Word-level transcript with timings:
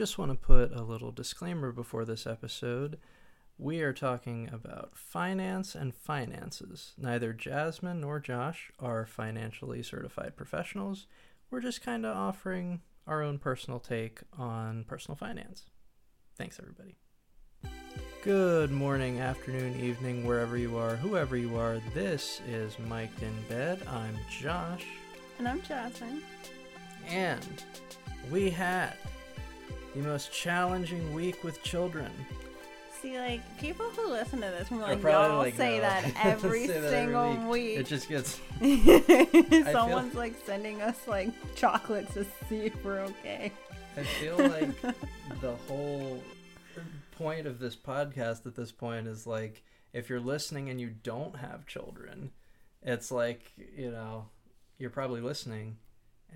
just 0.00 0.16
want 0.16 0.32
to 0.32 0.46
put 0.46 0.72
a 0.72 0.82
little 0.82 1.12
disclaimer 1.12 1.72
before 1.72 2.06
this 2.06 2.26
episode. 2.26 2.96
We 3.58 3.82
are 3.82 3.92
talking 3.92 4.48
about 4.50 4.96
finance 4.96 5.74
and 5.74 5.94
finances. 5.94 6.94
Neither 6.96 7.34
Jasmine 7.34 8.00
nor 8.00 8.18
Josh 8.18 8.72
are 8.80 9.04
financially 9.04 9.82
certified 9.82 10.38
professionals. 10.38 11.06
We're 11.50 11.60
just 11.60 11.82
kind 11.82 12.06
of 12.06 12.16
offering 12.16 12.80
our 13.06 13.22
own 13.22 13.38
personal 13.38 13.78
take 13.78 14.20
on 14.38 14.84
personal 14.84 15.16
finance. 15.16 15.66
Thanks, 16.34 16.58
everybody. 16.58 16.96
Good 18.24 18.70
morning, 18.70 19.20
afternoon, 19.20 19.78
evening, 19.78 20.26
wherever 20.26 20.56
you 20.56 20.78
are, 20.78 20.96
whoever 20.96 21.36
you 21.36 21.58
are. 21.58 21.78
This 21.92 22.40
is 22.48 22.78
Mic'd 22.78 23.22
in 23.22 23.34
Bed. 23.50 23.82
I'm 23.86 24.16
Josh. 24.30 24.86
And 25.38 25.46
I'm 25.46 25.60
Jasmine. 25.60 26.22
And 27.06 27.62
we 28.30 28.48
had 28.48 28.94
the 29.94 30.02
most 30.02 30.32
challenging 30.32 31.12
week 31.12 31.42
with 31.44 31.62
children. 31.62 32.10
See, 33.00 33.18
like 33.18 33.40
people 33.58 33.86
who 33.90 34.10
listen 34.10 34.40
to 34.40 34.46
this, 34.46 34.70
we're 34.70 34.78
like, 34.78 35.02
y'all 35.02 35.38
like, 35.38 35.56
say 35.56 35.76
no. 35.76 35.82
that 35.82 36.12
every 36.24 36.66
Say 36.66 36.80
that 36.80 36.84
every 36.84 36.90
single 36.90 37.30
week. 37.30 37.48
week. 37.48 37.78
It 37.78 37.86
just 37.86 38.08
gets. 38.08 38.40
Someone's 39.72 40.14
like 40.14 40.34
sending 40.44 40.82
us 40.82 40.96
like 41.08 41.30
chocolates 41.54 42.12
to 42.14 42.26
see 42.48 42.66
if 42.66 42.84
we're 42.84 43.00
okay. 43.00 43.52
I 43.96 44.02
feel 44.02 44.36
like 44.48 44.80
the 45.40 45.54
whole 45.66 46.22
point 47.12 47.46
of 47.46 47.58
this 47.58 47.74
podcast 47.74 48.46
at 48.46 48.54
this 48.54 48.70
point 48.70 49.06
is 49.06 49.26
like 49.26 49.62
if 49.92 50.08
you're 50.08 50.20
listening 50.20 50.68
and 50.68 50.80
you 50.80 50.90
don't 51.02 51.36
have 51.36 51.66
children, 51.66 52.30
it's 52.82 53.10
like, 53.10 53.50
you 53.76 53.90
know, 53.90 54.26
you're 54.78 54.90
probably 54.90 55.20
listening 55.22 55.76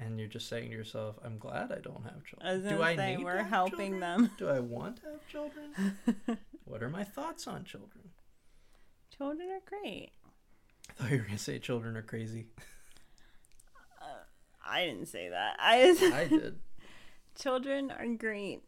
and 0.01 0.19
you're 0.19 0.29
just 0.29 0.49
saying 0.49 0.71
to 0.71 0.77
yourself, 0.77 1.17
I'm 1.25 1.39
glad 1.39 1.73
I 1.73 1.81
don't 1.81 2.05
have 2.05 2.25
children. 2.25 2.69
Do 2.69 2.83
I 2.83 2.97
say 2.97 3.17
need 3.17 3.25
we're 3.25 3.43
helping 3.43 3.93
children? 3.93 4.01
them. 4.01 4.31
Do 4.39 4.49
I 4.49 4.61
want 4.61 4.97
to 4.99 5.03
have 5.13 5.29
children? 5.29 5.99
what 6.65 6.83
are 6.83 6.89
my 6.89 7.05
thoughts 7.05 7.47
on 7.47 7.65
children? 7.65 8.11
Children 9.17 9.49
are 9.51 9.63
great. 9.69 10.11
I 10.91 10.93
thought 10.95 11.11
you 11.11 11.19
were 11.19 11.25
going 11.25 11.37
to 11.39 11.43
say 11.43 11.59
children 11.59 11.97
are 11.97 12.03
crazy. 12.03 12.47
Uh, 14.01 14.25
I 14.67 14.85
didn't 14.85 15.07
say 15.07 15.29
that. 15.29 15.57
I, 15.59 15.97
I 16.15 16.27
did. 16.29 16.59
children 17.39 17.91
are 17.91 18.07
great. 18.07 18.63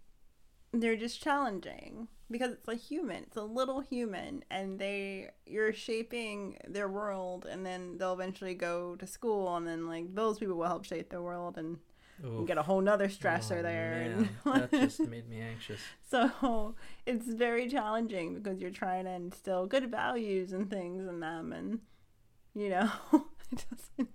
They're 0.72 0.96
just 0.96 1.22
challenging 1.22 2.08
because 2.30 2.52
it's 2.52 2.68
a 2.68 2.74
human. 2.74 3.22
It's 3.24 3.36
a 3.36 3.42
little 3.42 3.80
human, 3.80 4.44
and 4.50 4.78
they 4.78 5.30
you're 5.46 5.72
shaping 5.72 6.58
their 6.68 6.88
world, 6.88 7.46
and 7.48 7.64
then 7.64 7.98
they'll 7.98 8.12
eventually 8.12 8.54
go 8.54 8.96
to 8.96 9.06
school, 9.06 9.56
and 9.56 9.66
then 9.66 9.86
like 9.86 10.14
those 10.14 10.38
people 10.38 10.56
will 10.56 10.66
help 10.66 10.84
shape 10.84 11.10
their 11.10 11.22
world, 11.22 11.56
and 11.56 11.78
get 12.46 12.56
a 12.58 12.62
whole 12.62 12.80
nother 12.80 13.08
stressor 13.08 13.58
Oh, 13.58 13.62
there. 13.62 14.28
that 14.44 14.70
just 14.70 15.00
made 15.00 15.28
me 15.28 15.40
anxious. 15.40 15.80
So 16.08 16.74
it's 17.06 17.26
very 17.26 17.68
challenging 17.68 18.34
because 18.34 18.60
you're 18.60 18.70
trying 18.70 19.04
to 19.04 19.10
instill 19.12 19.66
good 19.66 19.90
values 19.90 20.52
and 20.52 20.68
things 20.70 21.06
in 21.06 21.20
them, 21.20 21.52
and 21.52 21.80
you 22.54 22.70
know, 22.70 22.90
it 23.52 23.64
doesn't. 23.70 24.10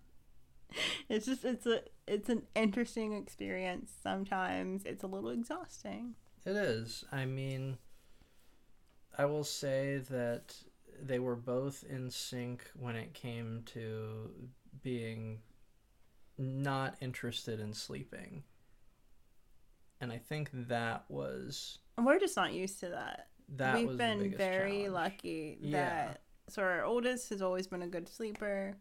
It's 1.09 1.25
just 1.25 1.43
it's 1.45 1.65
a 1.65 1.81
it's 2.07 2.29
an 2.29 2.43
interesting 2.55 3.13
experience. 3.13 3.91
Sometimes 4.01 4.83
it's 4.85 5.03
a 5.03 5.07
little 5.07 5.29
exhausting. 5.29 6.15
It 6.45 6.55
is. 6.55 7.03
I 7.11 7.25
mean, 7.25 7.77
I 9.17 9.25
will 9.25 9.43
say 9.43 9.97
that 10.09 10.55
they 11.01 11.19
were 11.19 11.35
both 11.35 11.83
in 11.89 12.09
sync 12.09 12.63
when 12.75 12.95
it 12.95 13.13
came 13.13 13.63
to 13.73 14.31
being 14.83 15.39
not 16.37 16.95
interested 17.01 17.59
in 17.59 17.73
sleeping. 17.73 18.43
And 19.99 20.11
I 20.11 20.17
think 20.17 20.49
that 20.67 21.05
was 21.09 21.77
we're 21.97 22.19
just 22.19 22.35
not 22.35 22.53
used 22.53 22.79
to 22.79 22.89
that. 22.89 23.27
that 23.57 23.75
We've 23.77 23.95
been 23.97 24.35
very 24.35 24.83
challenge. 24.85 24.93
lucky 24.93 25.57
Yeah. 25.61 26.05
that 26.07 26.21
so 26.47 26.63
our 26.63 26.83
oldest 26.83 27.29
has 27.29 27.41
always 27.41 27.67
been 27.67 27.83
a 27.83 27.87
good 27.87 28.09
sleeper. 28.09 28.75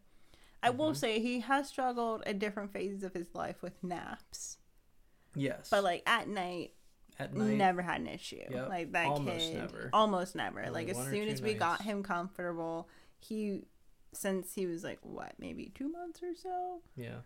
I 0.63 0.71
will 0.71 0.91
Mhm. 0.91 0.97
say 0.97 1.19
he 1.19 1.39
has 1.41 1.67
struggled 1.67 2.23
at 2.25 2.39
different 2.39 2.71
phases 2.73 3.03
of 3.03 3.13
his 3.13 3.33
life 3.35 3.61
with 3.61 3.83
naps, 3.83 4.57
Yes. 5.35 5.69
but 5.69 5.83
like 5.83 6.01
at 6.07 6.27
night 6.27 6.73
at 7.23 7.33
night. 7.33 7.55
never 7.57 7.81
had 7.81 8.01
an 8.01 8.07
issue. 8.07 8.41
Yep, 8.49 8.69
Like 8.69 8.91
that 8.93 9.07
almost 9.07 9.51
kid, 9.51 9.57
never. 9.57 9.89
almost 9.93 10.35
never. 10.35 10.59
Only 10.61 10.71
like 10.71 10.89
as 10.89 10.97
soon 10.97 11.27
as 11.27 11.41
we 11.41 11.53
got 11.53 11.81
him 11.81 12.03
comfortable, 12.03 12.87
he 13.19 13.63
since 14.13 14.53
he 14.53 14.65
was 14.65 14.83
like 14.83 14.99
what 15.03 15.33
maybe 15.39 15.71
two 15.73 15.87
months 15.89 16.21
or 16.21 16.35
so 16.35 16.81
Yeah. 16.97 17.19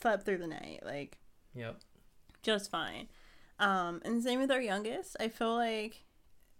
slept 0.00 0.24
through 0.24 0.38
the 0.38 0.46
night 0.48 0.80
like 0.84 1.18
Yep. 1.54 1.76
just 2.42 2.70
fine. 2.70 3.08
Um, 3.60 4.02
and 4.04 4.22
same 4.22 4.40
with 4.40 4.50
our 4.50 4.60
youngest. 4.60 5.16
I 5.20 5.28
feel 5.28 5.54
like 5.54 6.04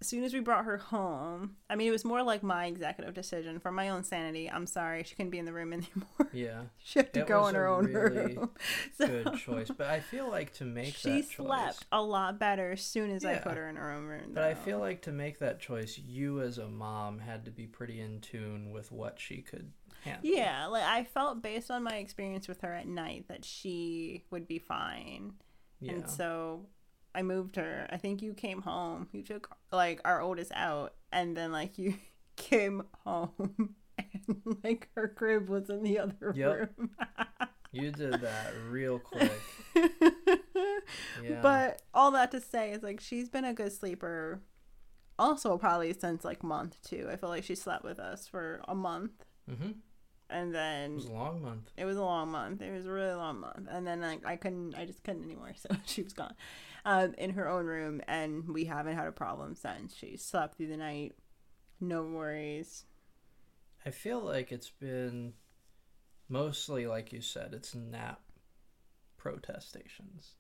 as 0.05 0.11
soon 0.11 0.23
as 0.23 0.35
we 0.35 0.41
brought 0.41 0.67
her 0.67 0.77
home, 0.77 1.57
I 1.71 1.77
mean, 1.77 1.89
it 1.89 1.91
was 1.91 2.05
more 2.05 2.23
like 2.23 2.43
my 2.43 2.67
executive 2.67 3.15
decision 3.15 3.59
for 3.59 3.73
my 3.73 3.89
own 3.89 4.05
sanity. 4.05 4.51
I'm 4.51 4.67
sorry, 4.67 5.03
she 5.03 5.15
couldn't 5.15 5.31
be 5.31 5.39
in 5.39 5.47
the 5.47 5.53
room 5.55 5.73
anymore. 5.73 6.29
Yeah. 6.31 6.65
she 6.77 6.99
had 6.99 7.15
to 7.15 7.21
It 7.21 7.27
go 7.27 7.47
in 7.47 7.55
her 7.55 7.67
own 7.67 7.87
really 7.87 8.37
room. 8.37 8.51
So 8.99 9.07
Good 9.07 9.39
choice. 9.39 9.71
But 9.75 9.87
I 9.87 10.01
feel 10.01 10.29
like 10.29 10.53
to 10.55 10.67
make 10.67 10.95
she 10.95 11.09
that 11.23 11.31
choice. 11.31 11.47
slept 11.47 11.87
a 11.91 12.03
lot 12.03 12.39
better 12.39 12.73
as 12.73 12.83
soon 12.83 13.11
as 13.13 13.25
I 13.25 13.37
put 13.37 13.57
her 13.57 13.67
in 13.67 13.77
her 13.77 13.93
own 13.93 14.05
room. 14.05 14.33
But 14.35 14.45
I 14.45 14.53
feel 14.53 14.79
like 14.79 15.01
to 15.03 15.13
make 15.13 15.39
that 15.39 15.59
choice, 15.59 15.97
you 15.97 16.43
as 16.43 16.59
a 16.59 16.69
mom 16.69 17.21
had 17.21 17.47
to 17.47 17.51
be 17.51 17.67
pretty 17.67 17.99
in 17.99 18.21
tune 18.21 18.73
with 18.73 18.93
what 18.93 19.19
she 19.19 19.39
could 19.39 19.73
handle. 20.03 20.31
Yeah, 20.31 20.67
like 20.67 20.85
I 20.85 21.05
felt 21.05 21.41
based 21.41 21.71
on 21.71 21.83
my 21.83 21.97
experience 21.97 22.47
with 22.47 22.61
her 22.61 22.75
at 22.75 22.87
night 22.87 23.29
that 23.29 23.43
she 23.43 24.25
would 24.31 24.47
be 24.47 24.59
fine. 24.59 25.33
Yeah. 25.81 25.93
And 25.93 26.11
so 26.11 26.67
I 27.15 27.23
moved 27.23 27.57
her. 27.57 27.87
I 27.91 27.97
think 27.97 28.23
you 28.23 28.35
came 28.35 28.63
home. 28.63 29.09
You 29.13 29.23
took 29.23 29.49
like 29.73 30.01
our 30.05 30.21
oldest 30.21 30.53
out 30.55 30.95
and 31.13 31.37
then 31.37 31.53
like 31.53 31.79
you 31.79 31.95
came 32.37 32.83
home 33.05 33.75
and 33.99 34.57
like 34.65 34.89
her 34.97 35.09
crib 35.09 35.49
was 35.49 35.71
in 35.71 35.83
the 35.83 35.99
other 36.01 36.33
Yep. 36.35 36.71
room. 36.79 36.91
You 37.73 37.91
did 37.91 38.21
that 38.21 38.53
real 38.71 38.99
quick. 38.99 39.31
Yeah. 41.23 41.41
But 41.43 41.83
all 41.93 42.11
that 42.13 42.31
to 42.33 42.41
say 42.41 42.73
is 42.73 42.83
like 42.83 43.01
she's 43.01 43.29
been 43.29 43.45
a 43.45 43.55
good 43.55 43.73
sleeper 43.73 44.41
also 45.19 45.57
probably 45.59 45.93
since 45.93 46.25
like 46.25 46.43
month 46.43 46.79
2. 46.85 47.09
I 47.11 47.17
feel 47.17 47.29
like 47.29 47.45
she 47.45 47.55
slept 47.55 47.85
with 47.85 47.99
us 47.99 48.27
for 48.29 48.61
a 48.69 48.75
month 48.75 49.25
hmm 49.49 49.73
and 50.31 50.51
It 50.51 50.53
then 50.55 50.95
was 50.97 51.05
a 51.05 51.13
long 51.13 51.43
month. 51.43 51.71
It 51.77 51.85
was 51.85 51.97
a 51.97 52.03
long 52.03 52.31
month. 52.31 52.63
It 52.63 52.73
was 52.73 52.87
a 52.87 52.91
really 52.91 53.13
long 53.15 53.41
month, 53.41 53.69
and 53.71 53.87
then 53.87 54.01
like 54.01 54.25
I 54.27 54.37
couldn't, 54.37 54.75
I 54.75 54.87
just 54.87 55.05
couldn't 55.05 55.23
anymore. 55.23 55.53
So 55.55 55.69
she 55.85 56.03
was 56.03 56.15
gone, 56.15 56.35
um, 56.85 57.15
in 57.19 57.31
her 57.31 57.49
own 57.49 57.67
room, 57.67 58.01
and 58.07 58.49
we 58.49 58.65
haven't 58.65 58.97
had 58.97 59.07
a 59.07 59.13
problem 59.13 59.55
since. 59.55 59.95
She 59.95 60.17
slept 60.17 60.57
through 60.57 60.69
the 60.69 60.77
night, 60.77 61.15
no 61.81 62.03
worries. 62.03 62.85
I 63.87 63.91
feel 63.91 64.21
like 64.21 64.53
it's 64.53 64.71
been 64.71 65.35
mostly, 66.29 66.87
like 66.87 67.13
you 67.13 67.21
said, 67.21 67.53
it's 67.53 67.75
nap 67.75 68.21
protestations. 69.17 70.33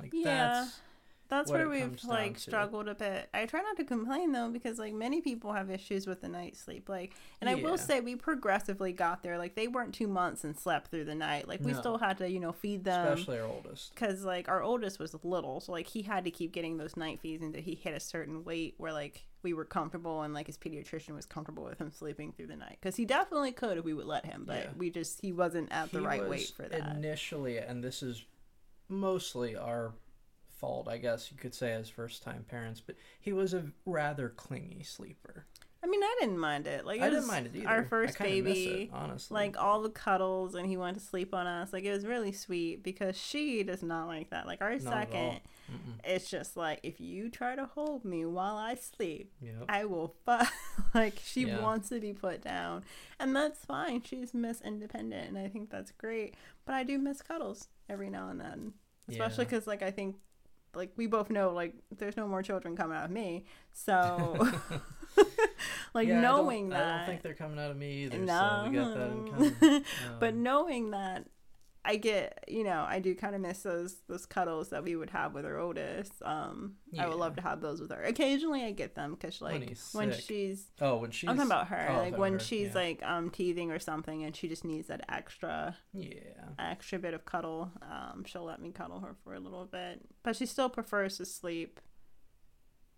Like 0.00 0.10
Yeah. 0.12 0.48
that's 0.50 0.80
That's 1.28 1.50
where 1.50 1.68
we've 1.68 2.02
like 2.04 2.34
to. 2.34 2.40
struggled 2.40 2.88
a 2.88 2.94
bit. 2.94 3.28
I 3.34 3.44
try 3.46 3.60
not 3.60 3.76
to 3.76 3.84
complain 3.84 4.32
though, 4.32 4.48
because 4.48 4.78
like 4.78 4.94
many 4.94 5.20
people 5.20 5.52
have 5.52 5.70
issues 5.70 6.06
with 6.06 6.22
the 6.22 6.28
night 6.28 6.56
sleep. 6.56 6.88
Like, 6.88 7.14
and 7.40 7.50
I 7.50 7.54
will 7.56 7.76
say 7.76 8.00
we 8.00 8.16
progressively 8.16 8.92
got 8.92 9.22
there. 9.22 9.36
Like 9.36 9.54
they 9.54 9.68
weren't 9.68 9.92
two 9.94 10.08
months 10.08 10.44
and 10.44 10.58
slept 10.58 10.90
through 10.90 11.04
the 11.04 11.14
night. 11.14 11.46
Like 11.46 11.60
we 11.60 11.72
No. 11.72 11.78
still 11.80 11.98
had 11.98 12.16
to, 12.18 12.30
you 12.30 12.40
know, 12.40 12.52
feed 12.52 12.84
them. 12.84 13.08
especially 13.08 13.38
our 13.40 13.46
oldest. 13.46 13.94
because 13.94 14.24
like 14.24 14.48
our 14.48 14.62
oldest 14.62 14.98
was 14.98 15.14
little 15.22 15.60
so 15.60 15.72
like 15.72 15.86
he 15.86 16.00
had 16.02 16.24
to 16.24 16.30
keep 16.30 16.52
getting 16.52 16.78
those 16.78 16.96
night 16.96 17.20
feeds 17.20 17.42
until 17.42 17.60
he 17.60 17.74
hit 17.74 17.94
a 17.94 18.00
certain 18.00 18.44
weight 18.44 18.74
where 18.78 18.92
like 18.92 19.26
we 19.42 19.52
were 19.52 19.64
comfortable 19.64 20.22
and 20.22 20.32
like 20.32 20.46
his 20.46 20.56
pediatrician 20.56 21.14
was 21.14 21.26
comfortable 21.26 21.64
with 21.64 21.78
him 21.78 21.90
sleeping 21.90 22.32
through 22.32 22.46
the 22.46 22.56
night 22.56 22.78
because 22.80 22.96
he 22.96 23.04
definitely 23.04 23.52
could 23.52 23.76
if 23.78 23.84
we 23.84 23.92
would 23.94 24.06
let 24.06 24.24
him 24.26 24.44
but 24.46 24.56
Yeah. 24.64 24.70
we 24.76 24.90
just 24.90 25.20
he 25.20 25.32
wasn't 25.32 25.70
at 25.72 25.92
the 25.92 26.00
right 26.02 26.26
weight 26.28 26.52
for 26.56 26.62
that 26.68 26.96
Initially, 26.96 27.58
and 27.58 27.82
this 27.84 28.02
is 28.02 28.24
mostly 28.88 29.54
our 29.56 29.92
fault, 30.58 30.88
I 30.88 30.98
guess 30.98 31.30
you 31.30 31.36
could 31.38 31.54
say, 31.54 31.72
as 31.72 31.88
first 31.88 32.22
time 32.22 32.44
parents, 32.48 32.80
but 32.80 32.96
he 33.20 33.32
was 33.32 33.54
a 33.54 33.64
rather 33.86 34.28
clingy 34.28 34.82
sleeper. 34.82 35.46
i 35.82 35.86
mean 35.86 36.02
i 36.02 36.16
didn't 36.20 36.38
mind 36.40 36.66
it 36.66 36.84
like 36.84 37.00
it 37.00 37.04
I 37.04 37.10
didn't 37.10 37.28
mind 37.28 37.46
it 37.46 37.52
either. 37.56 37.68
our 37.68 37.84
first 37.84 38.18
baby 38.18 38.66
it, 38.82 38.90
honestly. 38.92 39.32
like 39.34 39.56
all 39.56 39.80
the 39.80 39.90
cuddles 39.90 40.56
and 40.56 40.66
he 40.66 40.76
wanted 40.76 40.94
to 41.00 41.06
sleep 41.06 41.32
on 41.32 41.46
us 41.46 41.72
like 41.72 41.84
it 41.84 41.92
was 41.92 42.04
really 42.04 42.32
sweet 42.32 42.82
because 42.82 43.16
she 43.16 43.62
does 43.62 43.82
not 43.84 44.08
like 44.08 44.30
that 44.30 44.44
like 44.48 44.60
our 44.60 44.72
Not 44.72 44.82
second 44.82 45.40
it's 46.02 46.28
just 46.28 46.56
like 46.56 46.80
if 46.82 47.00
you 47.00 47.30
try 47.30 47.54
to 47.54 47.66
hold 47.76 48.04
me 48.04 48.24
while 48.24 48.56
i 48.56 48.74
sleep 48.74 49.32
Yep. 49.40 49.66
I 49.68 49.84
will 49.84 50.16
fuck. 50.26 50.52
like 50.94 51.20
she 51.24 51.42
Yeah. 51.46 51.60
wants 51.62 51.90
to 51.90 52.00
be 52.00 52.12
put 52.12 52.42
down, 52.42 52.82
and 53.20 53.34
that's 53.36 53.64
fine. 53.64 54.02
She's 54.02 54.34
Miss 54.34 54.60
Independent, 54.62 55.28
and 55.28 55.38
I 55.38 55.46
think 55.48 55.70
that's 55.70 55.92
great. 55.92 56.34
But 56.66 56.74
I 56.74 56.82
do 56.82 56.98
miss 56.98 57.22
cuddles 57.22 57.68
every 57.88 58.10
now 58.10 58.30
and 58.30 58.40
then, 58.40 58.72
especially 59.08 59.44
Yeah. 59.44 59.50
because 59.50 59.66
like 59.68 59.82
I 59.82 59.90
think 59.92 60.16
like 60.74 60.92
we 60.96 61.06
both 61.06 61.30
know 61.30 61.50
like 61.52 61.74
there's 61.96 62.16
no 62.16 62.26
more 62.28 62.42
children 62.42 62.76
coming 62.76 62.96
out 62.96 63.04
of 63.06 63.10
me, 63.10 63.44
so 63.72 64.36
like 65.94 66.08
Yeah, 66.08 66.20
knowing 66.20 66.72
I 66.72 66.76
that. 66.78 66.86
I 66.86 66.96
don't 66.98 67.06
think 67.06 67.22
they're 67.22 67.34
coming 67.34 67.58
out 67.58 67.70
of 67.70 67.76
me 67.76 68.04
either. 68.04 68.18
no, 68.18 68.62
So 68.64 68.70
we 68.70 68.76
got 68.76 68.94
that 68.94 69.10
in 69.10 69.28
common. 69.60 69.84
but 70.20 70.30
Um, 70.34 70.42
knowing 70.42 70.90
that 70.90 71.26
I 71.84 71.96
get, 71.96 72.44
you 72.48 72.64
know, 72.64 72.84
I 72.86 72.98
do 72.98 73.14
kind 73.14 73.34
of 73.34 73.40
miss 73.40 73.62
those 73.62 73.96
those 74.08 74.26
cuddles 74.26 74.70
that 74.70 74.84
we 74.84 74.96
would 74.96 75.10
have 75.10 75.32
with 75.32 75.46
our 75.46 75.58
oldest. 75.58 76.12
Um, 76.22 76.74
I 76.98 77.06
would 77.06 77.16
love 77.16 77.36
to 77.36 77.42
have 77.42 77.60
those 77.60 77.80
with 77.80 77.90
her. 77.90 78.02
Occasionally, 78.02 78.64
I 78.64 78.72
get 78.72 78.94
them 78.94 79.12
because 79.14 79.40
When 79.40 79.60
like 79.60 79.68
he's 79.70 79.88
when 79.92 80.12
she's, 80.12 80.66
Oh, 80.80 80.96
when 80.98 81.10
she's 81.10 81.30
I'm 81.30 81.36
talking 81.36 81.50
about 81.50 81.68
her, 81.68 81.88
oh, 81.90 81.98
like 81.98 82.18
when 82.18 82.34
her, 82.34 82.38
she's 82.38 82.68
yeah. 82.68 82.74
like 82.74 83.02
um 83.04 83.30
teething 83.30 83.70
or 83.70 83.78
something, 83.78 84.24
and 84.24 84.34
she 84.36 84.48
just 84.48 84.64
needs 84.64 84.88
that 84.88 85.04
extra 85.08 85.76
yeah, 85.94 86.10
extra 86.58 86.98
bit 86.98 87.14
of 87.14 87.24
cuddle. 87.24 87.72
Um, 87.82 88.24
she'll 88.26 88.44
let 88.44 88.60
me 88.60 88.70
cuddle 88.70 89.00
her 89.00 89.14
for 89.24 89.34
a 89.34 89.40
little 89.40 89.64
bit, 89.64 90.00
but 90.22 90.36
she 90.36 90.46
still 90.46 90.68
prefers 90.68 91.16
to 91.18 91.24
sleep 91.26 91.80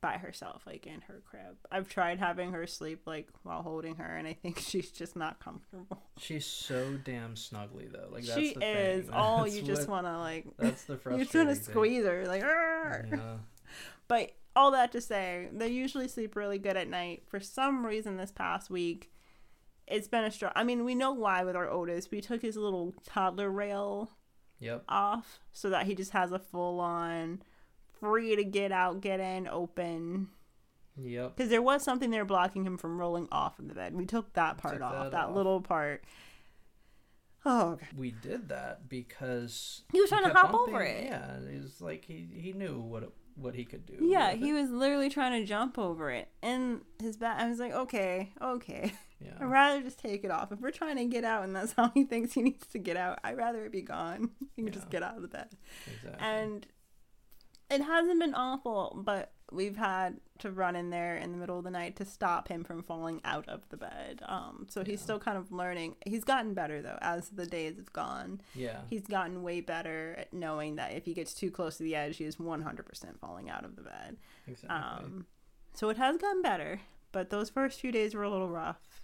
by 0.00 0.14
herself, 0.18 0.62
like 0.66 0.86
in 0.86 1.02
her 1.02 1.22
crib. 1.28 1.56
I've 1.70 1.88
tried 1.88 2.18
having 2.18 2.52
her 2.52 2.66
sleep 2.66 3.02
like 3.06 3.28
while 3.42 3.62
holding 3.62 3.96
her, 3.96 4.16
and 4.16 4.26
I 4.26 4.32
think 4.32 4.58
she's 4.66 4.90
just 4.90 5.16
not 5.16 5.40
comfortable. 5.40 6.02
she's 6.18 6.46
so 6.46 6.98
damn 7.04 7.34
snuggly 7.34 7.90
though. 7.92 8.08
Like 8.10 8.24
that's 8.24 8.38
she 8.38 8.54
the 8.54 8.62
is. 8.96 9.04
thing. 9.06 9.14
Oh, 9.14 9.44
That's 9.44 9.56
you 9.56 9.62
just 9.62 9.88
want 9.88 10.06
to 10.06 10.18
like. 10.18 10.46
That's 10.58 10.84
the 10.84 10.96
frustrating. 10.96 11.20
You 11.20 11.24
frustrating. 11.26 11.54
just 11.54 11.66
want 11.66 11.66
to 11.66 11.70
squeeze 11.72 12.04
her, 12.04 12.26
like. 12.26 12.42
"Arr!" 12.42 13.06
Yeah. 13.10 13.36
But 14.08 14.32
all 14.56 14.72
that 14.72 14.90
to 14.92 15.00
say, 15.00 15.48
they 15.52 15.68
usually 15.68 16.08
sleep 16.08 16.34
really 16.34 16.58
good 16.58 16.76
at 16.76 16.88
night. 16.88 17.22
For 17.28 17.38
some 17.38 17.86
reason, 17.86 18.16
this 18.16 18.32
past 18.32 18.68
week, 18.70 19.12
it's 19.86 20.08
been 20.08 20.24
a 20.24 20.30
struggle. 20.30 20.60
I 20.60 20.64
mean, 20.64 20.84
we 20.84 20.94
know 20.94 21.12
why 21.12 21.44
with 21.44 21.54
our 21.56 21.68
oldest. 21.70 22.10
We 22.10 22.20
took 22.20 22.42
his 22.42 22.56
little 22.56 22.94
toddler 23.06 23.50
rail 23.50 24.10
Yep. 24.58 24.84
off 24.88 25.38
so 25.52 25.70
that 25.70 25.86
he 25.86 25.94
just 25.94 26.10
has 26.12 26.32
a 26.32 26.38
full 26.38 26.80
on 26.80 27.42
free 28.00 28.34
to 28.36 28.44
get 28.44 28.72
out, 28.72 29.00
get 29.00 29.20
in, 29.20 29.46
open. 29.48 30.28
Yep. 30.96 31.36
Because 31.36 31.50
there 31.50 31.62
was 31.62 31.82
something 31.82 32.10
there 32.10 32.24
blocking 32.24 32.64
him 32.66 32.76
from 32.76 32.98
rolling 32.98 33.28
off 33.32 33.58
of 33.58 33.68
the 33.68 33.74
bed. 33.74 33.94
We 33.94 34.04
took 34.06 34.32
that 34.34 34.58
part 34.58 34.74
Took 34.74 34.82
off, 34.82 34.92
that 35.04 35.10
that, 35.12 35.28
off. 35.28 35.34
little 35.36 35.60
part. 35.60 36.04
Oh, 37.46 37.76
God. 37.76 37.80
We 37.96 38.10
did 38.10 38.48
that 38.50 38.88
because 38.88 39.82
he 39.92 40.00
was 40.00 40.10
trying 40.10 40.24
to 40.24 40.28
kept 40.30 40.38
hop 40.40 40.52
bumping- 40.52 40.74
over 40.74 40.84
it. 40.84 41.04
Yeah, 41.04 41.36
it 41.38 41.62
was 41.62 41.80
like 41.80 42.04
he 42.04 42.28
he 42.34 42.52
knew 42.52 42.78
what 42.80 43.02
it, 43.04 43.10
what 43.34 43.54
he 43.54 43.64
could 43.64 43.86
do. 43.86 43.96
Yeah, 44.00 44.32
he 44.32 44.50
it. 44.50 44.52
was 44.52 44.70
literally 44.70 45.08
trying 45.08 45.40
to 45.40 45.46
jump 45.46 45.78
over 45.78 46.10
it. 46.10 46.28
And 46.42 46.82
his 47.00 47.16
back, 47.16 47.40
I 47.40 47.48
was 47.48 47.58
like, 47.58 47.72
okay, 47.72 48.32
okay. 48.42 48.92
Yeah. 49.24 49.30
I'd 49.40 49.46
rather 49.50 49.80
just 49.82 49.98
take 49.98 50.22
it 50.24 50.30
off. 50.30 50.52
If 50.52 50.60
we're 50.60 50.70
trying 50.70 50.96
to 50.96 51.06
get 51.06 51.24
out 51.24 51.44
and 51.44 51.56
that's 51.56 51.72
how 51.78 51.90
he 51.94 52.04
thinks 52.04 52.34
he 52.34 52.42
needs 52.42 52.66
to 52.68 52.78
get 52.78 52.98
out, 52.98 53.18
I'd 53.24 53.38
rather 53.38 53.64
it 53.64 53.72
be 53.72 53.82
gone. 53.82 54.30
You 54.56 54.64
can 54.64 54.74
just 54.74 54.90
get 54.90 55.02
out 55.02 55.16
of 55.16 55.22
the 55.22 55.28
bed. 55.28 55.48
Exactly. 55.86 56.20
And 56.20 56.66
it 57.70 57.82
hasn't 57.82 58.18
been 58.20 58.34
awful, 58.34 59.00
but 59.04 59.32
we've 59.52 59.76
had 59.76 60.20
to 60.38 60.50
run 60.50 60.76
in 60.76 60.90
there 60.90 61.16
in 61.16 61.32
the 61.32 61.38
middle 61.38 61.58
of 61.58 61.64
the 61.64 61.70
night 61.70 61.96
to 61.96 62.04
stop 62.04 62.48
him 62.48 62.62
from 62.64 62.82
falling 62.82 63.20
out 63.24 63.48
of 63.48 63.68
the 63.68 63.76
bed. 63.76 64.22
Um, 64.26 64.66
so 64.70 64.82
he's 64.84 65.00
Yeah. 65.00 65.04
still 65.04 65.18
kind 65.18 65.36
of 65.36 65.50
learning. 65.50 65.96
He's 66.06 66.22
gotten 66.24 66.54
better 66.54 66.80
though 66.82 66.98
as 67.00 67.30
the 67.30 67.46
days 67.46 67.76
have 67.76 67.92
gone. 67.92 68.40
yeah. 68.54 68.82
He's 68.88 69.06
gotten 69.06 69.42
way 69.42 69.60
better 69.60 70.14
at 70.18 70.32
knowing 70.32 70.76
that 70.76 70.92
if 70.92 71.04
he 71.04 71.14
gets 71.14 71.34
too 71.34 71.50
close 71.50 71.76
to 71.78 71.82
the 71.82 71.96
edge, 71.96 72.16
he 72.18 72.24
is 72.24 72.36
100% 72.36 73.18
falling 73.20 73.50
out 73.50 73.64
of 73.64 73.74
the 73.76 73.82
bed. 73.82 74.16
Exactly. 74.46 74.70
Um, 74.70 75.26
so 75.74 75.88
it 75.90 75.96
has 75.96 76.16
gotten 76.16 76.42
better, 76.42 76.80
but 77.12 77.30
those 77.30 77.50
first 77.50 77.80
few 77.80 77.90
days 77.92 78.14
were 78.14 78.22
a 78.22 78.30
little 78.30 78.48
rough 78.48 79.02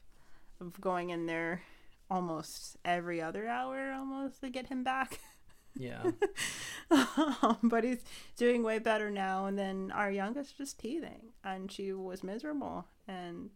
of 0.60 0.80
going 0.80 1.10
in 1.10 1.26
there 1.26 1.62
almost 2.08 2.76
every 2.84 3.20
other 3.20 3.48
hour 3.48 3.92
almost 3.92 4.40
to 4.40 4.48
get 4.48 4.68
him 4.68 4.84
back. 4.84 5.18
yeah. 5.76 6.10
um, 6.90 7.58
but 7.62 7.84
he's 7.84 8.02
doing 8.36 8.62
way 8.62 8.78
better 8.78 9.10
now. 9.10 9.46
And 9.46 9.58
then 9.58 9.92
our 9.94 10.10
youngest 10.10 10.56
just 10.56 10.78
teething, 10.78 11.32
and 11.44 11.70
she 11.70 11.92
was 11.92 12.22
miserable, 12.22 12.86
and 13.06 13.50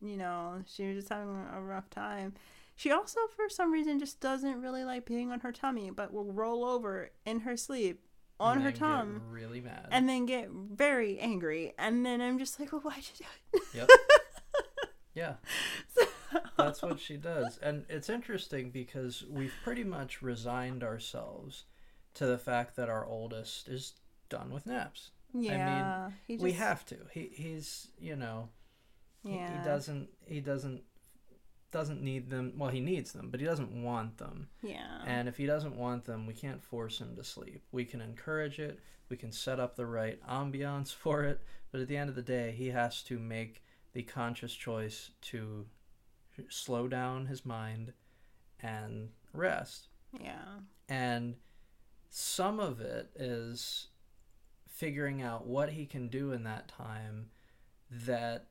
you 0.00 0.16
know 0.16 0.62
she 0.66 0.86
was 0.86 0.96
just 0.96 1.08
having 1.08 1.46
a 1.52 1.60
rough 1.60 1.90
time. 1.90 2.34
She 2.76 2.90
also, 2.90 3.20
for 3.36 3.48
some 3.48 3.72
reason, 3.72 3.98
just 3.98 4.20
doesn't 4.20 4.60
really 4.60 4.84
like 4.84 5.04
being 5.04 5.30
on 5.30 5.40
her 5.40 5.52
tummy, 5.52 5.90
but 5.90 6.12
will 6.12 6.32
roll 6.32 6.64
over 6.64 7.10
in 7.24 7.40
her 7.40 7.56
sleep 7.56 8.00
on 8.40 8.60
her 8.60 8.72
tongue 8.72 9.20
really 9.30 9.60
mad. 9.60 9.86
and 9.90 10.08
then 10.08 10.26
get 10.26 10.50
very 10.50 11.18
angry. 11.18 11.72
And 11.78 12.04
then 12.04 12.20
I'm 12.20 12.38
just 12.38 12.58
like, 12.58 12.72
well, 12.72 12.80
why'd 12.80 12.96
you 12.96 13.24
do 13.52 13.58
it? 13.58 13.62
Yep. 13.74 13.88
yeah. 15.14 15.34
That's 16.56 16.82
what 16.82 16.98
she 17.00 17.16
does. 17.16 17.58
And 17.58 17.84
it's 17.88 18.08
interesting 18.08 18.70
because 18.70 19.24
we've 19.28 19.54
pretty 19.62 19.84
much 19.84 20.22
resigned 20.22 20.82
ourselves 20.82 21.64
to 22.14 22.26
the 22.26 22.38
fact 22.38 22.76
that 22.76 22.88
our 22.88 23.04
oldest 23.04 23.68
is 23.68 23.94
done 24.28 24.50
with 24.52 24.66
naps. 24.66 25.10
Yeah, 25.32 26.10
he 26.26 26.36
we 26.36 26.50
just- 26.50 26.62
have 26.62 26.86
to. 26.86 26.96
He 27.12 27.30
he's, 27.34 27.88
you 27.98 28.14
know, 28.16 28.48
he- 29.24 29.34
Yeah, 29.34 29.58
he 29.58 29.64
doesn't 29.64 30.08
he 30.26 30.40
doesn't 30.40 30.82
doesn't 31.72 32.00
need 32.02 32.30
them. 32.30 32.52
Well, 32.56 32.70
he 32.70 32.80
needs 32.80 33.10
them, 33.12 33.30
but 33.32 33.40
he 33.40 33.46
doesn't 33.46 33.82
want 33.82 34.18
them. 34.18 34.48
Yeah, 34.62 35.02
And 35.06 35.28
if 35.28 35.36
he 35.36 35.44
doesn't 35.44 35.74
want 35.76 36.04
them, 36.04 36.24
we 36.24 36.32
can't 36.34 36.62
force 36.62 37.00
him 37.00 37.16
to 37.16 37.24
sleep. 37.24 37.64
We 37.72 37.84
can 37.84 38.00
encourage 38.00 38.60
it, 38.60 38.78
we 39.08 39.16
can 39.16 39.32
set 39.32 39.58
up 39.58 39.74
the 39.74 39.86
right 39.86 40.22
ambiance 40.24 40.94
for 40.94 41.24
it, 41.24 41.40
but 41.72 41.80
at 41.80 41.88
the 41.88 41.96
end 41.96 42.08
of 42.10 42.14
the 42.14 42.22
day, 42.22 42.52
he 42.52 42.68
has 42.68 43.02
to 43.04 43.18
make 43.18 43.64
the 43.92 44.02
conscious 44.04 44.54
choice 44.54 45.10
to 45.22 45.66
slow 46.48 46.88
down 46.88 47.26
his 47.26 47.44
mind 47.44 47.92
and 48.60 49.10
rest. 49.32 49.88
yeah, 50.20 50.60
And 50.88 51.34
some 52.10 52.60
of 52.60 52.80
it 52.80 53.10
is 53.16 53.88
figuring 54.66 55.22
out 55.22 55.46
what 55.46 55.70
he 55.70 55.86
can 55.86 56.08
do 56.08 56.32
in 56.32 56.44
that 56.44 56.68
time 56.68 57.30
that 57.90 58.46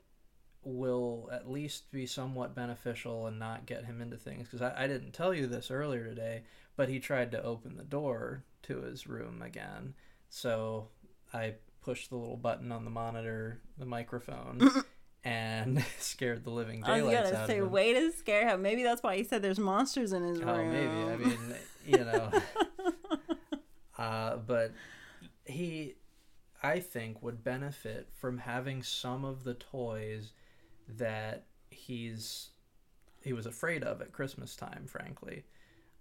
will 0.63 1.29
at 1.31 1.49
least 1.49 1.91
be 1.91 2.05
somewhat 2.05 2.55
beneficial 2.55 3.27
and 3.27 3.37
not 3.37 3.65
get 3.65 3.85
him 3.85 4.01
into 4.01 4.17
things. 4.17 4.47
Because 4.47 4.61
I, 4.61 4.83
I 4.83 4.87
didn't 4.87 5.11
tell 5.11 5.33
you 5.33 5.47
this 5.47 5.69
earlier 5.69 6.05
today, 6.05 6.43
but 6.75 6.89
he 6.89 6.99
tried 6.99 7.31
to 7.31 7.43
open 7.43 7.75
the 7.75 7.83
door 7.83 8.43
to 8.63 8.81
his 8.81 9.07
room 9.07 9.41
again. 9.41 9.93
So 10.29 10.87
I 11.33 11.55
pushed 11.81 12.09
the 12.09 12.15
little 12.15 12.37
button 12.37 12.71
on 12.71 12.85
the 12.85 12.91
monitor, 12.91 13.59
the 13.77 13.85
microphone, 13.85 14.69
and 15.23 15.83
scared 15.99 16.43
the 16.43 16.49
living 16.49 16.81
daylights 16.81 17.03
out 17.03 17.03
of 17.03 17.09
him. 17.09 17.17
I 17.17 17.21
was 17.21 17.31
gonna 17.31 17.47
say, 17.47 17.61
way 17.61 17.93
to 17.93 18.11
scare 18.11 18.47
him. 18.47 18.61
Maybe 18.61 18.83
that's 18.83 19.01
why 19.01 19.15
he 19.15 19.23
said 19.23 19.41
there's 19.41 19.59
monsters 19.59 20.13
in 20.13 20.23
his 20.23 20.39
room. 20.39 20.49
Oh, 20.49 20.65
maybe. 20.65 21.11
I 21.11 21.17
mean, 21.17 21.55
you 21.85 21.97
know. 21.97 22.31
uh, 23.97 24.37
but 24.37 24.73
he, 25.45 25.95
I 26.61 26.79
think, 26.79 27.21
would 27.21 27.43
benefit 27.43 28.09
from 28.13 28.37
having 28.37 28.83
some 28.83 29.23
of 29.25 29.43
the 29.43 29.53
toys 29.53 30.33
that 30.87 31.45
he's 31.69 32.49
he 33.23 33.33
was 33.33 33.45
afraid 33.45 33.83
of 33.83 34.01
at 34.01 34.11
Christmas 34.11 34.55
time, 34.55 34.85
frankly, 34.85 35.43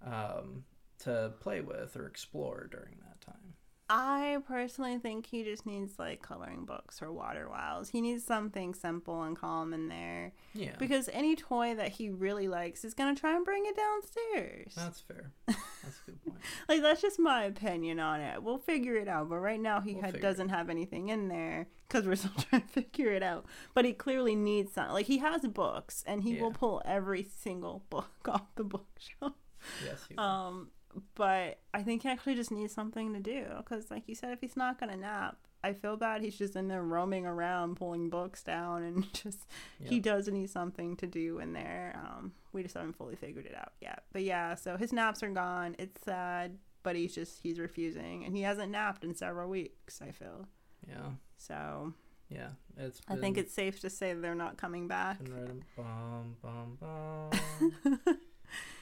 um, 0.04 0.64
to 0.98 1.32
play 1.40 1.60
with 1.60 1.96
or 1.96 2.06
explore 2.06 2.68
during 2.70 2.96
that 3.06 3.20
time. 3.20 3.51
I 3.94 4.38
personally 4.48 4.96
think 4.98 5.26
he 5.26 5.42
just 5.44 5.66
needs 5.66 5.98
like 5.98 6.22
coloring 6.22 6.64
books 6.64 7.02
or 7.02 7.12
water 7.12 7.46
wows. 7.50 7.90
He 7.90 8.00
needs 8.00 8.24
something 8.24 8.72
simple 8.72 9.22
and 9.22 9.36
calm 9.36 9.74
in 9.74 9.88
there 9.88 10.32
Yeah, 10.54 10.74
because 10.78 11.10
any 11.12 11.36
toy 11.36 11.74
that 11.74 11.90
he 11.90 12.08
really 12.08 12.48
likes 12.48 12.84
is 12.86 12.94
gonna 12.94 13.14
try 13.14 13.36
and 13.36 13.44
bring 13.44 13.64
it 13.66 13.76
downstairs. 13.76 14.72
that's 14.74 15.00
fair. 15.00 15.30
That's 15.82 15.98
a 16.06 16.10
good 16.12 16.24
point. 16.24 16.38
like 16.68 16.80
that's 16.80 17.02
just 17.02 17.18
my 17.18 17.42
opinion 17.42 17.98
on 17.98 18.20
it. 18.20 18.40
We'll 18.42 18.58
figure 18.58 18.94
it 18.94 19.08
out. 19.08 19.28
But 19.28 19.38
right 19.38 19.60
now 19.60 19.80
he 19.80 19.94
We'll 19.94 20.04
ha- 20.04 20.10
doesn't 20.12 20.50
have 20.50 20.70
anything 20.70 21.08
in 21.08 21.26
there 21.28 21.66
because 21.88 22.06
we're 22.06 22.14
still 22.22 22.30
trying 22.48 22.62
to 22.62 22.68
figure 22.68 23.10
it 23.12 23.22
out. 23.24 23.46
But 23.74 23.84
he 23.84 23.92
clearly 23.92 24.36
needs 24.36 24.72
something. 24.72 24.92
Like 24.94 25.06
he 25.06 25.18
has 25.18 25.42
books 25.42 26.04
and 26.06 26.22
he 26.22 26.36
will 26.40 26.52
pull 26.52 26.80
every 26.84 27.24
single 27.24 27.82
book 27.90 28.10
off 28.28 28.54
the 28.54 28.62
bookshelf. 28.64 29.32
Yes, 29.84 30.04
he 30.08 30.14
will. 30.14 30.22
Um, 30.22 30.68
but 31.14 31.58
I 31.72 31.82
think 31.82 32.02
he 32.02 32.08
actually 32.08 32.34
just 32.34 32.50
needs 32.50 32.72
something 32.72 33.12
to 33.14 33.20
do 33.20 33.44
because, 33.58 33.90
like 33.90 34.04
you 34.06 34.14
said, 34.14 34.32
if 34.32 34.40
he's 34.40 34.56
not 34.56 34.78
gonna 34.78 34.96
nap, 34.96 35.36
I 35.64 35.72
feel 35.72 35.96
bad. 35.96 36.22
He's 36.22 36.36
just 36.36 36.56
in 36.56 36.68
there 36.68 36.82
roaming 36.82 37.24
around, 37.24 37.76
pulling 37.76 38.10
books 38.10 38.42
down, 38.42 38.82
and 38.82 39.12
just 39.14 39.46
he 39.80 40.00
does 40.00 40.28
need 40.28 40.50
something 40.50 40.96
to 40.96 41.06
do 41.06 41.38
in 41.38 41.52
there. 41.52 41.98
Um, 42.02 42.32
we 42.52 42.62
just 42.62 42.74
haven't 42.74 42.96
fully 42.96 43.16
figured 43.16 43.46
it 43.46 43.54
out 43.56 43.72
yet. 43.80 44.02
But 44.12 44.22
yeah, 44.22 44.54
so 44.54 44.76
his 44.76 44.92
naps 44.92 45.22
are 45.22 45.30
gone. 45.30 45.76
It's 45.78 46.02
sad, 46.02 46.58
but 46.82 46.96
he's 46.96 47.14
just 47.14 47.40
he's 47.42 47.58
refusing, 47.58 48.24
and 48.24 48.36
he 48.36 48.42
hasn't 48.42 48.72
napped 48.72 49.04
in 49.04 49.14
several 49.14 49.48
weeks. 49.48 50.00
I 50.02 50.10
feel 50.10 50.46
yeah, 50.88 51.10
so. 51.36 51.92
yeah. 52.28 52.48
It's. 52.76 53.00
I 53.06 53.16
think 53.16 53.38
it's 53.38 53.52
safe 53.52 53.80
to 53.80 53.90
say 53.90 54.14
they're 54.14 54.34
not 54.34 54.56
coming 54.56 54.88
back. 54.88 55.18
bum 55.76 56.36
bum 56.42 56.78
bum. 56.80 58.00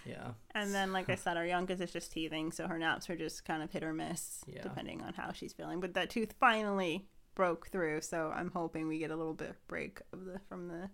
yeah. 0.06 0.30
And 0.54 0.74
then, 0.74 0.92
like 0.92 1.08
I 1.10 1.14
said, 1.14 1.36
our 1.36 1.46
youngest 1.46 1.80
is 1.82 1.92
just 1.92 2.12
teething, 2.12 2.52
so 2.52 2.66
her 2.68 2.78
naps 2.78 3.08
are 3.10 3.16
just 3.16 3.44
kind 3.44 3.62
of 3.62 3.70
hit 3.70 3.82
or 3.82 3.92
miss, 3.92 4.40
Yeah. 4.46 4.62
depending 4.62 5.02
on 5.02 5.14
how 5.14 5.32
she's 5.32 5.52
feeling. 5.52 5.80
But 5.80 5.94
that 5.94 6.10
tooth 6.10 6.34
finally 6.40 7.06
broke 7.34 7.68
through, 7.68 8.00
so 8.02 8.32
I'm 8.34 8.50
hoping 8.50 8.88
we 8.88 8.98
get 8.98 9.10
a 9.10 9.16
little 9.16 9.34
bit 9.34 9.54
break 9.68 10.00
of 10.12 10.24
the 10.24 10.40
from 10.48 10.68
the 10.68 10.90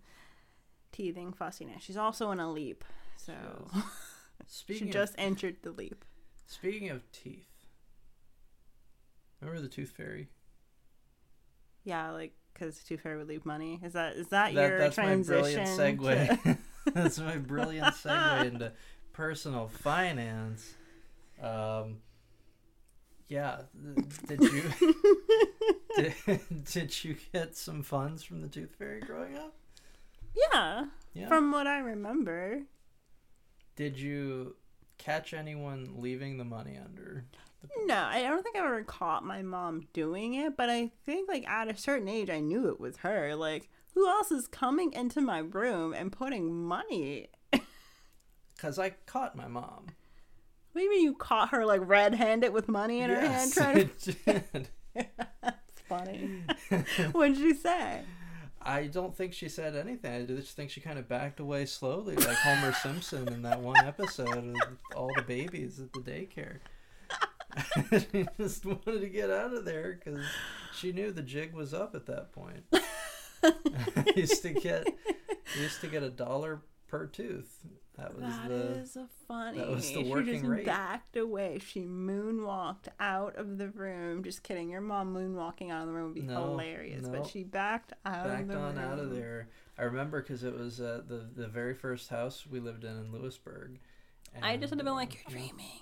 teething 0.92 1.32
fussiness. 1.32 1.82
She's 1.82 1.96
also 1.96 2.30
in 2.30 2.40
a 2.40 2.50
leap, 2.50 2.84
so 3.16 3.34
she 3.72 3.80
Speaking 4.46 4.90
just 4.92 5.14
of, 5.14 5.20
entered 5.20 5.56
the 5.62 5.70
leap. 5.72 6.04
speaking 6.46 6.90
of 6.90 7.10
teeth, 7.12 7.48
remember 9.40 9.60
the 9.62 9.68
tooth 9.68 9.90
fairy? 9.96 10.28
Yeah, 11.84 12.10
like 12.10 12.32
because 12.52 12.82
Tooth 12.82 13.00
Fairy 13.02 13.18
would 13.18 13.28
leave 13.28 13.44
money. 13.46 13.78
Is 13.82 13.92
that 13.92 14.16
is 14.16 14.28
that, 14.28 14.54
That, 14.54 14.68
your 14.70 14.78
that's 14.78 14.96
my 14.96 15.04
transition? 15.04 15.64
brilliant 15.64 16.00
to- 16.00 16.46
segue. 16.48 16.58
that's 16.94 17.18
my 17.18 17.36
brilliant 17.36 17.94
segue 17.94 18.44
into 18.46 18.72
personal 19.12 19.68
finance. 19.68 20.74
Um, 21.42 21.98
yeah. 23.28 23.62
Did 24.28 24.42
you 24.42 24.62
did, 25.96 26.14
did 26.64 27.04
you 27.04 27.16
get 27.32 27.56
some 27.56 27.82
funds 27.82 28.22
from 28.22 28.40
the 28.42 28.48
Tooth 28.48 28.74
Fairy 28.78 29.00
growing 29.00 29.36
up? 29.36 29.54
Yeah, 30.52 30.86
Yeah. 31.14 31.28
from 31.28 31.50
what 31.52 31.66
I 31.66 31.78
remember. 31.78 32.62
did 33.74 33.98
you 33.98 34.56
catch 34.98 35.32
anyone 35.34 35.94
leaving 35.98 36.36
the 36.38 36.44
money 36.44 36.78
under? 36.82 37.24
No, 37.84 37.96
I 37.96 38.22
don't 38.22 38.42
think 38.42 38.56
I 38.56 38.60
ever 38.60 38.82
caught 38.84 39.24
my 39.24 39.42
mom 39.42 39.82
doing 39.92 40.34
it, 40.34 40.56
but 40.56 40.70
I 40.70 40.90
think 41.04 41.28
like 41.28 41.46
at 41.48 41.68
a 41.68 41.76
certain 41.76 42.08
age 42.08 42.30
I 42.30 42.40
knew 42.40 42.68
it 42.68 42.80
was 42.80 42.98
her. 42.98 43.34
Like, 43.34 43.68
who 43.94 44.08
else 44.08 44.30
is 44.30 44.46
coming 44.46 44.92
into 44.92 45.20
my 45.20 45.38
room 45.38 45.92
and 45.92 46.12
putting 46.12 46.52
money? 46.52 47.28
Because 48.54 48.78
I 48.78 48.94
caught 49.04 49.36
my 49.36 49.48
mom. 49.48 49.88
Maybe 50.74 50.94
you 50.96 51.14
caught 51.14 51.50
her 51.50 51.66
like 51.66 51.82
red-handed 51.84 52.54
with 52.54 52.68
money 52.68 53.00
in 53.00 53.10
her 53.10 53.20
hand 53.20 53.52
Yes, 53.54 53.54
trying 53.54 53.90
to. 54.00 54.42
That's 55.42 55.80
funny. 55.86 56.42
what 57.12 57.28
did 57.28 57.36
she 57.36 57.52
say? 57.52 58.02
I 58.62 58.86
don't 58.86 59.14
think 59.14 59.32
she 59.32 59.48
said 59.48 59.76
anything. 59.76 60.12
I 60.22 60.24
just 60.24 60.56
think 60.56 60.70
she 60.70 60.80
kind 60.80 60.98
of 60.98 61.08
backed 61.08 61.38
away 61.38 61.66
slowly, 61.66 62.16
like 62.16 62.36
Homer 62.38 62.72
Simpson 62.72 63.28
in 63.28 63.42
that 63.42 63.60
one 63.60 63.76
episode 63.84 64.56
of 64.56 64.78
all 64.96 65.10
the 65.14 65.22
babies 65.22 65.78
at 65.78 65.92
the 65.92 66.00
daycare. 66.00 66.58
she 68.12 68.26
just 68.38 68.64
wanted 68.66 69.00
to 69.00 69.08
get 69.08 69.30
out 69.30 69.54
of 69.54 69.64
there 69.64 69.98
because 70.02 70.24
she 70.74 70.92
knew 70.92 71.10
the 71.12 71.22
jig 71.22 71.54
was 71.54 71.72
up 71.74 71.94
at 71.94 72.06
that 72.06 72.32
point. 72.32 72.64
I 73.42 74.04
used 74.16 74.42
to 74.42 74.50
get 74.50 74.86
I 75.56 75.60
used 75.60 75.80
to 75.80 75.86
get 75.86 76.02
a 76.02 76.10
dollar 76.10 76.60
per 76.88 77.06
tooth. 77.06 77.64
That 77.96 78.14
was 78.14 78.24
That 78.24 78.48
the 78.50 78.54
is 78.80 78.96
a 78.96 79.06
funny. 79.26 79.58
that 79.58 79.70
was 79.70 79.90
the 79.90 80.02
working 80.02 80.26
she 80.26 80.32
just 80.40 80.44
rate. 80.44 80.66
backed 80.66 81.16
away. 81.16 81.58
She 81.66 81.80
moonwalked 81.86 82.88
out 83.00 83.36
of 83.36 83.56
the 83.56 83.68
room. 83.68 84.22
Just 84.22 84.42
kidding. 84.42 84.68
Your 84.68 84.82
mom 84.82 85.14
moonwalking 85.14 85.70
out 85.70 85.80
of 85.82 85.86
the 85.88 85.94
room 85.94 86.06
would 86.12 86.14
be 86.14 86.20
No, 86.22 86.50
hilarious. 86.50 87.06
no. 87.06 87.12
But 87.20 87.26
she 87.26 87.42
backed 87.42 87.94
out 88.04 88.26
of 88.26 88.32
backed 88.32 88.50
on 88.50 88.74
room. 88.76 88.78
out 88.84 88.98
of 88.98 89.14
there. 89.14 89.48
I 89.78 89.84
remember 89.84 90.20
because 90.20 90.44
it 90.44 90.54
was 90.58 90.78
uh, 90.80 91.00
the 91.08 91.26
the 91.34 91.48
very 91.48 91.72
first 91.74 92.10
house 92.10 92.46
we 92.46 92.60
lived 92.60 92.84
in 92.84 92.90
in 92.98 93.12
Lewisburg. 93.12 93.78
I 94.42 94.58
just 94.58 94.70
would 94.70 94.78
have 94.80 94.84
been 94.84 94.94
like, 94.94 95.14
"You're 95.14 95.30
dreaming." 95.38 95.80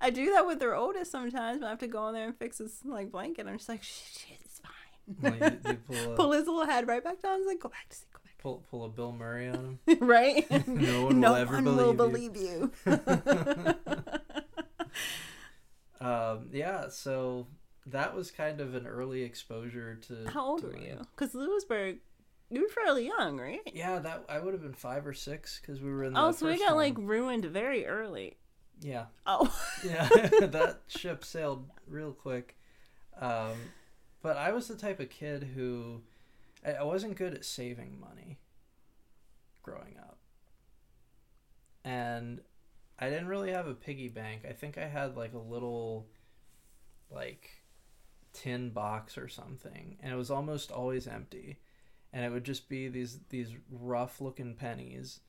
I 0.00 0.10
do 0.10 0.32
that 0.32 0.46
with 0.46 0.58
their 0.58 0.74
oldest 0.74 1.10
sometimes, 1.10 1.60
but 1.60 1.66
I 1.66 1.70
have 1.70 1.78
to 1.80 1.86
go 1.86 2.08
in 2.08 2.14
there 2.14 2.26
and 2.26 2.36
fix 2.38 2.58
his 2.58 2.80
like 2.84 3.10
blanket. 3.10 3.46
I'm 3.46 3.56
just 3.58 3.68
like, 3.68 3.82
"Shit, 3.82 4.24
shit, 4.28 4.38
it's 4.44 4.60
fine." 4.60 4.72
You- 5.40 5.70
you 5.72 5.76
pull 5.86 6.12
a- 6.12 6.16
pull 6.16 6.32
his 6.32 6.46
little 6.46 6.66
head 6.66 6.86
right 6.88 7.02
back 7.02 7.20
down. 7.22 7.38
He's 7.38 7.46
like, 7.46 7.60
"Go 7.60 7.68
back 7.68 7.88
to 7.90 7.96
sleep. 7.96 8.12
Go 8.12 8.20
back." 8.24 8.38
pull 8.38 8.64
pull 8.70 8.84
a 8.84 8.88
Bill 8.88 9.12
Murray 9.12 9.48
on 9.48 9.78
him. 9.86 9.98
right? 10.00 10.46
No 10.68 11.06
one 11.06 11.20
will 11.20 11.34
ever 11.34 11.54
one 11.56 11.64
will 11.64 11.92
believe 11.94 12.32
believe 12.32 12.36
you. 12.36 12.72
um, 16.00 16.48
yeah, 16.52 16.88
so 16.88 17.46
that 17.86 18.14
was 18.14 18.30
kind 18.30 18.60
of 18.60 18.74
an 18.74 18.86
early 18.86 19.22
exposure 19.22 19.96
to. 20.08 20.26
How 20.32 20.44
old 20.46 20.60
to 20.60 20.68
were 20.68 20.78
you? 20.78 20.98
Because 21.16 21.34
Lewisburg, 21.34 21.98
you 22.50 22.62
were 22.62 22.68
fairly 22.68 23.06
young, 23.06 23.38
right? 23.38 23.60
Yeah, 23.72 23.98
that 23.98 24.24
I 24.28 24.38
would 24.38 24.54
have 24.54 24.62
been 24.62 24.74
five 24.74 25.06
or 25.06 25.12
six 25.12 25.60
because 25.60 25.80
we 25.80 25.90
were 25.90 26.04
in. 26.04 26.14
The 26.14 26.20
Oh, 26.20 26.32
so 26.32 26.46
we 26.46 26.58
got 26.58 26.76
like 26.76 26.94
ruined 26.96 27.44
very 27.46 27.86
early. 27.86 28.36
Yeah, 28.80 29.06
Oh, 29.26 29.52
yeah, 29.84 30.08
that 30.08 30.80
ship 30.86 31.24
sailed 31.24 31.68
real 31.86 32.12
quick. 32.12 32.56
Um, 33.20 33.56
but 34.22 34.36
I 34.36 34.52
was 34.52 34.68
the 34.68 34.76
type 34.76 35.00
of 35.00 35.10
kid 35.10 35.42
who 35.54 36.02
I, 36.64 36.72
I 36.74 36.82
wasn't 36.84 37.16
good 37.16 37.34
at 37.34 37.44
saving 37.44 37.98
money 38.00 38.38
growing 39.62 39.96
up, 39.98 40.18
and 41.84 42.40
I 42.98 43.08
didn't 43.10 43.28
really 43.28 43.50
have 43.52 43.66
a 43.66 43.74
piggy 43.74 44.08
bank. 44.08 44.42
I 44.48 44.52
think 44.52 44.78
I 44.78 44.86
had 44.86 45.16
like 45.16 45.34
a 45.34 45.38
little, 45.38 46.06
like, 47.10 47.50
tin 48.32 48.70
box 48.70 49.18
or 49.18 49.28
something, 49.28 49.96
and 50.00 50.12
it 50.12 50.16
was 50.16 50.30
almost 50.30 50.70
always 50.70 51.06
empty, 51.06 51.58
and 52.12 52.24
it 52.24 52.30
would 52.30 52.44
just 52.44 52.68
be 52.68 52.88
these 52.88 53.18
these 53.30 53.54
rough 53.70 54.20
looking 54.20 54.54
pennies. 54.54 55.20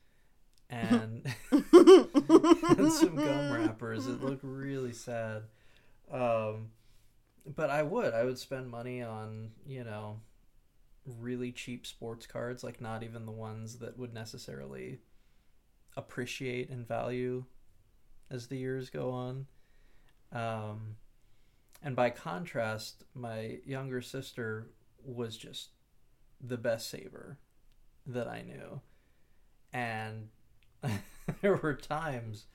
And 0.69 1.25
and 1.51 2.91
some 2.91 3.15
gum 3.15 3.51
wrappers. 3.51 4.07
It 4.07 4.23
looked 4.23 4.43
really 4.43 4.93
sad. 4.93 5.43
Um, 6.11 6.69
but 7.55 7.69
I 7.69 7.83
would. 7.83 8.13
I 8.13 8.23
would 8.23 8.37
spend 8.37 8.69
money 8.69 9.01
on, 9.01 9.51
you 9.65 9.83
know, 9.83 10.19
really 11.05 11.51
cheap 11.51 11.85
sports 11.85 12.27
cards, 12.27 12.63
like 12.63 12.81
not 12.81 13.03
even 13.03 13.25
the 13.25 13.31
ones 13.31 13.79
that 13.79 13.97
would 13.97 14.13
necessarily 14.13 14.99
appreciate 15.97 16.69
in 16.69 16.85
value 16.85 17.45
as 18.29 18.47
the 18.47 18.57
years 18.57 18.89
go 18.89 19.09
on. 19.11 19.47
Um, 20.31 20.95
and 21.81 21.95
by 21.95 22.09
contrast, 22.09 23.03
my 23.15 23.57
younger 23.65 24.01
sister 24.01 24.67
was 25.03 25.37
just 25.37 25.69
the 26.41 26.57
best 26.57 26.89
saver 26.89 27.37
that 28.05 28.27
I 28.27 28.41
knew. 28.41 28.81
And 29.73 30.29
there 31.41 31.55
were 31.55 31.73
times 31.75 32.45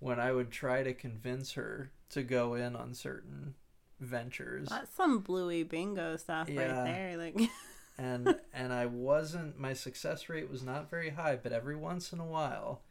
when 0.00 0.18
I 0.18 0.32
would 0.32 0.50
try 0.50 0.82
to 0.82 0.94
convince 0.94 1.52
her 1.52 1.90
to 2.10 2.22
go 2.22 2.54
in 2.54 2.74
on 2.76 2.94
certain 2.94 3.54
ventures 4.00 4.68
that's 4.68 4.94
some 4.94 5.20
bluey 5.20 5.62
bingo 5.62 6.16
stuff 6.16 6.48
Yeah. 6.48 6.82
right 6.82 6.84
there. 6.84 7.16
Like, 7.16 7.50
and 7.98 8.34
and 8.52 8.72
I 8.72 8.86
wasn't 8.86 9.58
my 9.58 9.72
success 9.72 10.28
rate 10.28 10.50
was 10.50 10.62
not 10.62 10.90
very 10.90 11.10
high, 11.10 11.36
but 11.40 11.52
every 11.52 11.76
once 11.76 12.12
in 12.12 12.18
a 12.18 12.24
while 12.26 12.82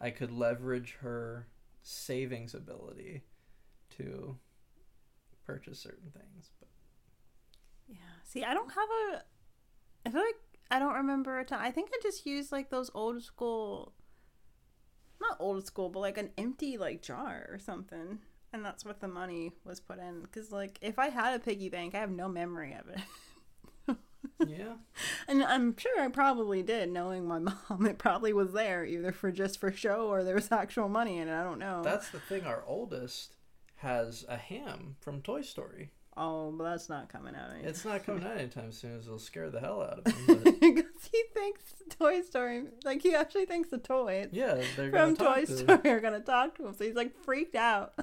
I 0.00 0.10
could 0.10 0.32
leverage 0.32 0.96
her 1.00 1.46
savings 1.82 2.54
ability 2.54 3.22
to 3.98 4.36
purchase 5.46 5.78
certain 5.78 6.10
things. 6.10 6.50
But 6.58 6.68
yeah. 7.88 7.96
See, 8.24 8.42
I 8.44 8.52
don't 8.54 8.70
have 8.70 8.88
a. 9.14 9.22
I 10.04 10.10
feel 10.10 10.20
like 10.20 10.36
I 10.70 10.78
don't 10.78 10.94
remember 10.94 11.38
a 11.38 11.44
time. 11.44 11.60
I 11.62 11.70
think 11.70 11.90
I 11.92 11.98
just 12.02 12.26
used 12.26 12.52
like 12.52 12.70
those 12.70 12.90
old 12.94 13.22
school. 13.22 13.92
Not 15.20 15.36
old 15.38 15.66
school, 15.66 15.88
but 15.88 16.00
like 16.00 16.18
an 16.18 16.30
empty 16.36 16.76
like 16.76 17.02
jar 17.02 17.46
or 17.50 17.58
something. 17.58 18.18
And 18.52 18.64
that's 18.64 18.84
what 18.84 19.00
the 19.00 19.08
money 19.08 19.52
was 19.64 19.80
put 19.80 19.98
in. 19.98 20.20
Because, 20.20 20.52
like, 20.52 20.78
if 20.82 20.98
I 20.98 21.08
had 21.08 21.34
a 21.34 21.38
piggy 21.38 21.70
bank, 21.70 21.94
I 21.94 22.00
have 22.00 22.10
no 22.10 22.28
memory 22.28 22.74
of 22.78 22.86
it. 22.88 23.96
yeah. 24.46 24.74
And 25.26 25.42
I'm 25.42 25.74
sure 25.76 26.00
I 26.00 26.08
probably 26.08 26.62
did, 26.62 26.90
knowing 26.90 27.26
my 27.26 27.38
mom. 27.70 27.86
It 27.86 27.96
probably 27.96 28.34
was 28.34 28.52
there 28.52 28.84
either 28.84 29.10
for 29.10 29.32
just 29.32 29.58
for 29.58 29.72
show 29.72 30.08
or 30.08 30.22
there 30.22 30.34
was 30.34 30.52
actual 30.52 30.90
money 30.90 31.18
in 31.18 31.28
it. 31.28 31.34
I 31.34 31.42
don't 31.44 31.58
know. 31.58 31.80
That's 31.82 32.10
the 32.10 32.20
thing. 32.20 32.44
Our 32.44 32.62
oldest 32.66 33.36
has 33.76 34.24
a 34.28 34.36
Hamm 34.36 34.96
from 35.00 35.22
Toy 35.22 35.40
Story. 35.40 35.90
Oh, 36.16 36.52
but 36.52 36.64
that's 36.64 36.88
not 36.88 37.08
coming 37.08 37.34
out. 37.34 37.50
anytime. 37.50 37.68
It's 37.68 37.84
not 37.84 38.04
coming 38.04 38.24
out 38.24 38.36
anytime 38.38 38.72
soon, 38.72 38.98
as 38.98 39.06
it'll 39.06 39.18
scare 39.18 39.50
the 39.50 39.60
hell 39.60 39.82
out 39.82 40.00
of 40.06 40.12
him. 40.12 40.42
Because 40.60 40.84
he 41.12 41.22
thinks 41.34 41.62
Toy 41.90 42.22
Story, 42.22 42.64
like 42.84 43.02
he 43.02 43.14
actually 43.14 43.46
thinks 43.46 43.70
the 43.70 43.78
toys 43.78 44.28
yeah, 44.32 44.60
they're 44.76 44.90
from 44.90 45.16
Toy 45.16 45.44
to. 45.44 45.56
Story 45.56 45.90
are 45.90 46.00
gonna 46.00 46.20
talk 46.20 46.56
to 46.56 46.66
him. 46.66 46.74
So 46.74 46.84
he's 46.84 46.94
like 46.94 47.14
freaked 47.24 47.54
out. 47.54 47.94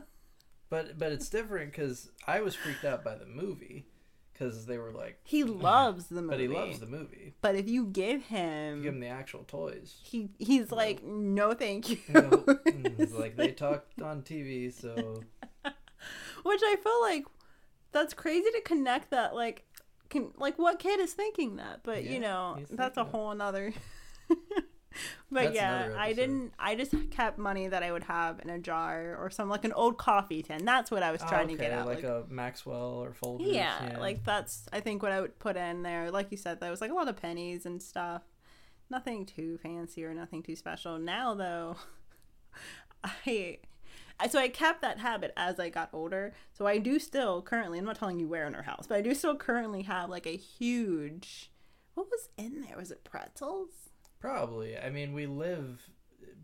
But 0.70 0.98
but 1.00 1.12
it's 1.12 1.30
different 1.30 1.72
because 1.72 2.10
I 2.28 2.42
was 2.42 2.56
freaked 2.56 2.86
out 2.86 3.04
by 3.04 3.16
the 3.16 3.26
movie 3.26 3.88
because 4.34 4.66
they 4.68 4.78
were 4.78 4.92
like, 4.92 5.20
He 5.24 5.44
loves 5.44 6.06
the 6.08 6.22
movie, 6.22 6.30
but 6.30 6.40
he 6.40 6.48
loves 6.48 6.80
the 6.80 6.86
movie. 6.86 7.34
But 7.42 7.56
if 7.56 7.68
you 7.68 7.86
give 7.88 8.22
You 8.30 8.38
him, 8.38 8.82
give 8.84 8.94
him 8.94 9.00
the 9.00 9.08
actual 9.08 9.44
toys. 9.46 9.96
he 10.04 10.30
he's 10.40 10.72
like, 10.72 11.04
no, 11.04 11.54
thank 11.54 11.90
you. 11.90 11.98
You 12.08 12.14
know, 12.14 12.30
mm, 12.30 13.14
like 13.20 13.36
they 13.36 13.52
talked 13.52 14.02
on 14.02 14.22
TV, 14.22 14.72
so 14.72 15.24
Which 16.44 16.62
I 16.64 16.76
feel 16.82 17.02
like 17.02 17.26
that's 17.92 18.14
crazy 18.14 18.50
to 18.52 18.62
connect 18.62 19.12
that. 19.12 19.36
Like, 19.36 19.66
can 20.10 20.32
like 20.38 20.58
what 20.58 20.80
kid 20.80 21.00
is 21.00 21.14
thinking 21.14 21.58
that? 21.58 21.82
But 21.84 22.04
Yeah, 22.04 22.12
you 22.12 22.20
know, 22.20 22.58
that's 22.70 22.98
a 22.98 23.04
whole 23.04 23.32
another. 23.32 23.74
but 25.32 25.44
That's 25.44 25.56
yeah, 25.56 25.90
I 25.98 26.14
didn't. 26.14 26.54
I 26.60 26.76
just 26.76 26.94
kept 27.12 27.38
money 27.38 27.68
that 27.68 27.84
I 27.84 27.92
would 27.92 28.04
have 28.06 28.40
in 28.42 28.50
a 28.50 28.58
jar 28.60 29.16
or 29.20 29.30
some 29.30 29.48
like 29.50 29.64
an 29.66 29.74
old 29.74 29.98
coffee 29.98 30.42
tin. 30.42 30.66
That's 30.66 30.90
what 30.92 31.04
I 31.04 31.12
was 31.12 31.22
Oh, 31.24 31.28
trying 31.28 31.48
to 31.50 31.56
get 31.56 31.72
okay, 31.72 31.80
at. 31.80 31.86
like, 31.86 31.98
Like, 32.04 32.06
a 32.06 32.26
Maxwell 32.28 33.04
or 33.04 33.12
Folgers. 33.12 33.54
yeah, 33.54 33.98
like 34.00 34.24
that's 34.24 34.68
I 34.74 34.80
think 34.80 35.04
what 35.04 35.12
I 35.12 35.22
would 35.22 35.38
put 35.40 35.56
in 35.58 35.84
there. 35.84 36.10
Like 36.12 36.32
you 36.32 36.38
said, 36.38 36.60
there 36.60 36.72
was 36.72 36.82
like 36.82 36.92
a 36.92 36.96
lot 36.96 37.08
of 37.08 37.16
pennies 37.18 37.66
and 37.66 37.82
stuff. 37.82 38.24
Nothing 38.90 39.26
too 39.28 39.60
fancy 39.62 40.04
or 40.04 40.14
nothing 40.16 40.42
too 40.42 40.56
special. 40.56 40.98
Now 40.98 41.36
though, 41.36 41.76
I. 43.04 43.60
So 44.30 44.40
I 44.40 44.50
kept 44.50 44.82
that 44.82 45.00
habit 45.00 45.34
as 45.38 45.60
I 45.60 45.70
got 45.70 45.90
older. 45.94 46.34
So 46.52 46.68
I 46.68 46.78
do 46.78 47.00
still 47.00 47.42
currently. 47.42 47.80
I'm 47.80 47.86
not 47.86 47.98
telling 47.98 48.20
you 48.20 48.28
where 48.28 48.48
in 48.48 48.56
our 48.56 48.64
house, 48.64 48.86
but 48.88 48.98
I 48.98 49.02
do 49.02 49.14
still 49.14 49.36
currently 49.36 49.84
have 49.84 50.10
like 50.10 50.28
a 50.28 50.36
huge. 50.36 51.52
What 51.94 52.08
was 52.10 52.30
in 52.38 52.62
there? 52.62 52.78
Was 52.78 52.92
it 52.92 53.04
pretzels? 53.04 53.70
probably. 54.20 54.78
I 54.78 54.90
mean, 54.90 55.14
we 55.14 55.26
live 55.26 55.82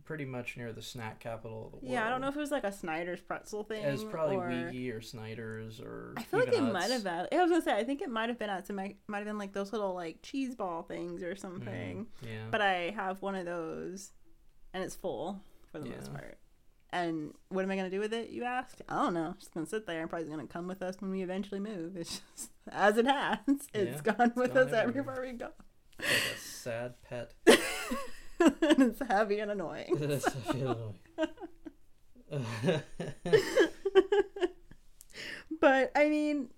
pretty 0.04 0.26
much 0.26 0.56
near 0.56 0.72
the 0.72 0.82
snack 0.82 1.20
capital 1.20 1.66
of 1.66 1.72
the 1.72 1.78
world. 1.78 1.94
Yeah, 1.94 2.06
I 2.06 2.10
don't 2.10 2.22
know 2.22 2.28
if 2.28 2.36
it 2.36 2.40
was 2.40 2.52
like 2.52 2.64
a 2.64 2.72
Snyder's 2.72 3.22
pretzel 3.22 3.64
thing. 3.64 3.84
It's 3.84 4.04
probably 4.04 4.36
or... 4.36 4.98
Or 4.98 5.02
Snyder's 5.02 5.80
or. 5.80 6.14
I 6.18 6.24
feel 6.24 6.40
like 6.40 6.54
it 6.54 6.62
might 6.62 6.92
have 6.92 7.04
been. 7.04 7.28
I 7.32 7.42
was 7.42 7.50
gonna 7.50 7.62
say 7.62 7.74
I 7.74 7.84
think 7.84 8.02
it 8.02 8.10
might 8.10 8.30
have 8.30 8.40
been 8.40 8.50
at 8.50 8.68
some 8.68 8.76
might 8.76 8.98
have 9.10 9.26
been 9.26 9.38
like 9.38 9.54
those 9.54 9.72
little 9.72 9.94
like 9.94 10.22
cheese 10.22 10.56
ball 10.56 10.84
things 10.84 11.24
or 11.24 11.36
something. 11.36 12.08
Mm, 12.24 12.28
yeah. 12.28 12.48
But 12.52 12.62
I 12.62 12.94
have 12.96 13.22
one 13.22 13.36
of 13.36 13.46
those, 13.46 14.12
and 14.74 14.84
it's 14.84 14.96
full 14.96 15.42
for 15.72 15.80
the 15.80 15.90
most 15.90 16.14
part. 16.14 16.38
And 16.92 17.34
what 17.50 17.64
am 17.66 17.72
I 17.72 17.76
gonna 17.76 17.90
do 17.90 18.00
with 18.00 18.14
it? 18.14 18.30
You 18.30 18.44
ask. 18.46 18.78
I 18.88 18.96
don't 19.04 19.14
know. 19.14 19.36
Just 19.40 19.54
gonna 19.54 19.66
sit 19.66 19.86
there 19.86 20.02
and 20.02 20.10
probably 20.10 20.30
gonna 20.30 20.48
come 20.48 20.68
with 20.68 20.82
us 20.82 20.96
when 21.02 21.12
we 21.12 21.22
eventually 21.24 21.60
move. 21.60 21.98
It's 21.98 22.22
just 22.38 22.52
as 22.72 22.98
it 22.98 23.06
has. 23.08 23.40
It's 23.48 23.68
Yeah, 24.06 24.14
gone 24.14 24.34
with 24.36 24.54
gone 24.54 24.68
us 24.68 24.74
everywhere. 24.74 25.14
everywhere 25.16 25.22
we 25.22 25.38
go. 25.38 25.50
Like 26.00 26.08
a 26.36 26.40
sad 26.40 26.94
pet. 27.10 27.34
and 27.48 28.82
it's 28.82 29.02
heavy 29.08 29.40
and 29.40 29.52
annoying. 29.52 29.96
That's- 29.98 30.26
I 30.28 30.54
feel 30.54 30.96
annoying. 32.32 32.82
But 35.62 35.92
I 35.96 36.10
mean, 36.10 36.50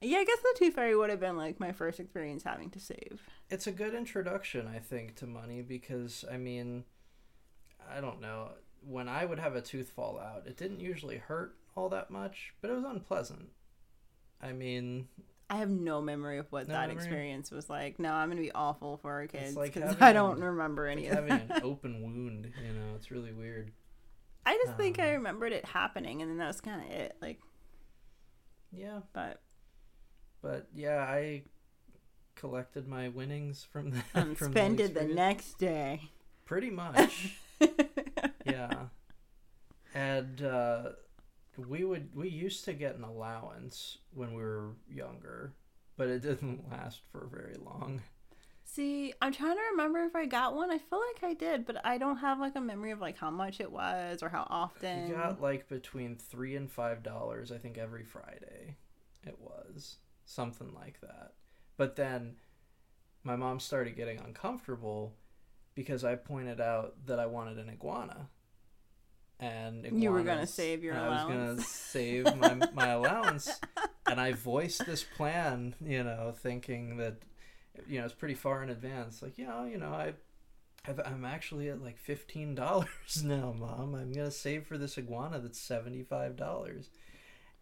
yeah, 0.00 0.18
I 0.18 0.24
guess 0.24 0.38
the 0.40 0.54
Tooth 0.58 0.74
Fairy 0.74 0.96
would 0.96 1.10
have 1.10 1.20
been 1.20 1.36
like 1.36 1.60
my 1.60 1.72
first 1.72 2.00
experience 2.00 2.42
having 2.42 2.70
to 2.70 2.80
save. 2.80 3.20
it's 3.50 3.66
a 3.66 3.72
good 3.72 3.94
introduction, 3.94 4.66
I 4.66 4.78
think, 4.78 5.14
to 5.16 5.26
money 5.26 5.62
because 5.62 6.24
I 6.30 6.36
mean, 6.38 6.84
I 7.88 8.00
don't 8.00 8.20
know. 8.20 8.50
When 8.88 9.08
I 9.08 9.24
would 9.24 9.38
have 9.38 9.56
a 9.56 9.60
tooth 9.60 9.90
fall 9.90 10.18
out, 10.18 10.46
it 10.46 10.56
didn't 10.56 10.80
usually 10.80 11.16
hurt 11.18 11.56
all 11.74 11.88
that 11.88 12.10
much, 12.10 12.54
but 12.60 12.70
it 12.70 12.74
was 12.74 12.84
unpleasant. 12.84 13.48
I 14.40 14.52
mean, 14.52 15.08
I 15.50 15.56
have 15.56 15.70
no 15.70 16.00
memory 16.00 16.38
of 16.38 16.46
what 16.52 16.68
No 16.68 16.74
that 16.74 16.88
memory? 16.88 16.94
experience 16.94 17.50
was 17.50 17.68
like. 17.68 17.98
No, 17.98 18.12
I'm 18.12 18.28
gonna 18.28 18.40
be 18.40 18.52
awful 18.52 18.96
for 18.98 19.12
our 19.12 19.26
kids 19.26 19.56
because 19.56 19.82
having 19.82 20.02
I 20.02 20.12
don't 20.12 20.40
remember 20.40 20.86
any 20.86 21.08
like 21.10 21.18
of 21.18 21.28
having 21.28 21.48
that. 21.48 21.56
an 21.58 21.62
open 21.64 22.02
wound. 22.02 22.52
You 22.64 22.72
know, 22.72 22.94
it's 22.94 23.10
really 23.10 23.32
weird. 23.32 23.72
I 24.44 24.56
just 24.64 24.76
think 24.76 25.00
I 25.00 25.08
um, 25.08 25.14
remembered 25.16 25.52
it 25.52 25.64
happening, 25.64 26.22
and 26.22 26.30
then 26.30 26.38
that 26.38 26.46
was 26.46 26.60
kind 26.60 26.80
of 26.80 26.90
it. 26.92 27.16
Like, 27.20 27.40
Yeah, 28.72 29.00
but 29.12 29.40
but 30.42 30.68
yeah, 30.74 30.98
I 30.98 31.42
collected 32.36 32.86
my 32.86 33.08
winnings 33.08 33.64
from 33.72 33.90
that. 33.92 34.04
and 34.14 34.38
from 34.38 34.52
spend 34.52 34.78
it 34.80 34.94
the 34.94 35.04
next 35.04 35.58
day. 35.58 36.10
Pretty 36.44 36.70
much. 36.70 37.36
yeah 38.46 38.75
and 39.96 40.42
uh 40.42 40.90
we 41.56 41.84
would 41.84 42.14
we 42.14 42.28
used 42.28 42.64
to 42.64 42.72
get 42.72 42.96
an 42.96 43.02
allowance 43.04 43.98
when 44.12 44.34
we 44.34 44.42
were 44.42 44.72
younger 44.88 45.52
but 45.96 46.08
it 46.08 46.22
didn't 46.28 46.70
last 46.70 47.00
for 47.10 47.26
very 47.32 47.56
long 47.64 48.00
See, 48.68 49.14
I'm 49.22 49.32
trying 49.32 49.54
to 49.56 49.62
remember 49.70 50.00
if 50.00 50.16
I 50.16 50.26
got 50.26 50.54
one. 50.54 50.70
I 50.72 50.76
feel 50.78 51.00
like 51.14 51.22
I 51.30 51.34
did, 51.34 51.64
but 51.64 51.86
I 51.86 51.98
don't 51.98 52.18
have 52.18 52.40
like 52.40 52.56
a 52.56 52.60
memory 52.60 52.90
of 52.90 53.00
like 53.00 53.16
how 53.16 53.30
much 53.30 53.60
it 53.60 53.70
was 53.70 54.22
or 54.22 54.28
how 54.28 54.46
often. 54.50 55.08
we 55.08 55.14
got 55.14 55.40
like 55.40 55.68
between 55.68 56.16
three 56.16 56.56
and 56.56 56.70
five 56.70 57.02
dollars 57.02 57.50
i 57.52 57.58
think 57.58 57.78
every 57.78 58.04
friday 58.04 58.76
it 59.24 59.38
was 59.40 59.96
something 60.24 60.74
like 60.74 61.00
that 61.00 61.32
but 61.76 61.96
then 61.96 62.36
my 63.22 63.36
mom 63.36 63.60
started 63.60 63.96
getting 63.96 64.18
uncomfortable 64.18 65.14
because 65.74 66.04
i 66.04 66.14
pointed 66.14 66.60
out 66.60 66.94
that 67.06 67.18
i 67.20 67.26
wanted 67.26 67.58
an 67.58 67.70
iguana 67.70 68.28
and 69.38 69.86
You 70.02 70.10
were 70.12 70.22
gonna 70.22 70.46
save 70.46 70.82
your 70.82 70.94
and 70.94 71.04
I 71.04 71.08
was 71.08 71.22
gonna 71.24 71.60
save 71.60 72.36
my 72.36 72.54
my 72.72 72.88
allowance, 72.92 73.60
and 74.06 74.20
I 74.20 74.32
voiced 74.32 74.86
this 74.86 75.04
plan, 75.04 75.74
you 75.84 76.02
know, 76.04 76.34
thinking 76.36 76.96
that, 76.98 77.16
you 77.86 77.98
know, 77.98 78.04
it's 78.06 78.14
pretty 78.14 78.34
far 78.34 78.62
in 78.62 78.70
advance. 78.70 79.22
Like, 79.22 79.36
you 79.38 79.46
know, 79.46 79.64
you 79.64 79.78
know, 79.78 79.90
I, 79.92 80.14
I've, 80.86 81.00
I'm 81.04 81.24
actually 81.24 81.68
at 81.68 81.82
like 81.82 81.98
fifteen 81.98 82.54
dollars 82.54 82.88
now, 83.24 83.54
mom. 83.58 83.94
I'm 83.94 84.12
gonna 84.12 84.30
save 84.30 84.66
for 84.66 84.78
this 84.78 84.96
iguana 84.96 85.38
that's 85.40 85.60
seventy 85.60 86.02
five 86.02 86.36
dollars, 86.36 86.88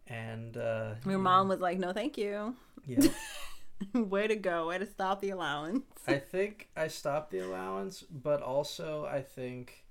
and 0.07 0.55
uh, 0.55 0.93
Your 1.03 1.13
you 1.13 1.19
mom 1.19 1.47
know, 1.47 1.53
was 1.55 1.59
like, 1.61 1.77
"No, 1.79 1.91
thank 1.93 2.17
you. 2.17 2.55
yeah. 2.87 3.09
Way 3.93 4.27
to 4.27 4.37
go. 4.37 4.67
Way 4.67 4.77
to 4.77 4.85
stop 4.85 5.19
the 5.19 5.31
allowance." 5.31 5.83
I 6.07 6.19
think 6.19 6.69
I 6.77 6.87
stopped 6.87 7.31
the 7.31 7.39
allowance, 7.39 8.03
but 8.03 8.41
also 8.41 9.05
I 9.05 9.21
think 9.21 9.84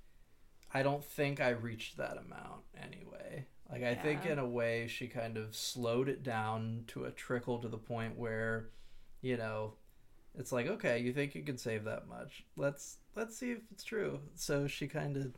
I 0.75 0.83
don't 0.83 1.03
think 1.03 1.39
I 1.39 1.49
reached 1.49 1.95
that 1.97 2.17
amount 2.17 2.63
anyway. 2.83 3.45
Like 3.71 3.83
I 3.83 3.95
think 3.95 4.25
in 4.25 4.39
a 4.39 4.45
way 4.47 4.87
she 4.87 5.07
kind 5.07 5.37
of 5.37 5.55
slowed 5.55 6.09
it 6.09 6.21
down 6.21 6.83
to 6.87 7.05
a 7.05 7.11
trickle 7.11 7.59
to 7.59 7.67
the 7.69 7.77
point 7.77 8.17
where, 8.17 8.69
you 9.21 9.37
know, 9.37 9.73
it's 10.37 10.51
like, 10.51 10.67
okay, 10.67 10.99
you 10.99 11.13
think 11.13 11.33
you 11.33 11.43
can 11.43 11.57
save 11.57 11.85
that 11.85 12.07
much. 12.09 12.43
Let's 12.57 12.97
let's 13.15 13.37
see 13.37 13.51
if 13.51 13.59
it's 13.71 13.83
true. 13.83 14.19
So 14.35 14.67
she 14.67 14.87
kind 14.87 15.15
of 15.17 15.33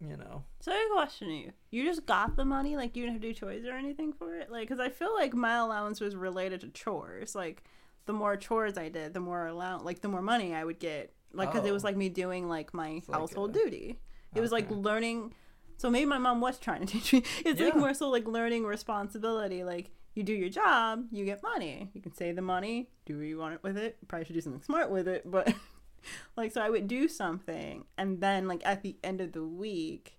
you 0.00 0.16
know, 0.18 0.44
So 0.60 0.70
I 0.72 0.74
have 0.74 0.90
a 0.90 0.94
question 0.94 1.28
to 1.28 1.34
you. 1.34 1.52
You 1.70 1.84
just 1.84 2.04
got 2.04 2.36
the 2.36 2.44
money, 2.44 2.76
like 2.76 2.94
you 2.96 3.04
didn't 3.04 3.14
have 3.14 3.22
to 3.22 3.28
do 3.28 3.34
chores 3.34 3.64
or 3.64 3.72
anything 3.72 4.12
for 4.12 4.34
it, 4.36 4.50
like 4.50 4.68
because 4.68 4.80
I 4.80 4.90
feel 4.90 5.14
like 5.14 5.32
my 5.32 5.54
allowance 5.56 6.00
was 6.00 6.14
related 6.14 6.60
to 6.60 6.68
chores. 6.68 7.34
Like 7.34 7.62
the 8.06 8.12
more 8.12 8.36
chores 8.36 8.76
I 8.76 8.90
did, 8.90 9.14
the 9.14 9.20
more 9.20 9.46
allow, 9.46 9.78
like 9.80 10.02
the 10.02 10.08
more 10.08 10.20
money 10.22 10.54
I 10.54 10.64
would 10.64 10.78
get. 10.78 11.14
Like 11.32 11.50
because 11.52 11.66
it 11.66 11.72
was 11.72 11.82
Oh. 11.84 11.88
like 11.88 11.96
me 11.96 12.10
doing 12.10 12.48
like 12.48 12.74
my 12.74 12.90
It's 12.90 13.08
like 13.08 13.18
household 13.18 13.50
a- 13.56 13.60
duty. 13.64 13.98
It 14.34 14.40
was 14.40 14.52
like 14.52 14.70
learning. 14.70 15.34
So 15.76 15.90
maybe 15.90 16.06
my 16.06 16.18
mom 16.18 16.40
was 16.40 16.58
trying 16.58 16.86
to 16.86 16.86
teach 17.00 17.12
me. 17.12 17.22
It's 17.44 17.60
like 17.60 17.76
more 17.76 17.94
so 17.94 18.08
like 18.10 18.26
learning 18.26 18.64
responsibility. 18.64 19.64
Like 19.64 19.90
you 20.14 20.22
do 20.22 20.32
your 20.32 20.48
job, 20.48 21.06
you 21.10 21.24
get 21.24 21.42
money. 21.42 21.90
You 21.94 22.00
can 22.00 22.14
save 22.14 22.36
the 22.36 22.42
money, 22.42 22.88
do 23.06 23.18
what 23.18 23.26
you 23.26 23.38
want 23.38 23.62
with 23.62 23.76
it. 23.76 23.96
Probably 24.08 24.24
should 24.24 24.34
do 24.34 24.40
something 24.40 24.62
smart 24.62 24.90
with 24.90 25.08
it, 25.08 25.28
but 25.30 25.52
like 26.36 26.52
so 26.52 26.60
I 26.60 26.70
would 26.70 26.88
do 26.88 27.08
something, 27.08 27.84
and 27.98 28.20
then 28.20 28.46
like 28.48 28.62
at 28.64 28.82
the 28.82 28.96
end 29.02 29.20
of 29.20 29.32
the 29.32 29.44
week, 29.44 30.18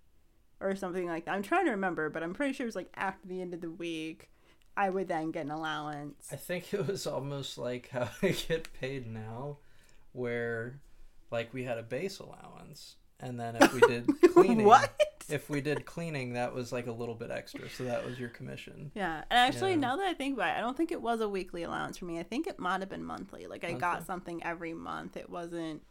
or 0.59 0.75
something 0.75 1.07
like 1.07 1.25
that. 1.25 1.33
I'm 1.33 1.43
trying 1.43 1.65
to 1.65 1.71
remember, 1.71 2.09
but 2.09 2.23
I'm 2.23 2.33
pretty 2.33 2.53
sure 2.53 2.65
it 2.65 2.67
was 2.67 2.75
like 2.75 2.91
after 2.95 3.27
the 3.27 3.41
end 3.41 3.53
of 3.53 3.61
the 3.61 3.69
week, 3.69 4.29
I 4.77 4.89
would 4.89 5.07
then 5.07 5.31
get 5.31 5.45
an 5.45 5.51
allowance. 5.51 6.27
I 6.31 6.35
think 6.35 6.73
it 6.73 6.87
was 6.87 7.07
almost 7.07 7.57
like 7.57 7.89
how 7.89 8.09
I 8.21 8.29
get 8.29 8.73
paid 8.73 9.07
now, 9.07 9.57
where 10.11 10.79
like 11.31 11.53
we 11.53 11.63
had 11.63 11.77
a 11.77 11.83
base 11.83 12.19
allowance, 12.19 12.95
and 13.19 13.39
then 13.39 13.55
if 13.55 13.73
we 13.73 13.79
did 13.81 14.07
cleaning, 14.33 14.65
what? 14.65 14.91
if 15.29 15.49
we 15.49 15.61
did 15.61 15.85
cleaning, 15.85 16.33
that 16.33 16.53
was 16.53 16.71
like 16.71 16.87
a 16.87 16.91
little 16.91 17.15
bit 17.15 17.31
extra, 17.31 17.69
so 17.69 17.83
that 17.85 18.05
was 18.05 18.19
your 18.19 18.29
commission. 18.29 18.91
Yeah, 18.95 19.23
and 19.29 19.39
actually, 19.39 19.71
Yeah. 19.71 19.77
now 19.77 19.95
that 19.97 20.05
I 20.07 20.13
think 20.13 20.35
about 20.37 20.55
it, 20.55 20.57
I 20.59 20.61
don't 20.61 20.75
think 20.77 20.91
it 20.91 21.01
was 21.01 21.21
a 21.21 21.29
weekly 21.29 21.63
allowance 21.63 21.97
for 21.97 22.05
me. 22.05 22.19
I 22.19 22.23
think 22.23 22.47
it 22.47 22.59
might 22.59 22.81
have 22.81 22.89
been 22.89 23.03
monthly. 23.03 23.47
Like 23.47 23.63
I 23.63 23.73
got 23.73 24.05
something 24.05 24.43
every 24.43 24.73
month. 24.73 25.17
It 25.17 25.29
wasn't. 25.29 25.81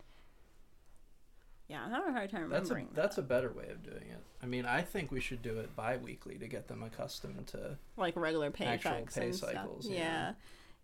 Yeah, 1.66 1.82
I'm 1.82 1.90
having 1.90 2.10
a 2.10 2.12
hard 2.12 2.30
time 2.30 2.50
That's 2.50 2.68
a 2.70 2.74
remembering. 2.74 2.88
that's 2.94 3.16
a 3.16 3.22
better 3.22 3.50
way 3.50 3.68
of 3.70 3.82
doing 3.82 4.10
it. 4.10 4.22
I 4.42 4.46
mean, 4.46 4.66
I 4.66 4.82
think 4.82 5.10
we 5.10 5.20
should 5.20 5.40
do 5.40 5.58
it 5.60 5.74
bi-weekly 5.74 6.36
to 6.36 6.46
get 6.46 6.68
them 6.68 6.82
accustomed 6.82 7.46
to. 7.48 7.78
like 7.96 8.16
regular 8.16 8.50
paychecks 8.50 8.84
actual 8.84 9.22
pay 9.22 9.32
cycles, 9.32 9.88
Yeah. 9.88 9.98
yeah. 9.98 10.32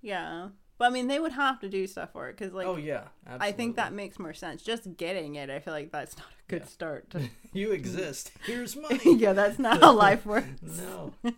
yeah, 0.01 0.49
But 0.81 0.87
I 0.87 0.91
mean, 0.95 1.09
they 1.09 1.21
would 1.21 1.33
have 1.33 1.61
to 1.61 1.69
do 1.69 1.87
stuff 1.87 2.13
for 2.15 2.31
it 2.31 2.39
because, 2.39 2.55
like, 2.55 2.67
oh 2.67 2.77
yeah, 2.77 3.09
absolutely. 3.27 3.49
I 3.49 3.53
think 3.53 3.77
that 3.77 3.93
makes 3.93 4.19
more 4.19 4.33
sense. 4.33 4.63
Just 4.63 4.97
getting 4.97 5.35
it, 5.35 5.51
I 5.51 5.59
feel 5.61 5.75
like 5.75 5.93
that's 5.93 6.17
not 6.17 6.27
a 6.29 6.51
good 6.51 6.63
Yeah. 6.63 6.69
start. 6.69 7.11
To... 7.11 7.29
you 7.53 7.73
exist. 7.73 8.33
Here's 8.47 8.75
money. 8.85 9.17
yeah, 9.19 9.35
that's 9.35 9.59
not 9.59 9.81
how 9.83 9.93
life 9.93 10.25
works. 10.25 10.49
no, 10.63 11.13
no, 11.23 11.31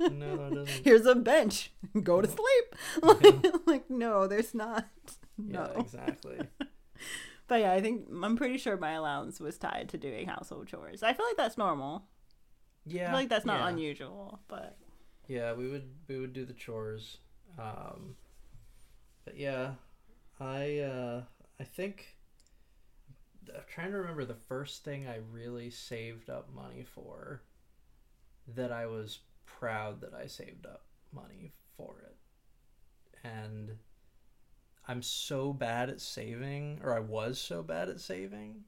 it 0.46 0.54
doesn't. 0.54 0.84
Here's 0.84 1.06
a 1.06 1.16
bench. 1.16 1.72
Go 2.04 2.20
to 2.20 2.28
sleep. 2.28 2.76
Like, 3.02 3.66
like, 3.66 3.90
no, 3.90 4.28
there's 4.28 4.54
not. 4.54 4.86
Yeah, 5.36 5.66
No. 5.74 5.80
exactly. 5.80 6.38
But 7.48 7.60
yeah, 7.62 7.72
I 7.72 7.80
think 7.80 8.06
I'm 8.22 8.36
pretty 8.36 8.58
sure 8.58 8.76
my 8.76 8.92
allowance 8.92 9.40
was 9.40 9.58
tied 9.58 9.88
to 9.88 9.98
doing 9.98 10.28
household 10.28 10.68
chores. 10.68 11.02
I 11.02 11.14
feel 11.14 11.26
like 11.26 11.36
that's 11.36 11.58
normal. 11.58 12.04
Yeah, 12.86 13.02
I 13.02 13.06
feel 13.06 13.14
like 13.16 13.28
that's 13.28 13.44
not 13.44 13.58
yeah. 13.58 13.68
unusual. 13.70 14.38
But 14.46 14.78
Yeah, 15.26 15.52
we 15.54 15.68
would 15.68 15.90
we 16.06 16.20
would 16.20 16.32
do 16.32 16.44
the 16.44 16.52
chores. 16.52 17.18
Um, 17.58 18.14
but 19.24 19.36
yeah, 19.36 19.72
I 20.40 20.78
uh, 20.78 21.22
I 21.60 21.64
think 21.64 22.16
I'm 23.48 23.62
trying 23.72 23.90
to 23.92 23.98
remember 23.98 24.24
the 24.24 24.34
first 24.34 24.84
thing 24.84 25.06
I 25.06 25.18
really 25.30 25.70
saved 25.70 26.30
up 26.30 26.52
money 26.54 26.84
for 26.84 27.42
that 28.54 28.72
I 28.72 28.86
was 28.86 29.20
proud 29.46 30.00
that 30.00 30.14
I 30.14 30.26
saved 30.26 30.66
up 30.66 30.84
money 31.12 31.52
for 31.76 32.04
it. 32.04 32.16
And 33.26 33.76
I'm 34.88 35.02
so 35.02 35.52
bad 35.52 35.90
at 35.90 36.00
saving, 36.00 36.80
or 36.82 36.94
I 36.96 37.00
was 37.00 37.38
so 37.38 37.62
bad 37.62 37.88
at 37.88 38.00
saving. 38.00 38.64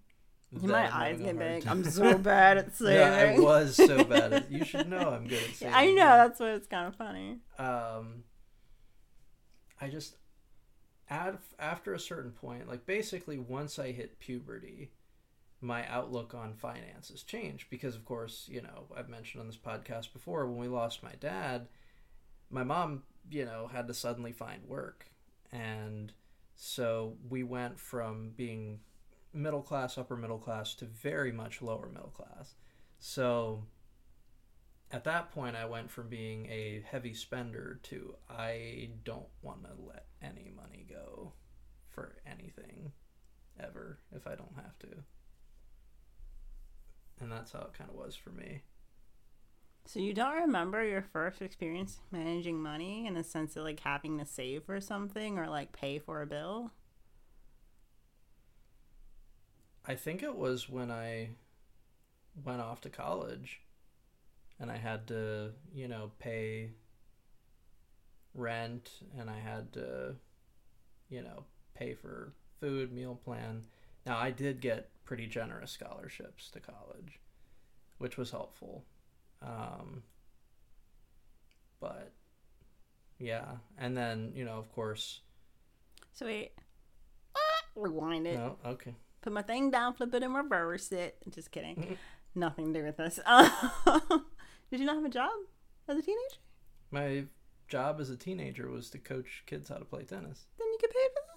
my 0.52 0.94
eyes 0.94 1.20
get 1.20 1.36
big. 1.36 1.66
I'm 1.66 1.82
so 1.90 2.16
bad 2.16 2.58
at 2.58 2.76
saving. 2.76 2.94
Yeah, 2.94 3.34
I 3.36 3.40
was 3.40 3.74
so 3.74 4.04
bad 4.04 4.32
at. 4.32 4.50
You 4.52 4.64
should 4.64 4.88
know 4.88 5.10
I'm 5.10 5.26
good 5.26 5.42
at 5.42 5.54
saving. 5.56 5.74
I 5.74 5.86
know 5.86 6.04
that's 6.04 6.38
why 6.38 6.50
it's 6.52 6.68
kind 6.68 6.86
of 6.88 6.96
funny. 6.96 7.38
um 7.58 8.24
i 9.80 9.88
just 9.88 10.16
at, 11.14 11.38
after 11.58 11.94
a 11.94 12.00
certain 12.00 12.30
point 12.30 12.68
like 12.68 12.86
basically 12.86 13.38
once 13.38 13.78
i 13.78 13.90
hit 13.92 14.18
puberty 14.18 14.90
my 15.60 15.86
outlook 15.86 16.34
on 16.34 16.54
finances 16.54 17.22
changed 17.22 17.66
because 17.70 17.94
of 17.94 18.04
course 18.04 18.48
you 18.50 18.60
know 18.60 18.84
i've 18.96 19.08
mentioned 19.08 19.40
on 19.40 19.46
this 19.46 19.56
podcast 19.56 20.12
before 20.12 20.46
when 20.46 20.58
we 20.58 20.68
lost 20.68 21.02
my 21.02 21.12
dad 21.20 21.66
my 22.50 22.62
mom 22.62 23.02
you 23.30 23.44
know 23.44 23.68
had 23.72 23.86
to 23.88 23.94
suddenly 23.94 24.32
find 24.32 24.64
work. 24.66 25.06
And 25.52 26.12
so 26.56 27.16
we 27.28 27.42
went 27.42 27.78
from 27.78 28.32
being 28.36 28.80
middle 29.32 29.62
class 29.62 29.98
upper 29.98 30.16
middle 30.16 30.38
class 30.38 30.74
to 30.76 30.84
very 30.84 31.32
much 31.32 31.62
lower 31.62 31.88
middle 31.88 32.12
class. 32.14 32.54
So 32.98 33.64
at 34.90 35.04
that 35.04 35.32
point 35.32 35.56
I 35.56 35.66
went 35.66 35.90
from 35.90 36.08
being 36.08 36.46
a 36.46 36.84
heavy 36.86 37.14
spender 37.14 37.80
to 37.84 38.14
I 38.30 38.90
don't 39.04 39.26
want 39.42 39.64
to 39.64 39.70
let 39.86 40.06
any 40.24 40.52
money 40.54 40.86
go 40.88 41.32
for 41.88 42.16
anything 42.26 42.92
ever 43.60 43.98
if 44.14 44.26
I 44.26 44.34
don't 44.34 44.56
have 44.56 44.78
to. 44.80 44.88
and 47.20 47.30
that's 47.30 47.52
how 47.52 47.60
it 47.60 47.74
kind 47.76 47.90
of 47.90 47.96
was 47.96 48.16
for 48.16 48.30
me. 48.30 48.62
So 49.86 50.00
you 50.00 50.14
don't 50.14 50.34
remember 50.34 50.82
your 50.82 51.02
first 51.02 51.42
experience 51.42 51.98
managing 52.10 52.60
money 52.60 53.06
in 53.06 53.14
the 53.14 53.22
sense 53.22 53.56
of 53.56 53.64
like 53.64 53.80
having 53.80 54.18
to 54.18 54.24
save 54.24 54.64
for 54.64 54.80
something 54.80 55.38
or 55.38 55.46
like 55.48 55.72
pay 55.72 55.98
for 55.98 56.22
a 56.22 56.26
bill? 56.26 56.72
I 59.86 59.94
think 59.94 60.22
it 60.22 60.36
was 60.36 60.68
when 60.68 60.90
I 60.90 61.30
went 62.42 62.62
off 62.62 62.80
to 62.82 62.90
college 62.90 63.60
and 64.58 64.70
I 64.70 64.78
had 64.78 65.06
to, 65.08 65.52
you 65.74 65.86
know, 65.88 66.12
pay 66.18 66.70
rent 68.34 68.90
and 69.18 69.30
I 69.30 69.38
had 69.38 69.72
to, 69.74 70.14
you 71.08 71.22
know, 71.22 71.44
pay 71.74 71.94
for 71.94 72.32
food, 72.60 72.92
meal 72.92 73.18
plan. 73.24 73.62
Now, 74.06 74.18
I 74.18 74.30
did 74.30 74.60
get 74.60 74.90
pretty 75.04 75.26
generous 75.26 75.70
scholarships 75.72 76.50
to 76.50 76.60
college, 76.60 77.20
which 77.98 78.16
was 78.16 78.30
helpful. 78.30 78.84
Um, 79.42 80.02
but 81.80 82.12
yeah, 83.18 83.56
and 83.78 83.96
then, 83.96 84.32
you 84.34 84.44
know, 84.44 84.58
of 84.58 84.70
course. 84.72 85.20
So 86.12 86.26
wait. 86.26 86.52
Ah, 87.36 87.40
rewind 87.76 88.26
it. 88.26 88.36
No, 88.36 88.56
okay. 88.64 88.94
Put 89.22 89.32
my 89.32 89.42
thing 89.42 89.70
down, 89.70 89.94
flip 89.94 90.12
it, 90.14 90.22
and 90.22 90.34
reverse 90.34 90.92
it. 90.92 91.16
Just 91.30 91.50
kidding. 91.50 91.76
Mhm. 91.76 91.96
Nothing 92.34 92.72
to 92.74 92.80
do 92.80 92.86
with 92.86 92.96
this. 92.96 93.20
Did 94.70 94.80
you 94.80 94.86
not 94.86 94.96
have 94.96 95.04
a 95.04 95.08
job 95.08 95.30
as 95.88 95.96
a 95.98 96.02
teenager? 96.02 96.36
My 96.90 97.24
job 97.68 98.00
as 98.00 98.10
a 98.10 98.16
teenager 98.16 98.68
was 98.70 98.90
to 98.90 98.98
coach 98.98 99.42
kids 99.46 99.68
how 99.68 99.76
to 99.76 99.84
play 99.84 100.02
tennis. 100.04 100.46
Then 100.58 100.66
you 100.68 100.78
get 100.80 100.90
paid 100.90 101.08
for 101.08 101.20
that? 101.26 101.30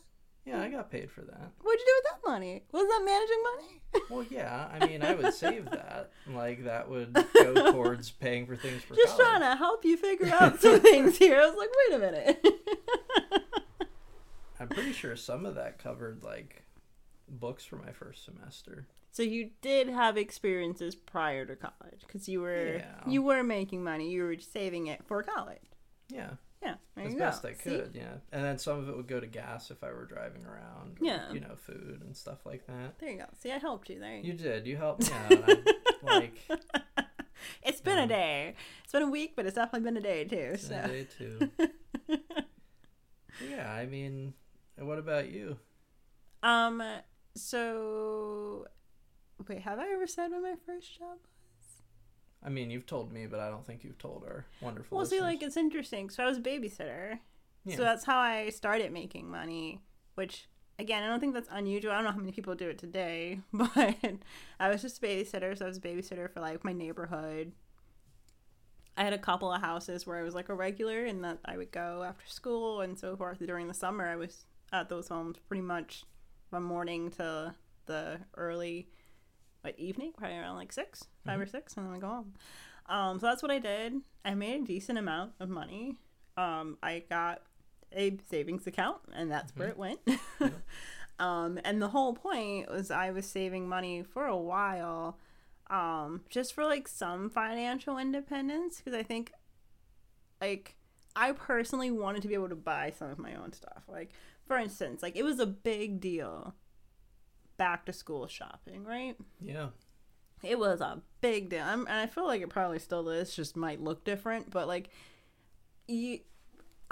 Yeah, 0.52 0.62
I 0.62 0.70
got 0.70 0.90
paid 0.90 1.12
for 1.12 1.22
that. 1.22 1.52
What'd 1.62 1.80
you 1.82 1.86
do 1.86 1.94
with 1.98 2.06
that 2.24 2.30
money? 2.32 2.64
Was 2.72 2.88
that 2.88 3.02
managing 3.06 3.44
money? 3.44 3.74
Well, 4.10 4.26
yeah, 4.30 4.70
I 4.72 4.86
mean, 4.86 5.02
I 5.04 5.16
would 5.16 5.34
save 5.34 5.66
that. 5.72 6.12
Like, 6.32 6.64
that 6.64 6.90
would 6.90 7.14
go 7.34 7.72
towards 7.74 8.10
paying 8.10 8.46
for 8.46 8.56
things 8.56 8.82
for 8.84 8.96
Just 8.96 9.18
college. 9.18 9.28
trying 9.28 9.42
to 9.42 9.58
help 9.58 9.84
you 9.84 9.98
figure 9.98 10.32
out 10.40 10.62
some 10.62 10.80
things 10.80 11.18
here. 11.18 11.42
I 11.42 11.46
was 11.46 11.56
like, 11.58 11.70
wait 11.90 11.96
a 11.96 12.00
minute. 12.00 12.46
I'm 14.60 14.70
pretty 14.70 14.94
sure 14.94 15.16
some 15.16 15.46
of 15.46 15.56
that 15.56 15.78
covered, 15.78 16.24
like, 16.24 16.64
books 17.28 17.66
for 17.66 17.76
my 17.76 17.92
first 17.92 18.24
semester. 18.24 18.88
so 19.12 19.24
you 19.24 19.50
did 19.62 19.90
have 19.90 20.16
experiences 20.18 20.96
prior 20.96 21.46
to 21.46 21.56
college 21.56 22.02
because 22.06 22.30
you 22.30 22.40
were 22.42 22.78
Yeah. 22.78 22.96
you 23.06 23.22
were 23.22 23.44
making 23.44 23.84
money. 23.84 24.10
You 24.12 24.24
were 24.24 24.38
saving 24.40 24.88
it 24.88 25.04
for 25.06 25.22
college. 25.24 25.67
Yeah, 26.10 26.32
Yeah, 26.62 26.76
as 26.96 27.16
best 27.16 27.42
go. 27.44 27.50
I 27.50 27.54
See? 27.54 27.62
could, 27.70 27.92
yeah. 27.94 28.16
And 28.32 28.44
then 28.44 28.58
some 28.58 28.80
of 28.80 28.88
it 28.90 28.96
would 28.96 29.08
go 29.08 29.20
to 29.20 29.28
gas 29.28 29.70
if 29.72 29.84
I 29.84 29.92
were 29.92 30.06
driving 30.06 30.46
around. 30.46 30.98
Or, 31.02 31.06
Yeah. 31.06 31.32
You 31.34 31.40
know, 31.42 31.56
food 31.56 32.02
and 32.04 32.16
stuff 32.16 32.46
like 32.46 32.66
that. 32.68 32.98
There 33.00 33.10
you 33.10 33.18
go. 33.18 33.26
See, 33.40 33.52
I 33.52 33.58
helped 33.58 33.90
you 33.90 34.00
there. 34.00 34.18
You 34.20 34.34
did. 34.34 34.66
You 34.66 34.78
helped 34.78 35.10
me 35.12 35.18
out. 35.38 35.58
like, 36.04 36.38
It's 37.64 37.82
been 37.82 37.98
Yeah. 37.98 38.04
a 38.04 38.08
day. 38.08 38.56
It's 38.84 38.94
been 38.94 39.04
a 39.04 39.10
week, 39.10 39.34
but 39.36 39.46
it's 39.46 39.56
definitely 39.56 39.86
been 39.90 39.98
a 39.98 40.02
day 40.02 40.24
too. 40.26 40.52
it's 40.54 40.68
So 40.68 40.76
a 40.76 40.88
day 40.88 41.08
too. 41.18 41.50
yeah, 43.50 43.72
I 43.72 43.86
mean, 43.86 44.34
what 44.78 44.98
about 45.00 45.30
you? 45.30 45.58
Um. 46.42 46.82
So, 47.36 48.66
wait, 49.48 49.60
have 49.62 49.78
I 49.80 49.92
ever 49.94 50.08
said 50.08 50.32
what 50.32 50.42
my 50.42 50.56
first 50.66 50.98
job? 50.98 51.18
was? 51.22 51.37
I 52.44 52.50
mean, 52.50 52.70
you've 52.70 52.86
told 52.86 53.12
me, 53.12 53.26
but 53.26 53.40
I 53.40 53.50
don't 53.50 53.66
think 53.66 53.84
you've 53.84 53.98
told 53.98 54.24
our 54.24 54.46
wonderful 54.62 54.98
Well, 54.98 55.06
see, 55.06 55.22
like 55.22 55.42
it's 55.42 55.58
interesting. 55.58 56.10
So 56.10 56.24
I 56.24 56.28
was 56.28 56.38
a 56.38 56.42
babysitter. 56.42 57.20
Yeah. 57.66 57.76
So 57.76 57.82
that's 57.82 58.06
how 58.06 58.18
I 58.18 58.50
started 58.50 58.92
making 58.92 59.30
money. 59.30 59.82
Which, 60.16 60.48
again, 60.80 61.04
I 61.04 61.08
don't 61.08 61.20
think 61.20 61.34
that's 61.34 61.50
unusual. 61.52 61.92
I 61.92 61.96
don't 61.96 62.06
know 62.06 62.12
how 62.12 62.18
many 62.18 62.32
people 62.32 62.56
do 62.56 62.70
it 62.70 62.78
today, 62.78 63.42
but 63.54 63.98
I 64.60 64.70
was 64.70 64.82
just 64.82 65.04
a 65.04 65.06
babysitter. 65.06 65.58
So 65.58 65.66
I 65.66 65.68
was 65.68 65.78
a 65.78 65.82
babysitter 65.82 66.32
for 66.32 66.40
like 66.40 66.64
my 66.64 66.74
neighborhood. 66.74 67.52
I 68.96 69.04
had 69.04 69.14
a 69.14 69.20
couple 69.20 69.52
of 69.52 69.62
houses 69.62 70.08
where 70.08 70.18
I 70.18 70.24
was 70.24 70.34
like 70.34 70.50
a 70.50 70.56
regular, 70.56 71.06
and 71.06 71.24
that 71.24 71.40
I 71.46 71.58
would 71.58 71.72
go 71.72 72.04
after 72.08 72.26
school 72.28 72.82
and 72.82 72.98
so 72.98 73.16
forth. 73.16 73.40
During 73.40 73.68
the 73.68 73.74
summer, 73.74 74.08
I 74.08 74.16
was 74.16 74.46
at 74.74 74.90
those 74.90 75.08
homes 75.08 75.38
pretty 75.48 75.62
much 75.62 76.04
from 76.50 76.64
morning 76.64 77.12
to 77.12 77.54
the 77.86 78.20
early 78.36 78.88
what 79.68 79.80
evening, 79.80 80.14
probably 80.18 80.38
around 80.38 80.56
like 80.56 80.72
6 80.72 81.06
five 81.26 81.40
or 81.40 81.46
six, 81.46 81.76
and 81.76 81.86
then 81.86 81.96
I 81.96 82.00
go 82.00 82.08
home. 82.08 82.34
Um, 82.88 83.20
so 83.20 83.28
that's 83.28 83.42
what 83.42 83.52
I 83.52 83.60
did. 83.60 83.96
I 84.24 84.34
made 84.34 84.62
a 84.62 84.66
decent 84.66 84.98
amount 84.98 85.34
of 85.40 85.50
money. 85.50 85.98
Um, 86.38 86.78
I 86.82 87.04
got 87.10 87.42
a 87.94 88.18
savings 88.30 88.66
account, 88.66 89.00
and 89.14 89.30
that's 89.30 89.54
where 89.56 89.68
it 89.68 89.78
went. 89.78 90.00
um, 91.20 91.60
and 91.66 91.82
the 91.82 91.90
whole 91.90 92.14
point 92.14 92.72
was 92.72 92.92
I 92.92 93.12
was 93.12 93.26
saving 93.26 93.68
money 93.68 94.04
for 94.04 94.26
a 94.26 94.38
while, 94.38 95.18
um, 95.70 96.22
just 96.30 96.54
for 96.54 96.64
like 96.64 96.88
some 96.88 97.30
financial 97.30 97.98
independence, 97.98 98.78
because 98.78 98.98
I 98.98 99.04
think, 99.04 99.34
like, 100.40 100.76
I 101.14 101.34
personally 101.34 101.92
wanted 101.92 102.22
to 102.22 102.30
be 102.30 102.36
able 102.36 102.50
to 102.50 102.56
buy 102.56 102.94
some 102.98 103.10
of 103.10 103.20
my 103.20 103.36
own 103.36 103.52
stuff. 103.52 103.84
Like, 103.90 104.12
for 104.46 104.58
instance, 104.58 105.04
like 105.04 105.18
it 105.18 105.24
was 105.24 105.40
a 105.40 105.46
big 105.46 106.00
deal 106.00 106.54
back 107.58 107.86
to 107.86 107.94
school 107.94 108.28
shopping, 108.28 108.84
right? 108.84 109.16
yeah. 109.42 109.68
it 110.44 110.58
was 110.60 110.82
a 110.82 111.02
big 111.22 111.50
deal. 111.50 111.64
I'm, 111.64 111.82
and 111.82 111.98
I 111.98 112.08
feel 112.08 112.26
like 112.26 112.42
it 112.42 112.50
probably 112.50 112.80
still 112.80 113.10
is, 113.10 113.36
just 113.36 113.56
might 113.56 113.82
look 113.82 114.04
different, 114.04 114.50
but 114.52 114.68
like, 114.68 114.90
you, 115.88 116.20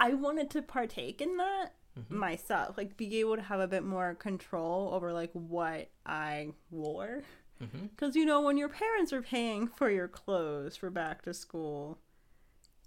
I 0.00 0.14
wanted 0.14 0.50
to 0.50 0.62
partake 0.62 1.20
in 1.20 1.36
that 1.38 1.72
myself, 2.10 2.76
like 2.76 2.96
be 2.98 3.20
able 3.20 3.36
to 3.36 3.42
have 3.42 3.58
a 3.60 3.66
bit 3.66 3.82
more 3.82 4.14
control 4.14 4.90
over 4.92 5.12
like 5.14 5.30
what 5.32 5.88
I 6.04 6.48
wore. 6.70 7.22
Mm-hmm. 7.62 7.86
Because 7.86 8.14
you 8.14 8.26
know, 8.26 8.42
when 8.42 8.58
your 8.58 8.68
parents 8.68 9.14
are 9.14 9.22
paying 9.22 9.66
for 9.66 9.88
your 9.90 10.08
clothes 10.08 10.76
for 10.76 10.90
back 10.90 11.22
to 11.22 11.32
school, 11.32 11.98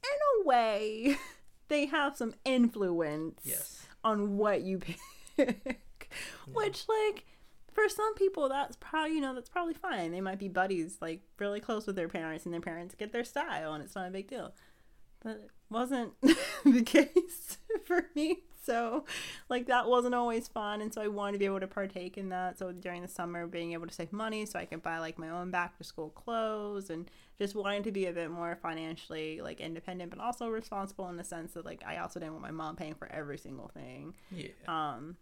in 0.04 0.44
a 0.44 0.48
way, 0.48 1.18
they 1.70 1.88
have 1.88 2.16
some 2.16 2.36
influence 2.46 3.42
Yes. 3.44 3.88
on 4.04 4.38
what 4.38 4.62
you 4.62 4.80
pick. 5.38 6.12
Which, 6.54 6.86
like, 6.88 7.26
for 7.84 7.90
some 7.90 8.14
people, 8.16 8.50
that's 8.50 8.76
probably 8.78 9.16
you 9.16 9.22
know 9.22 9.34
that's 9.36 9.50
probably 9.50 9.74
fine. 9.74 10.12
They 10.12 10.22
might 10.22 10.40
be 10.40 10.48
buddies, 10.48 10.98
like 11.02 11.22
really 11.40 11.60
close 11.60 11.86
with 11.88 11.96
their 11.96 12.08
parents, 12.10 12.46
and 12.46 12.54
their 12.54 12.62
parents 12.62 12.96
get 12.96 13.12
their 13.12 13.24
style, 13.24 13.74
and 13.74 13.84
it's 13.84 13.96
not 13.96 14.08
a 14.08 14.12
big 14.12 14.28
deal. 14.28 14.54
But 15.22 15.32
it 15.32 15.50
wasn't 15.70 16.14
the 16.66 16.82
case 16.84 17.58
for 17.86 18.06
me. 18.16 18.44
So, 18.62 19.06
like, 19.50 19.66
that 19.68 19.88
wasn't 19.88 20.14
always 20.14 20.48
fun, 20.48 20.82
and 20.82 20.94
so 20.94 21.02
I 21.02 21.08
wanted 21.08 21.34
to 21.34 21.38
be 21.40 21.46
able 21.46 21.62
to 21.62 21.68
partake 21.68 22.18
in 22.18 22.30
that. 22.30 22.60
So 22.60 22.72
during 22.72 23.02
the 23.02 23.08
summer, 23.08 23.48
being 23.48 23.72
able 23.74 23.88
to 23.88 23.94
save 23.94 24.12
money 24.14 24.46
so 24.46 24.60
I 24.60 24.66
could 24.66 24.84
buy 24.84 25.00
like 25.00 25.18
my 25.18 25.30
own 25.30 25.50
back 25.50 25.78
to 25.78 25.84
school 25.84 26.10
clothes, 26.10 26.90
and 26.90 27.10
just 27.40 27.56
wanting 27.56 27.84
to 27.84 27.92
be 27.92 28.06
a 28.06 28.12
bit 28.14 28.30
more 28.30 28.58
financially 28.62 29.42
like 29.42 29.60
independent, 29.62 30.12
but 30.12 30.20
also 30.20 30.50
responsible 30.50 31.08
in 31.10 31.16
the 31.18 31.24
sense 31.24 31.54
that 31.54 31.66
like 31.66 31.82
I 31.88 31.98
also 31.98 32.20
didn't 32.20 32.34
want 32.34 32.44
my 32.44 32.52
mom 32.52 32.76
paying 32.76 32.94
for 32.96 33.10
every 33.12 33.38
single 33.38 33.70
thing 33.70 34.14
Yeah. 34.30 34.50
um 34.68 35.16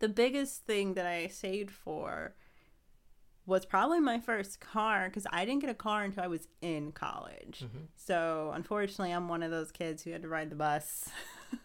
the 0.00 0.08
biggest 0.08 0.64
thing 0.66 0.94
that 0.94 1.06
i 1.06 1.26
saved 1.26 1.70
for 1.70 2.34
was 3.46 3.66
probably 3.66 4.00
my 4.00 4.18
first 4.18 4.60
car 4.60 5.06
because 5.08 5.26
i 5.30 5.44
didn't 5.44 5.60
get 5.60 5.70
a 5.70 5.74
car 5.74 6.02
until 6.04 6.22
i 6.24 6.26
was 6.26 6.48
in 6.62 6.92
college 6.92 7.62
Mhm. 7.64 7.86
so 7.96 8.52
unfortunately 8.54 9.12
i'm 9.12 9.28
one 9.28 9.42
of 9.42 9.50
those 9.50 9.70
kids 9.72 10.02
who 10.02 10.10
had 10.12 10.22
to 10.22 10.28
ride 10.28 10.50
the 10.50 10.56
bus 10.56 11.08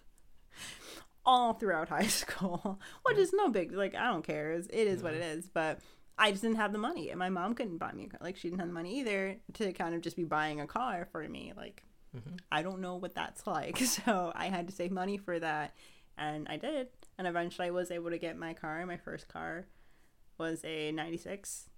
all 1.25 1.53
throughout 1.53 1.89
high 1.89 2.07
school 2.23 2.79
which 3.03 3.17
is 3.17 3.33
no 3.33 3.49
big 3.49 3.71
like 3.73 3.95
i 3.95 4.05
don't 4.11 4.23
care 4.25 4.51
it 4.51 4.67
is 4.71 5.03
what 5.03 5.13
it 5.13 5.21
is 5.21 5.47
but 5.47 5.79
i 6.17 6.31
just 6.31 6.41
didn't 6.41 6.57
have 6.57 6.71
the 6.71 6.77
money 6.77 7.09
and 7.09 7.19
my 7.19 7.29
mom 7.29 7.53
couldn't 7.53 7.77
buy 7.77 7.91
me 7.91 8.05
a 8.05 8.07
car 8.09 8.19
like 8.21 8.35
she 8.37 8.47
didn't 8.49 8.59
have 8.59 8.67
the 8.69 8.73
money 8.73 8.99
either 8.99 9.35
to 9.53 9.71
kind 9.73 9.93
of 9.93 10.01
just 10.01 10.15
be 10.15 10.23
buying 10.23 10.59
a 10.61 10.67
car 10.67 11.07
for 11.11 11.27
me 11.27 11.53
like 11.55 11.83
Mhm. 12.17 12.39
I 12.51 12.63
don't 12.63 12.81
know 12.81 12.95
what 12.95 13.13
that's 13.13 13.45
like. 13.45 13.77
So 13.85 14.31
I 14.33 14.47
had 14.47 14.67
to 14.67 14.73
save 14.73 14.89
money 14.91 15.17
for 15.19 15.37
that. 15.37 15.75
And 16.17 16.47
I 16.49 16.57
did. 16.57 16.87
And 17.19 17.27
eventually 17.27 17.67
I 17.67 17.71
was 17.71 17.91
able 17.91 18.10
to 18.12 18.17
get 18.17 18.38
my 18.38 18.53
car. 18.53 18.84
My 18.86 18.95
first 18.95 19.27
car 19.27 19.67
was 20.38 20.63
a 20.63 20.93
96 20.93 21.69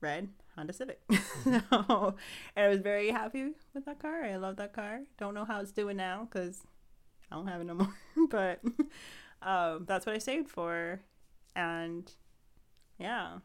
red 0.00 0.30
Honda 0.56 0.72
Civic. 0.72 1.00
so 1.44 2.16
and 2.56 2.66
I 2.66 2.68
was 2.68 2.78
very 2.78 3.10
happy 3.10 3.52
with 3.74 3.84
that 3.84 4.00
car. 4.00 4.24
I 4.24 4.36
love 4.36 4.56
that 4.56 4.72
car. 4.72 5.00
Don't 5.18 5.34
know 5.34 5.44
how 5.44 5.60
it's 5.60 5.70
doing 5.70 5.98
now 5.98 6.26
because 6.30 6.62
I 7.30 7.36
don't 7.36 7.46
have 7.46 7.60
it 7.60 7.64
no 7.64 7.74
more. 7.74 7.94
but 8.30 8.60
um, 9.42 9.84
that's 9.86 10.06
what 10.06 10.14
I 10.14 10.18
saved 10.18 10.48
for. 10.48 11.02
And 11.54 12.10
yeah. 12.98 13.38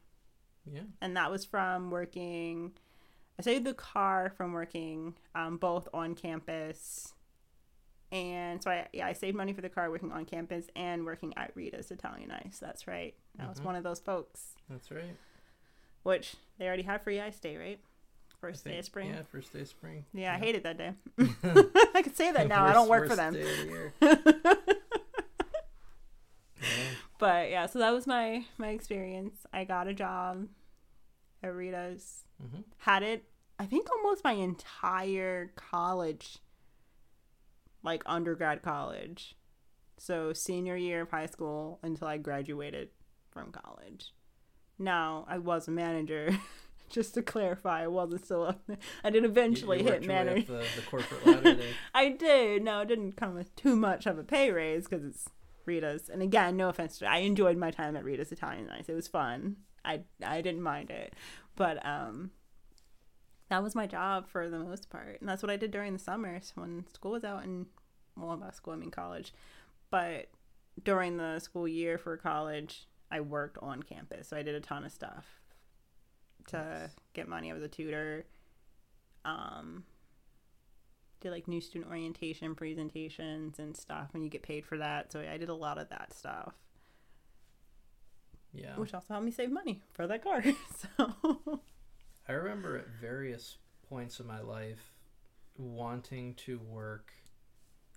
Yeah. 0.71 0.83
And 1.01 1.17
that 1.17 1.29
was 1.29 1.43
from 1.43 1.91
working. 1.91 2.71
I 3.37 3.43
saved 3.43 3.65
the 3.65 3.73
car 3.73 4.31
from 4.37 4.53
working 4.53 5.15
um, 5.35 5.57
both 5.57 5.89
on 5.93 6.15
campus, 6.15 7.13
and 8.11 8.61
so 8.63 8.71
I 8.71 8.87
yeah 8.93 9.05
I 9.07 9.13
saved 9.13 9.35
money 9.35 9.53
for 9.53 9.61
the 9.61 9.69
car 9.69 9.89
working 9.91 10.11
on 10.11 10.25
campus 10.25 10.65
and 10.75 11.05
working 11.05 11.33
at 11.37 11.51
Rita's 11.55 11.91
Italian 11.91 12.31
Ice. 12.31 12.57
That's 12.59 12.87
right. 12.87 13.13
I 13.39 13.47
was 13.47 13.59
Mhm. 13.59 13.63
one 13.65 13.75
of 13.75 13.83
those 13.83 13.99
folks, 13.99 14.55
That's 14.69 14.89
right. 14.91 15.15
which 16.03 16.35
they 16.57 16.67
already 16.67 16.83
have 16.83 17.01
free 17.03 17.19
ice 17.19 17.39
day, 17.39 17.57
right? 17.57 17.79
First 18.39 18.63
day 18.65 18.77
of 18.77 18.85
spring. 18.85 19.09
Yeah, 19.09 19.23
first 19.23 19.51
day 19.51 19.61
of 19.61 19.67
spring. 19.67 20.05
Yeah, 20.13 20.33
I 20.35 20.37
hated 20.37 20.63
that 20.63 20.77
day. 20.77 20.93
I 21.95 22.01
could 22.03 22.15
say 22.15 22.31
that 22.31 22.47
now. 22.47 22.65
I 22.65 22.73
don't 22.73 22.87
Worst- 22.87 23.01
work 23.01 23.09
for 23.09 23.15
them. 23.15 23.33
day 23.33 23.41
of 23.41 23.57
the 23.57 23.65
year. 23.65 23.93
Yeah. 26.59 26.89
But 27.19 27.49
yeah, 27.49 27.65
so 27.67 27.79
that 27.79 27.91
was 27.93 28.07
my 28.07 28.45
my 28.57 28.69
experience. 28.69 29.45
I 29.53 29.63
got 29.63 29.87
a 29.87 29.93
job 29.93 30.47
at 31.43 31.53
Rita's. 31.53 32.23
hmm 32.41 32.61
Had 32.79 33.03
it, 33.03 33.25
I 33.59 33.65
think, 33.65 33.87
almost 33.91 34.23
my 34.23 34.33
entire 34.33 35.51
college, 35.55 36.37
like 37.87 38.03
undergrad 38.05 38.61
college. 38.61 39.35
So 39.97 40.33
senior 40.33 40.75
year 40.75 41.01
of 41.01 41.09
high 41.09 41.25
school 41.25 41.79
until 41.81 42.07
I 42.07 42.17
graduated 42.17 42.89
from 43.31 43.51
college. 43.51 44.13
Now 44.77 45.25
I 45.27 45.37
was 45.37 45.67
a 45.67 45.71
manager. 45.71 46.37
Just 46.89 47.15
to 47.15 47.21
clarify, 47.21 47.83
I 47.83 47.87
wasn't 47.87 48.23
still 48.23 48.43
up 48.43 48.61
there. 48.65 48.77
I 49.03 49.09
did 49.09 49.25
eventually 49.25 49.83
hit 49.83 50.05
manager. 50.05 50.53
The, 50.53 50.65
the 50.75 50.81
corporate 50.89 51.25
ladder. 51.25 51.61
I 51.93 52.09
did. 52.09 52.63
No, 52.63 52.79
it 52.81 52.87
didn't 52.87 53.17
come 53.17 53.35
with 53.35 53.53
too 53.57 53.75
much 53.75 54.05
of 54.05 54.17
a 54.17 54.23
pay 54.23 54.51
raise 54.51 54.87
because 54.87 55.03
it's 55.03 55.25
Rita's. 55.65 56.07
And 56.07 56.21
again, 56.21 56.55
no 56.55 56.69
offense 56.69 56.97
to 56.99 57.05
I 57.09 57.17
enjoyed 57.17 57.57
my 57.57 57.71
time 57.71 57.97
at 57.97 58.05
Rita's 58.05 58.31
Italian 58.31 58.69
Ice. 58.69 58.87
It 58.87 58.95
was 58.95 59.07
fun. 59.07 59.57
I 59.83 60.01
I 60.25 60.39
didn't 60.41 60.61
mind 60.61 60.89
it, 60.89 61.13
but 61.57 61.85
um, 61.85 62.31
that 63.49 63.63
was 63.63 63.75
my 63.75 63.85
job 63.85 64.27
for 64.29 64.49
the 64.49 64.59
most 64.59 64.89
part, 64.89 65.19
and 65.19 65.27
that's 65.27 65.41
what 65.41 65.49
I 65.49 65.57
did 65.57 65.71
during 65.71 65.93
the 65.93 65.99
summers 65.99 66.51
when 66.55 66.85
school 66.93 67.11
was 67.11 67.23
out 67.23 67.43
and 67.43 67.65
well, 68.19 68.31
about 68.31 68.55
school 68.55 68.73
I 68.73 68.77
mean 68.77 68.91
college, 68.91 69.33
but 69.89 70.27
during 70.83 71.17
the 71.17 71.39
school 71.39 71.67
year 71.67 71.97
for 71.97 72.15
college, 72.17 72.87
I 73.11 73.21
worked 73.21 73.57
on 73.61 73.83
campus, 73.83 74.27
so 74.27 74.37
I 74.37 74.43
did 74.43 74.55
a 74.55 74.59
ton 74.61 74.83
of 74.85 74.91
stuff 74.91 75.25
to 76.47 76.57
Nice. 76.57 76.95
get 77.13 77.27
money. 77.27 77.49
I 77.51 77.53
was 77.53 77.63
a 77.63 77.67
tutor. 77.67 78.25
Um, 79.25 79.83
did 81.19 81.31
like 81.31 81.47
new 81.47 81.59
student 81.61 81.89
orientation 81.89 82.53
presentations 82.55 83.59
and 83.59 83.75
stuff, 83.75 84.11
and 84.13 84.23
you 84.23 84.29
get 84.29 84.43
paid 84.43 84.65
for 84.65 84.77
that. 84.77 85.11
So 85.11 85.19
I 85.21 85.37
did 85.37 85.49
a 85.49 85.53
lot 85.55 85.77
of 85.77 85.89
that 85.89 86.13
stuff, 86.13 86.53
Yeah. 88.53 88.75
which 88.77 88.93
also 88.93 89.07
helped 89.09 89.25
me 89.25 89.31
save 89.31 89.51
money 89.51 89.81
for 89.93 90.07
that 90.07 90.23
car. 90.23 90.43
so 90.97 91.61
I 92.27 92.33
remember 92.33 92.77
at 92.77 92.87
various 93.01 93.57
points 93.89 94.19
in 94.19 94.27
my 94.27 94.41
life 94.41 94.93
wanting 95.57 96.35
to 96.35 96.59
work 96.59 97.11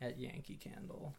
at 0.00 0.18
Yankee 0.18 0.56
Candle. 0.56 1.14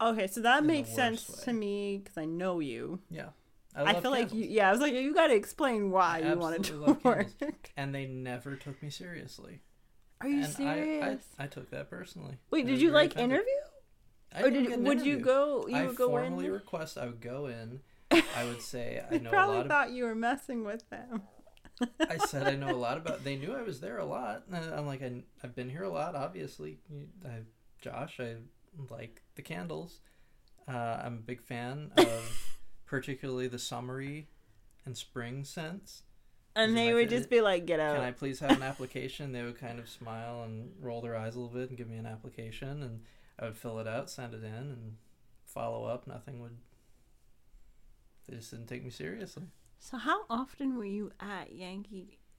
okay, 0.00 0.26
so 0.26 0.40
that 0.40 0.64
makes 0.64 0.90
sense 0.90 1.28
worst 1.28 1.44
to 1.44 1.52
me 1.52 1.98
because 2.02 2.18
I 2.18 2.24
know 2.24 2.60
you. 2.60 3.00
Yeah. 3.10 3.28
I, 3.76 3.92
love 3.92 4.02
feel 4.02 4.10
like 4.12 4.32
you. 4.32 4.44
Yeah, 4.44 4.68
I 4.68 4.72
was 4.72 4.80
like, 4.80 4.92
you 4.92 5.12
got 5.14 5.28
to 5.28 5.34
explain 5.34 5.90
why 5.90 6.22
I 6.24 6.30
you 6.30 6.38
wanted 6.38 6.64
to 6.64 6.98
work. 7.02 7.02
candles. 7.38 7.54
And 7.76 7.92
they 7.92 8.06
never 8.06 8.54
took 8.54 8.80
me 8.82 8.88
seriously. 8.88 9.60
Are 10.20 10.28
you 10.28 10.44
and 10.44 10.52
serious? 10.52 11.24
I, 11.38 11.42
I, 11.42 11.44
I 11.44 11.46
took 11.48 11.70
that 11.70 11.90
personally. 11.90 12.38
Wait, 12.50 12.66
did 12.66 12.80
you 12.80 12.92
like 12.92 13.12
offended. 13.12 13.40
interview, 13.40 13.52
I 14.32 14.42
or 14.42 14.50
did 14.50 14.82
would 14.84 15.04
you 15.04 15.18
go? 15.18 15.66
You 15.68 15.76
I 15.76 15.86
would 15.86 15.96
go 15.96 16.08
formally 16.08 16.46
in. 16.46 16.52
request 16.52 16.98
I 16.98 17.06
would 17.06 17.20
go 17.20 17.46
in. 17.46 17.80
I 18.10 18.44
would 18.44 18.62
say 18.62 19.02
I 19.10 19.18
know 19.18 19.30
a 19.30 19.32
probably 19.32 19.56
lot. 19.56 19.66
Of, 19.66 19.70
thought 19.70 19.90
you 19.90 20.04
were 20.04 20.14
messing 20.14 20.64
with 20.64 20.88
them. 20.90 21.22
I 22.08 22.18
said 22.18 22.46
I 22.46 22.54
know 22.54 22.70
a 22.70 22.76
lot 22.76 22.96
about. 22.96 23.24
They 23.24 23.36
knew 23.36 23.52
I 23.52 23.62
was 23.62 23.80
there 23.80 23.98
a 23.98 24.04
lot. 24.04 24.44
Uh, 24.52 24.60
I'm 24.72 24.86
like 24.86 25.02
I, 25.02 25.22
I've 25.42 25.56
been 25.56 25.68
here 25.68 25.82
a 25.82 25.90
lot. 25.90 26.14
Obviously, 26.14 26.78
I, 27.24 27.40
Josh, 27.84 28.18
I 28.18 28.36
like 28.88 29.20
the 29.34 29.42
candles. 29.42 30.00
Uh, 30.66 31.02
I'm 31.04 31.14
a 31.14 31.20
big 31.20 31.42
fan 31.42 31.92
of 31.98 32.56
particularly 32.86 33.46
the 33.46 33.58
summery 33.58 34.28
and 34.86 34.96
spring 34.96 35.44
scents. 35.44 36.02
And 36.56 36.74
they 36.74 36.94
would 36.94 37.10
fa- 37.10 37.16
just 37.18 37.28
be 37.28 37.42
like, 37.42 37.66
"Get 37.66 37.80
out." 37.80 37.96
Can 37.96 38.04
I 38.04 38.12
please 38.12 38.40
have 38.40 38.52
an 38.52 38.62
application? 38.72 39.32
They 39.32 39.42
would 39.42 39.58
kind 39.60 39.78
of 39.78 39.90
smile 39.90 40.44
and 40.44 40.72
roll 40.80 41.02
their 41.02 41.14
eyes 41.14 41.34
a 41.34 41.40
little 41.40 41.54
bit 41.54 41.68
and 41.68 41.76
give 41.76 41.90
me 41.90 41.98
an 41.98 42.06
application, 42.06 42.82
and 42.82 43.02
I 43.38 43.44
would 43.44 43.56
fill 43.58 43.78
it 43.80 43.86
out, 43.86 44.08
send 44.08 44.32
it 44.32 44.42
in, 44.42 44.52
and 44.54 44.96
follow 45.44 45.84
up. 45.84 46.06
Nothing 46.06 46.40
would. 46.40 46.56
They 48.26 48.36
just 48.36 48.50
didn't 48.50 48.68
take 48.68 48.82
me 48.82 48.88
seriously. 48.90 49.42
So 49.78 49.98
how 49.98 50.22
often 50.30 50.78
were 50.78 50.86
you 50.86 51.12
at 51.20 51.52
Yankee? 51.52 52.18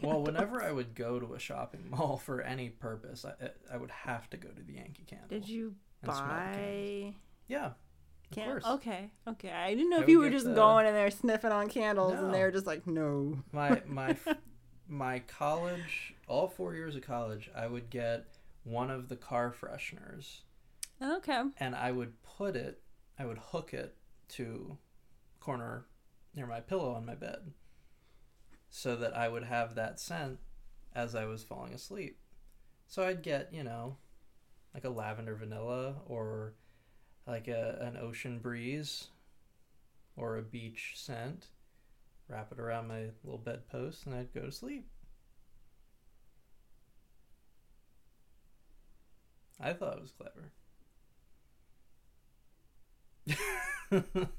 Well, 0.00 0.22
whenever 0.22 0.62
I 0.62 0.70
would 0.72 0.94
go 0.94 1.18
to 1.18 1.34
a 1.34 1.38
shopping 1.38 1.86
mall 1.90 2.16
for 2.16 2.40
any 2.40 2.68
purpose, 2.68 3.24
I 3.24 3.50
I 3.72 3.76
would 3.76 3.90
have 3.90 4.28
to 4.30 4.36
go 4.36 4.48
to 4.48 4.62
the 4.62 4.74
Yankee 4.74 5.04
Candle. 5.06 5.28
Did 5.28 5.48
you 5.48 5.74
and 6.02 6.12
smell 6.12 6.26
the 6.26 6.34
candles. 6.34 7.12
buy? 7.12 7.14
Yeah, 7.48 7.66
of 7.66 7.74
Can- 8.30 8.44
course. 8.50 8.64
Okay, 8.66 9.10
okay. 9.26 9.50
I 9.50 9.74
didn't 9.74 9.90
know 9.90 9.98
I 9.98 10.02
if 10.02 10.08
you 10.08 10.18
were 10.20 10.30
just 10.30 10.46
the- 10.46 10.54
going 10.54 10.86
in 10.86 10.94
there 10.94 11.10
sniffing 11.10 11.50
on 11.52 11.68
candles, 11.68 12.14
and 12.14 12.32
they 12.32 12.38
No. 12.38 12.44
were 12.44 12.50
just 12.52 12.66
like, 12.66 12.86
"No." 12.86 13.38
My 13.52 13.82
my 13.86 14.16
my 14.86 15.18
college, 15.20 16.14
all 16.26 16.48
four 16.48 16.74
years 16.74 16.96
of 16.96 17.02
college, 17.02 17.50
I 17.54 17.66
would 17.66 17.90
get 17.90 18.26
one 18.64 18.90
of 18.90 19.08
the 19.08 19.16
car 19.16 19.52
fresheners. 19.58 20.40
Okay. 21.02 21.42
and 21.58 21.76
I 21.76 21.92
would 21.92 22.20
put 22.22 22.56
it, 22.56 22.82
I 23.18 23.24
would 23.24 23.38
hook 23.38 23.72
it 23.72 23.96
to 24.30 24.76
corner 25.40 25.86
near 26.34 26.46
my 26.46 26.58
pillow 26.60 26.92
on 26.92 27.06
my 27.06 27.14
bed, 27.14 27.52
so 28.70 28.96
that 28.96 29.16
I 29.16 29.28
would 29.28 29.44
have 29.44 29.74
that 29.74 30.00
scent 30.00 30.38
as 30.94 31.14
I 31.14 31.24
was 31.24 31.42
falling 31.42 31.72
asleep. 31.74 32.18
So 32.86 33.04
I'd 33.04 33.22
get 33.22 33.52
you 33.52 33.64
know, 33.64 33.96
like 34.74 34.84
a 34.84 34.90
lavender 34.90 35.34
vanilla 35.34 35.96
or 36.06 36.54
like 37.26 37.48
a 37.48 37.78
an 37.80 37.96
ocean 37.96 38.38
breeze 38.38 39.08
or 40.16 40.36
a 40.36 40.42
beach 40.42 40.94
scent, 40.96 41.46
wrap 42.28 42.50
it 42.52 42.58
around 42.58 42.88
my 42.88 43.06
little 43.22 43.38
bedpost, 43.38 44.06
and 44.06 44.14
I'd 44.14 44.34
go 44.34 44.42
to 44.42 44.52
sleep. 44.52 44.86
I 49.60 49.72
thought 49.72 49.96
it 49.96 50.02
was 50.02 50.12
clever. 50.12 50.52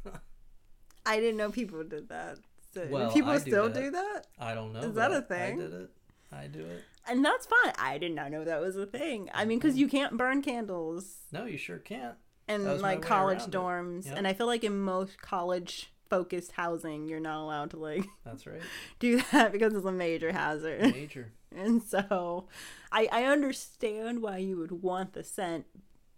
I 1.05 1.19
didn't 1.19 1.37
know 1.37 1.51
people 1.51 1.83
did 1.83 2.09
that. 2.09 2.37
Do 2.73 2.87
Well, 2.89 3.11
people 3.11 3.33
do 3.33 3.39
still 3.39 3.69
that. 3.69 3.79
do 3.81 3.91
that? 3.91 4.27
I 4.39 4.53
don't 4.53 4.73
know. 4.73 4.79
Is 4.81 4.93
that 4.95 5.11
a 5.11 5.21
thing? 5.21 5.59
I 5.59 5.63
did 5.63 5.73
it. 5.73 5.89
I 6.31 6.47
do 6.47 6.65
it. 6.65 6.83
And 7.07 7.25
that's 7.25 7.47
fine. 7.47 7.73
I 7.79 7.97
did 7.97 8.13
not 8.13 8.31
know 8.31 8.43
that 8.43 8.61
was 8.61 8.75
a 8.77 8.85
thing. 8.85 9.29
I 9.33 9.45
mean, 9.45 9.57
because 9.57 9.75
Mhm. 9.75 9.79
you 9.79 9.87
can't 9.87 10.17
burn 10.17 10.41
candles 10.43 11.17
No, 11.31 11.45
you 11.45 11.57
sure 11.57 11.79
can't. 11.79 12.15
in 12.47 12.63
That 12.65 12.73
was 12.73 12.81
my 12.81 12.93
like 12.93 13.01
college 13.01 13.45
dorms, 13.45 14.05
Yep. 14.05 14.17
and 14.17 14.27
I 14.27 14.33
feel 14.33 14.45
like 14.47 14.63
in 14.63 14.79
most 14.79 15.19
college 15.21 15.91
focused 16.09 16.51
housing, 16.53 17.07
you're 17.07 17.19
not 17.19 17.39
allowed 17.41 17.71
to 17.71 17.77
like 17.77 18.05
That's 18.23 18.45
right. 18.45 18.61
do 18.99 19.21
that 19.31 19.51
because 19.51 19.73
it's 19.73 19.85
a 19.85 19.91
major 19.91 20.31
hazard. 20.31 20.81
Major. 20.81 21.31
And 21.51 21.81
so 21.81 22.47
I, 22.91 23.07
I 23.11 23.23
understand 23.23 24.21
why 24.21 24.37
you 24.37 24.55
would 24.57 24.83
want 24.83 25.13
the 25.13 25.23
scent 25.23 25.65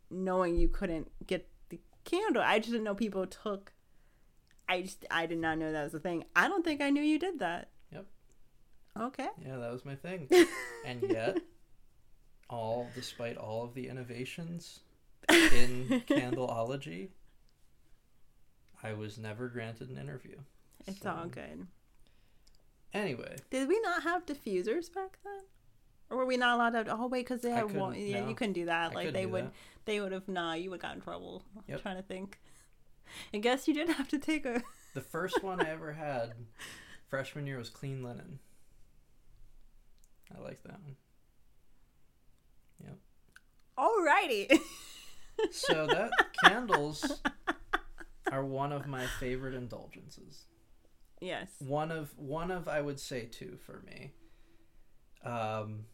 knowing 0.09 0.57
you 0.57 0.67
couldn't 0.67 1.09
get 1.25 1.47
the 1.69 1.79
candle. 2.03 2.43
I 2.45 2.59
just 2.59 2.71
didn't 2.71 2.83
know 2.83 2.95
people 2.95 3.25
took 3.25 3.71
I 4.69 4.81
just 4.81 5.05
I 5.11 5.25
did 5.25 5.37
not 5.39 5.57
know 5.57 5.71
that 5.71 5.83
was 5.83 5.93
a 5.93 5.99
thing. 5.99 6.23
I 6.35 6.47
don't 6.47 6.63
think 6.63 6.81
I 6.81 6.89
knew 6.89 7.01
you 7.01 7.19
did 7.19 7.39
that. 7.39 7.69
Yep. 7.91 8.05
Okay. 8.99 9.27
Yeah, 9.45 9.57
that 9.57 9.71
was 9.71 9.85
my 9.85 9.95
thing. 9.95 10.27
And 10.85 11.03
yet, 11.03 11.37
all 12.49 12.87
despite 12.95 13.37
all 13.37 13.63
of 13.63 13.73
the 13.75 13.87
innovations 13.87 14.79
in 15.29 16.03
candleology, 16.07 17.09
I 18.83 18.93
was 18.93 19.17
never 19.17 19.47
granted 19.47 19.89
an 19.89 19.97
interview. 19.97 20.37
It's 20.87 21.01
So, 21.01 21.11
all 21.11 21.27
good. 21.27 21.67
Anyway, 22.93 23.35
Did 23.51 23.67
we 23.67 23.79
not 23.81 24.03
have 24.03 24.25
diffusers 24.25 24.93
back 24.93 25.19
then? 25.23 25.43
Or 26.09 26.17
were 26.17 26.25
we 26.25 26.35
not 26.35 26.55
allowed 26.55 26.71
to 26.71 26.77
have 26.79 26.99
oh 26.99 27.07
wait, 27.07 27.25
because 27.25 27.41
they 27.41 27.51
had 27.51 27.73
one 27.73 27.95
yeah, 27.95 28.21
no. 28.21 28.29
you 28.29 28.35
couldn't 28.35 28.53
do 28.53 28.65
that. 28.65 28.91
I 28.91 28.95
like 28.95 29.13
they 29.13 29.25
would 29.25 29.45
that. 29.45 29.53
they 29.85 30.01
would 30.01 30.11
have 30.11 30.27
nah, 30.27 30.53
you 30.55 30.69
would 30.71 30.81
got 30.81 30.95
in 30.95 31.01
trouble. 31.01 31.43
I'm 31.69 31.79
trying 31.79 31.95
to 31.97 32.03
think. 32.03 32.39
I 33.33 33.37
guess 33.37 33.67
you 33.67 33.73
did 33.73 33.89
have 33.89 34.07
to 34.09 34.19
take 34.19 34.45
a 34.45 34.61
the 34.93 35.01
first 35.01 35.41
one 35.43 35.61
I 35.61 35.69
ever 35.69 35.93
had 35.93 36.33
freshman 37.07 37.45
year 37.47 37.57
was 37.57 37.69
clean 37.69 38.03
linen. 38.03 38.39
I 40.35 40.41
like 40.41 40.63
that 40.63 40.79
one. 40.81 40.95
Yep. 42.83 42.97
Alrighty. 43.77 44.59
So 45.51 45.87
that 45.87 46.11
candles 46.43 47.21
are 48.31 48.45
one 48.45 48.71
of 48.71 48.85
my 48.87 49.05
favorite 49.19 49.55
indulgences. 49.55 50.45
yes. 51.19 51.49
One 51.59 51.91
of 51.91 52.17
one 52.17 52.51
of 52.51 52.67
I 52.67 52.81
would 52.81 52.99
say 52.99 53.25
two 53.25 53.57
for 53.65 53.83
me. 53.85 54.11
Um 55.23 55.85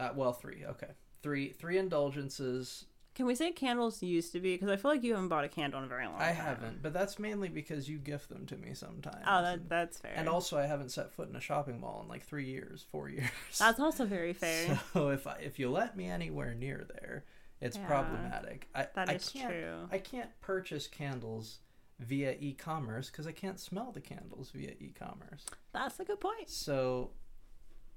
uh, 0.00 0.10
well, 0.14 0.32
three. 0.32 0.64
Okay. 0.64 0.92
Three 1.22 1.50
three 1.50 1.78
indulgences. 1.78 2.84
Can 3.18 3.26
we 3.26 3.34
say 3.34 3.50
candles 3.50 4.00
used 4.00 4.30
to 4.30 4.38
be? 4.38 4.54
Because 4.54 4.68
I 4.70 4.76
feel 4.76 4.92
like 4.92 5.02
you 5.02 5.12
haven't 5.14 5.26
bought 5.26 5.42
a 5.42 5.48
candle 5.48 5.80
in 5.80 5.86
a 5.86 5.88
very 5.88 6.06
long 6.06 6.20
I 6.20 6.26
time. 6.26 6.36
haven't, 6.36 6.82
but 6.84 6.92
that's 6.92 7.18
mainly 7.18 7.48
because 7.48 7.88
you 7.88 7.98
gift 7.98 8.28
them 8.28 8.46
to 8.46 8.56
me 8.56 8.74
sometimes. 8.74 9.24
Oh, 9.26 9.42
that, 9.42 9.68
that's 9.68 9.98
fair. 9.98 10.12
and 10.14 10.28
also 10.28 10.56
I 10.56 10.66
haven't 10.66 10.92
set 10.92 11.10
foot 11.12 11.28
in 11.28 11.34
a 11.34 11.40
shopping 11.40 11.80
mall 11.80 12.00
in 12.04 12.08
like 12.08 12.24
3 12.24 12.44
years, 12.44 12.86
4 12.92 13.08
years. 13.08 13.28
that's 13.58 13.80
also 13.80 14.04
very 14.04 14.32
fair. 14.34 14.78
So 14.92 15.08
if 15.08 15.26
I, 15.26 15.38
if 15.42 15.58
you 15.58 15.68
let 15.68 15.96
me 15.96 16.06
anywhere 16.08 16.54
near 16.54 16.86
there, 16.94 17.24
it's 17.60 17.76
Yeah, 17.76 17.86
problematic. 17.88 18.68
I 18.72 18.86
That 18.94 19.10
I 19.10 19.14
is 19.14 19.28
can't 19.30 19.50
true. 19.52 19.88
I 19.90 19.98
can't 19.98 20.30
purchase 20.40 20.86
candles 20.86 21.58
via 21.98 22.36
e-commerce 22.38 23.10
because 23.10 23.26
I 23.26 23.32
can't 23.32 23.58
smell 23.58 23.90
the 23.90 24.00
candles 24.00 24.50
via 24.54 24.74
e-commerce. 24.78 25.44
That's 25.72 25.98
a 25.98 26.04
good 26.04 26.20
point. 26.20 26.48
So 26.48 27.10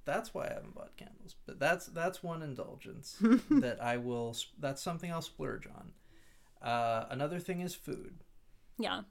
that's 0.06 0.34
why 0.34 0.48
I 0.48 0.54
haven't 0.54 0.74
bought 0.76 0.96
candles. 0.98 1.36
But 1.46 1.60
that's 1.60 1.88
that's 1.88 2.24
one 2.24 2.42
indulgence 2.42 3.18
that 3.50 3.82
I 3.82 3.98
will. 3.98 4.36
That's 4.60 4.82
something 4.82 5.12
I'll 5.12 5.22
splurge 5.22 5.68
on. 5.68 5.94
Uh, 6.68 7.06
another 7.10 7.40
thing 7.40 7.62
is 7.62 7.74
food, 7.76 8.24
Yeah. 8.78 9.02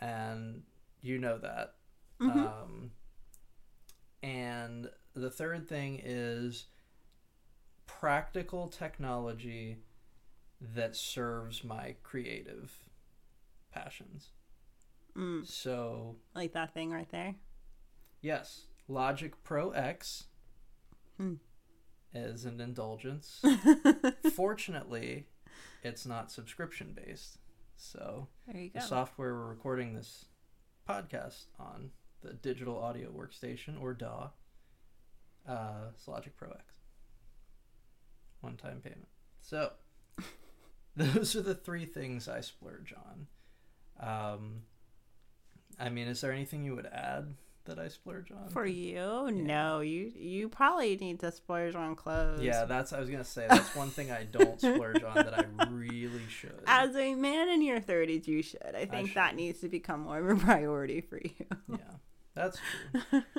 and 0.00 0.62
you 1.00 1.18
know 1.18 1.38
that. 1.38 1.74
Mhm. 2.20 2.36
Um, 2.62 2.90
and 4.22 4.90
the 5.14 5.30
third 5.30 5.68
thing 5.68 6.00
is 6.02 6.66
practical 7.86 8.68
technology 8.68 9.78
that 10.60 10.96
serves 10.96 11.62
my 11.64 11.94
creative 12.02 12.72
passions. 13.72 14.30
Mm, 15.16 15.46
So, 15.46 16.16
like 16.34 16.52
that 16.52 16.74
thing 16.74 16.90
right 16.90 17.08
there. 17.10 17.34
yes, 18.20 18.66
Logic 18.88 19.32
Pro 19.44 19.70
X 19.70 20.24
Hmm. 21.16 21.34
is 22.14 22.44
an 22.44 22.60
indulgence. 22.60 23.42
Fortunately, 24.34 25.26
it's 25.82 26.04
not 26.06 26.30
subscription 26.30 26.94
based. 26.94 27.38
So, 27.76 28.28
the 28.74 28.80
software 28.80 29.34
we're 29.34 29.48
recording 29.48 29.94
this 29.94 30.26
podcast 30.88 31.46
on, 31.58 31.90
the 32.22 32.32
Digital 32.34 32.78
Audio 32.78 33.10
Workstation 33.10 33.80
or 33.80 33.92
DAW, 33.94 34.30
uh, 35.48 35.90
is 35.96 36.06
Logic 36.08 36.34
Pro 36.36 36.50
X. 36.50 36.74
One 38.40 38.56
time 38.56 38.80
payment. 38.82 39.08
So, 39.40 39.72
those 40.96 41.34
are 41.36 41.42
the 41.42 41.54
three 41.54 41.84
things 41.86 42.28
I 42.28 42.40
splurge 42.40 42.92
on. 42.94 43.26
Um, 43.98 44.62
I 45.78 45.88
mean, 45.88 46.08
is 46.08 46.20
there 46.20 46.32
anything 46.32 46.64
you 46.64 46.74
would 46.76 46.86
add 46.86 47.34
that 47.66 47.78
I 47.78 47.88
splurge 47.88 48.30
on? 48.32 48.48
For 48.50 48.64
you, 48.66 49.30
no, 49.32 49.80
you 49.80 50.12
you 50.16 50.48
probably 50.48 50.96
need 50.96 51.20
to 51.20 51.30
splurge 51.32 51.74
on 51.74 51.94
clothes. 51.96 52.40
yeah, 52.42 52.64
that's 52.64 52.92
I 52.92 53.00
was 53.00 53.10
gonna 53.10 53.24
say 53.24 53.46
that's 53.48 53.74
one 53.76 53.90
thing 53.90 54.10
I 54.10 54.24
don't 54.24 54.58
splurge 54.60 55.02
on 55.02 55.14
that 55.14 55.38
I 55.38 55.44
really 55.68 56.26
should. 56.28 56.60
As 56.66 56.96
a 56.96 57.14
man 57.14 57.48
in 57.48 57.62
your 57.62 57.80
thirties, 57.80 58.26
you 58.26 58.42
should. 58.42 58.74
I 58.74 58.86
think 58.86 59.14
that 59.14 59.30
should. 59.30 59.36
needs 59.36 59.60
to 59.60 59.68
become 59.68 60.00
more 60.00 60.18
of 60.18 60.38
a 60.38 60.40
priority 60.44 61.00
for 61.00 61.18
you. 61.18 61.46
yeah, 61.68 61.76
that's 62.34 62.58
true. 63.10 63.22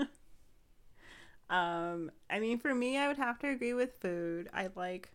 Um, 1.50 2.12
I 2.30 2.40
mean, 2.40 2.60
for 2.60 2.76
me, 2.76 2.98
I 2.98 3.08
would 3.08 3.18
have 3.18 3.40
to 3.40 3.48
agree 3.48 3.74
with 3.74 3.94
food. 4.02 4.50
I 4.54 4.68
like 4.76 5.12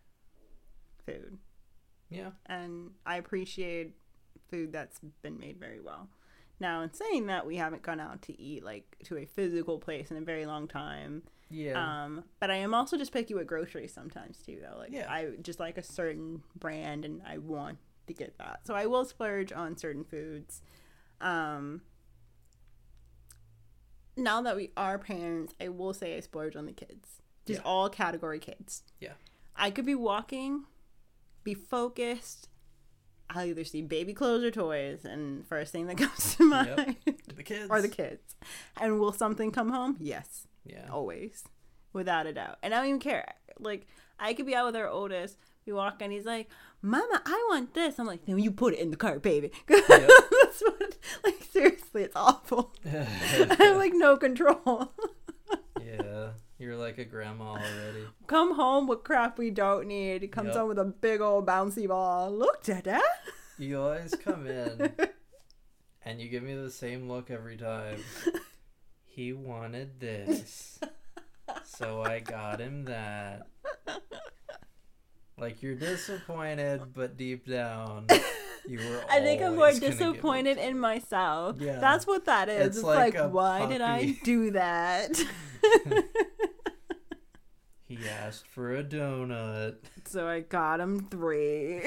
food, 1.05 1.37
Yeah, 2.09 2.31
and 2.47 2.91
I 3.05 3.17
appreciate 3.17 3.93
food 4.49 4.71
that's 4.71 4.99
been 5.21 5.37
made 5.37 5.59
very 5.59 5.79
well. 5.79 6.09
Now, 6.63 6.81
in 6.81 6.93
saying 6.93 7.27
that, 7.27 7.45
we 7.45 7.57
haven't 7.57 7.81
gone 7.81 7.99
out 7.99 8.21
to 8.23 8.41
eat 8.41 8.63
like 8.63 8.95
to 9.03 9.17
a 9.17 9.25
physical 9.25 9.77
place 9.79 10.11
in 10.11 10.17
a 10.17 10.21
very 10.21 10.45
long 10.45 10.65
time. 10.67 11.23
yeah. 11.49 11.73
Um, 12.05 12.23
but 12.39 12.49
I 12.49 12.55
am 12.55 12.73
also 12.73 12.97
just 12.97 13.11
picky 13.11 13.33
with 13.33 13.47
groceries 13.47 13.93
sometimes 13.93 14.37
too, 14.37 14.59
though. 14.61 14.77
Like 14.77 14.93
Yeah. 14.93 15.11
I 15.11 15.31
just 15.41 15.59
like 15.59 15.77
a 15.77 15.83
certain 15.83 16.41
brand, 16.55 17.03
and 17.03 17.21
I 17.27 17.37
want 17.39 17.79
to 18.07 18.13
get 18.13 18.37
that, 18.37 18.61
so 18.65 18.73
I 18.75 18.85
will 18.85 19.03
splurge 19.03 19.51
on 19.51 19.75
certain 19.77 20.05
foods. 20.05 20.61
Um, 21.19 21.81
now 24.15 24.41
that 24.41 24.55
we 24.55 24.71
are 24.77 24.97
parents, 24.97 25.53
I 25.59 25.67
will 25.67 25.93
say 25.93 26.15
I 26.15 26.21
splurge 26.21 26.55
on 26.55 26.65
the 26.65 26.71
kids, 26.71 27.21
just 27.45 27.59
Yeah. 27.59 27.65
all 27.67 27.89
category 27.89 28.39
kids. 28.39 28.83
Yeah. 29.01 29.13
I 29.55 29.69
could 29.69 29.85
be 29.85 29.95
walking, 29.95 30.65
be 31.43 31.53
focused. 31.53 32.47
I'll 33.29 33.45
either 33.45 33.63
see 33.63 33.81
baby 33.81 34.13
clothes 34.13 34.43
or 34.43 34.51
toys, 34.51 35.05
and 35.05 35.45
first 35.47 35.71
thing 35.71 35.87
that 35.87 35.97
comes 36.03 36.35
to 36.35 36.43
Yep. 36.49 36.77
mind 36.77 36.95
the 37.35 37.43
kids. 37.43 37.69
are 37.69 37.81
the 37.81 37.87
kids. 37.87 38.35
And 38.79 38.99
will 38.99 39.11
something 39.13 39.51
come 39.51 39.69
home? 39.71 39.97
Yes. 39.99 40.47
Yeah, 40.65 40.87
always. 40.91 41.43
Without 41.93 42.25
a 42.27 42.33
doubt. 42.33 42.57
And 42.63 42.73
i 42.73 42.77
don't 42.77 42.87
even 42.87 42.99
care. 42.99 43.33
Like 43.59 43.87
i 44.19 44.33
could 44.33 44.45
be 44.45 44.55
out 44.55 44.65
with 44.67 44.75
our 44.75 44.87
oldest. 44.87 45.37
We 45.65 45.73
walk 45.73 46.01
and 46.01 46.11
he's 46.11 46.25
like 46.25 46.49
mama 46.81 47.21
i 47.25 47.45
want 47.49 47.73
this. 47.73 47.97
I'm 47.99 48.05
like 48.07 48.27
no 48.27 48.35
you 48.35 48.51
put 48.51 48.73
it 48.73 48.79
in 48.79 48.91
the 48.91 48.97
cart 48.97 49.21
baby. 49.21 49.51
That's 49.67 50.61
what 50.61 50.97
like 51.23 51.43
seriously 51.51 52.03
it's 52.03 52.15
awful. 52.15 52.73
I 52.85 53.55
have 53.59 53.77
like 53.77 53.93
no 53.93 54.17
control. 54.17 54.91
You're 56.59 56.77
like 56.77 56.97
a 56.97 57.05
grandma 57.05 57.51
already. 57.53 58.05
come 58.27 58.55
home 58.55 58.87
with 58.87 59.03
crap 59.03 59.37
we 59.37 59.49
don't 59.49 59.87
need 59.87 60.21
he 60.21 60.27
comes 60.27 60.47
Yep. 60.47 60.55
home 60.55 60.67
with 60.69 60.79
a 60.79 60.85
big 60.85 61.19
old 61.21 61.45
bouncy 61.45 61.87
ball 61.87 62.31
look 62.31 62.63
dada 62.63 63.01
You 63.57 63.81
always 63.81 64.13
come 64.15 64.47
in 64.47 64.91
and 66.05 66.21
you 66.21 66.29
give 66.29 66.43
me 66.43 66.53
the 66.55 66.71
same 66.71 67.07
look 67.09 67.29
every 67.31 67.57
time. 67.57 67.97
He 69.15 69.31
wanted 69.31 69.99
this, 69.99 70.79
so 71.63 72.01
I 72.01 72.17
got 72.19 72.59
him 72.59 72.85
that. 72.85 73.45
Like 75.37 75.61
you're 75.61 75.75
disappointed, 75.75 76.81
but 76.95 77.15
deep 77.15 77.45
down, 77.47 78.07
you 78.67 78.79
were. 78.79 79.03
I 79.11 79.19
think 79.19 79.43
I'm 79.43 79.51
more 79.55 79.65
always 79.65 79.79
gonna 79.79 79.91
give 79.93 80.01
it 80.01 80.05
disappointed 80.13 80.57
in 80.57 80.79
myself. 80.79 81.57
Yeah. 81.59 81.79
That's 81.79 82.07
what 82.07 82.25
that 82.25 82.49
is. 82.49 82.65
It's 82.67 82.77
It's, 82.77 82.83
like 82.83 83.13
like, 83.13 83.31
why 83.31 83.67
did 83.67 83.81
I 83.81 84.17
do 84.23 84.49
that? 84.51 85.11
Asked 88.33 88.47
for 88.47 88.75
a 88.75 88.83
donut. 88.83 89.75
so 90.05 90.27
I 90.27 90.39
got 90.39 90.79
him 90.79 91.07
three. 91.11 91.81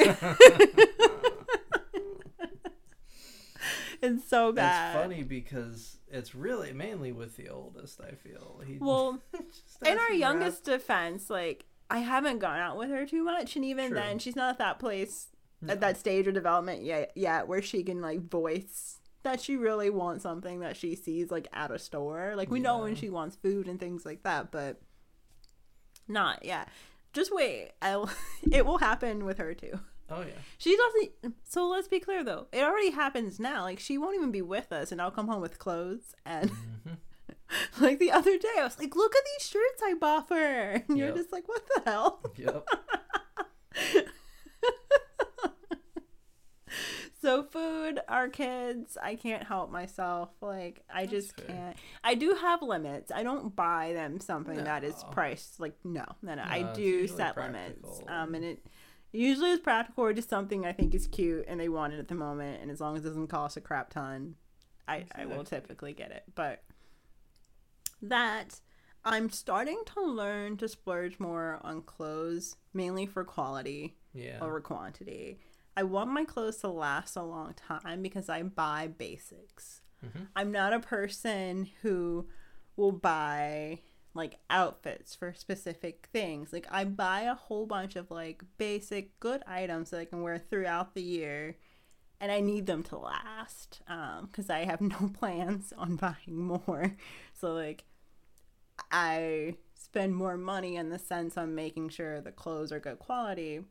it's 4.00 4.28
so 4.28 4.52
bad. 4.52 4.94
It's 4.94 5.02
funny 5.02 5.22
because 5.24 5.98
it's 6.08 6.36
really 6.36 6.72
mainly 6.72 7.10
with 7.10 7.36
the 7.36 7.48
oldest. 7.48 8.00
I 8.00 8.12
feel 8.12 8.60
he. 8.64 8.78
Well, 8.80 9.20
in 9.84 9.98
our 9.98 10.12
youngest 10.12 10.62
defense, 10.64 11.28
like 11.30 11.64
I 11.90 11.98
haven't 11.98 12.38
gone 12.38 12.60
out 12.60 12.78
with 12.78 12.90
her 12.90 13.06
too 13.06 13.24
much, 13.24 13.56
and 13.56 13.64
even 13.64 13.88
True. 13.88 13.96
then, 13.98 14.18
she's 14.20 14.36
not 14.36 14.50
at 14.50 14.58
that 14.58 14.78
place 14.78 15.28
No. 15.60 15.72
at 15.72 15.80
that 15.80 15.96
stage 15.96 16.28
of 16.28 16.34
development 16.34 16.84
yet, 16.84 17.10
yet 17.16 17.48
where 17.48 17.62
she 17.62 17.82
can 17.82 18.00
like 18.00 18.20
voice 18.30 19.00
that 19.24 19.40
she 19.40 19.56
really 19.56 19.90
wants 19.90 20.22
something 20.22 20.60
that 20.60 20.76
she 20.76 20.94
sees 20.94 21.32
like 21.32 21.48
at 21.52 21.72
a 21.72 21.78
store. 21.80 22.34
Like 22.36 22.52
we 22.52 22.60
know 22.60 22.78
when 22.78 22.94
she 22.94 23.10
wants 23.10 23.34
food 23.34 23.66
and 23.66 23.80
things 23.80 24.06
like 24.06 24.22
that, 24.22 24.52
but 24.52 24.80
not 26.08 26.44
yet. 26.44 26.68
Just 27.12 27.34
wait. 27.34 27.72
I'll. 27.82 28.10
it 28.52 28.64
will 28.66 28.78
happen 28.78 29.24
with 29.24 29.38
her 29.38 29.54
too. 29.54 29.80
Oh 30.10 30.20
yeah. 30.20 30.34
She 30.58 30.76
doesn't. 30.76 31.34
So 31.44 31.66
let's 31.66 31.88
be 31.88 31.98
clear 32.00 32.22
though. 32.22 32.46
It 32.52 32.62
already 32.62 32.90
happens 32.90 33.40
now. 33.40 33.62
Like 33.62 33.78
she 33.80 33.98
won't 33.98 34.14
even 34.16 34.30
be 34.30 34.42
with 34.42 34.70
us, 34.72 34.92
and 34.92 35.00
I'll 35.02 35.10
come 35.10 35.28
home 35.28 35.40
with 35.40 35.58
clothes. 35.58 36.14
And 36.24 36.50
Mhm. 36.50 36.96
like 37.80 37.98
the 37.98 38.12
other 38.12 38.36
day, 38.38 38.48
I 38.58 38.64
was 38.64 38.78
like, 38.78 38.94
"Look 38.94 39.14
at 39.16 39.22
these 39.38 39.48
shirts 39.48 39.82
I 39.84 39.94
bought 39.94 40.28
for 40.28 40.36
her." 40.36 40.84
And 40.88 40.98
you're 40.98 41.12
just 41.12 41.32
like, 41.32 41.48
"What 41.48 41.62
the 41.74 41.90
hell?" 41.90 42.20
Yep. 42.36 42.68
So 47.26 47.42
food, 47.42 47.98
our 48.06 48.28
kids, 48.28 48.96
I 49.02 49.16
can't 49.16 49.42
help 49.42 49.68
myself. 49.72 50.30
Like 50.40 50.84
I 50.88 51.06
That's 51.06 51.10
just 51.10 51.40
fair. 51.40 51.46
can't. 51.48 51.76
I 52.04 52.14
do 52.14 52.34
have 52.34 52.62
limits. 52.62 53.10
I 53.10 53.24
don't 53.24 53.56
buy 53.56 53.92
them 53.94 54.20
something 54.20 54.62
that 54.62 54.84
is 54.84 54.94
priced 55.10 55.58
like 55.58 55.74
no, 55.84 56.04
no, 56.22 56.36
no. 56.36 56.42
I 56.46 56.60
No, 56.60 56.68
it's 56.68 56.78
do 56.78 57.06
set 57.08 57.36
limits. 57.36 58.00
Um, 58.06 58.36
and 58.36 58.44
it 58.44 58.64
usually 59.10 59.50
is 59.50 59.58
practical 59.58 60.04
or 60.04 60.12
just 60.12 60.28
something 60.30 60.64
I 60.64 60.72
think 60.72 60.94
is 60.94 61.08
cute 61.08 61.46
and 61.48 61.58
they 61.58 61.68
want 61.68 61.94
it 61.94 61.98
at 61.98 62.06
the 62.06 62.14
moment. 62.14 62.62
And 62.62 62.70
as 62.70 62.80
long 62.80 62.96
as 62.96 63.04
it 63.04 63.08
doesn't 63.08 63.26
cost 63.26 63.56
a 63.56 63.60
crap 63.60 63.90
ton, 63.90 64.36
I 64.86 65.06
I 65.12 65.26
will 65.26 65.42
typically 65.42 65.94
get 65.94 66.12
it. 66.12 66.22
But 66.36 66.62
that 68.02 68.60
I'm 69.04 69.30
starting 69.30 69.82
to 69.96 70.00
learn 70.00 70.58
to 70.58 70.68
splurge 70.68 71.18
more 71.18 71.58
on 71.64 71.82
clothes, 71.82 72.54
mainly 72.72 73.04
for 73.04 73.24
quality 73.24 73.96
Yeah. 74.14 74.38
over 74.40 74.60
quantity. 74.60 75.40
I 75.76 75.82
want 75.82 76.10
my 76.10 76.24
clothes 76.24 76.56
to 76.58 76.68
last 76.68 77.16
a 77.16 77.22
long 77.22 77.54
time 77.54 78.02
because 78.02 78.28
I 78.28 78.42
buy 78.42 78.88
basics. 78.88 79.82
Mhm. 80.04 80.28
I'm 80.34 80.52
not 80.52 80.72
a 80.72 80.80
person 80.80 81.68
who 81.82 82.28
will 82.76 82.92
buy 82.92 83.80
like 84.14 84.38
outfits 84.48 85.14
for 85.14 85.34
specific 85.34 86.08
things. 86.12 86.52
Like 86.52 86.66
I 86.70 86.84
buy 86.84 87.22
a 87.22 87.34
whole 87.34 87.66
bunch 87.66 87.96
of 87.96 88.10
like 88.10 88.42
basic 88.56 89.18
good 89.20 89.42
items 89.46 89.90
that 89.90 90.00
I 90.00 90.04
can 90.06 90.22
wear 90.22 90.38
throughout 90.38 90.94
the 90.94 91.02
year 91.02 91.56
and 92.18 92.32
I 92.32 92.40
need 92.40 92.66
them 92.66 92.82
to 92.84 92.96
last 92.96 93.82
um 93.88 94.28
cuz 94.28 94.48
I 94.48 94.60
have 94.64 94.80
no 94.94 95.10
plans 95.12 95.72
on 95.76 95.96
buying 95.96 96.36
more. 96.36 96.96
So 97.34 97.52
like 97.52 97.84
I 98.90 99.56
spend 99.74 100.14
more 100.16 100.36
money 100.36 100.76
in 100.76 100.90
the 100.90 100.98
sense 100.98 101.36
I'm 101.36 101.54
making 101.54 101.90
sure 101.90 102.20
the 102.20 102.32
clothes 102.32 102.72
are 102.72 102.80
good 102.80 102.98
quality 102.98 103.64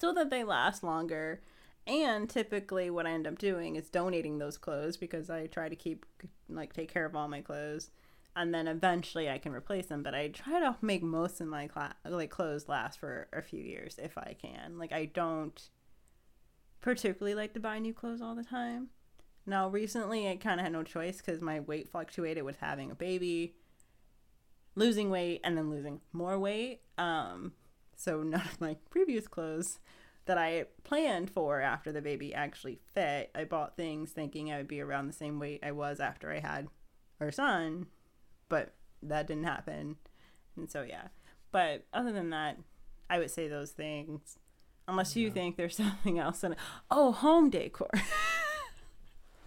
so 0.00 0.12
that 0.14 0.30
they 0.30 0.44
last 0.44 0.82
longer. 0.82 1.42
And 1.86 2.28
typically, 2.28 2.90
what 2.90 3.06
I 3.06 3.10
end 3.10 3.26
up 3.26 3.38
doing 3.38 3.76
is 3.76 3.90
donating 3.90 4.38
those 4.38 4.56
clothes 4.56 4.96
because 4.96 5.30
I 5.30 5.46
try 5.46 5.68
to 5.68 5.76
keep, 5.76 6.06
like, 6.48 6.72
take 6.72 6.92
care 6.92 7.04
of 7.04 7.16
all 7.16 7.28
my 7.28 7.40
clothes. 7.40 7.90
And 8.36 8.54
then 8.54 8.68
eventually 8.68 9.28
I 9.28 9.38
can 9.38 9.52
replace 9.52 9.86
them. 9.86 10.02
But 10.02 10.14
I 10.14 10.28
try 10.28 10.60
to 10.60 10.76
make 10.80 11.02
most 11.02 11.40
of 11.40 11.48
my 11.48 11.66
cla- 11.66 11.96
like 12.04 12.30
clothes 12.30 12.68
last 12.68 13.00
for 13.00 13.28
a 13.32 13.42
few 13.42 13.60
years 13.60 13.98
if 14.00 14.16
I 14.16 14.36
can. 14.40 14.78
Like, 14.78 14.92
I 14.92 15.06
don't 15.06 15.60
particularly 16.80 17.34
like 17.34 17.54
to 17.54 17.60
buy 17.60 17.78
new 17.78 17.92
clothes 17.92 18.22
all 18.22 18.34
the 18.34 18.44
time. 18.44 18.88
Now, 19.46 19.68
recently, 19.68 20.28
I 20.28 20.36
kind 20.36 20.60
of 20.60 20.64
had 20.64 20.72
no 20.72 20.84
choice 20.84 21.16
because 21.16 21.40
my 21.40 21.60
weight 21.60 21.88
fluctuated 21.88 22.44
with 22.44 22.58
having 22.58 22.90
a 22.90 22.94
baby, 22.94 23.56
losing 24.76 25.10
weight, 25.10 25.40
and 25.42 25.56
then 25.56 25.70
losing 25.70 26.00
more 26.12 26.38
weight. 26.38 26.82
Um, 26.98 27.52
so 28.00 28.22
none 28.22 28.40
of 28.40 28.60
my 28.60 28.76
previous 28.88 29.28
clothes 29.28 29.78
that 30.26 30.38
I 30.38 30.66
planned 30.84 31.30
for 31.30 31.60
after 31.60 31.92
the 31.92 32.00
baby 32.02 32.32
actually 32.34 32.78
fit. 32.94 33.30
I 33.34 33.44
bought 33.44 33.76
things 33.76 34.12
thinking 34.12 34.50
I 34.52 34.58
would 34.58 34.68
be 34.68 34.80
around 34.80 35.06
the 35.06 35.12
same 35.12 35.38
weight 35.38 35.60
I 35.62 35.72
was 35.72 36.00
after 36.00 36.30
I 36.32 36.38
had 36.38 36.68
our 37.20 37.30
son, 37.30 37.86
but 38.48 38.74
that 39.02 39.26
didn't 39.26 39.44
happen. 39.44 39.96
And 40.56 40.70
so 40.70 40.82
yeah. 40.82 41.08
But 41.52 41.84
other 41.92 42.12
than 42.12 42.30
that, 42.30 42.58
I 43.08 43.18
would 43.18 43.30
say 43.30 43.48
those 43.48 43.72
things. 43.72 44.38
Unless 44.88 45.16
you 45.16 45.28
Yeah. 45.28 45.32
think 45.34 45.56
there's 45.56 45.76
something 45.84 46.18
else 46.18 46.42
in 46.44 46.52
it. 46.52 46.58
Oh, 46.90 47.12
home 47.12 47.50
decor. 47.50 47.90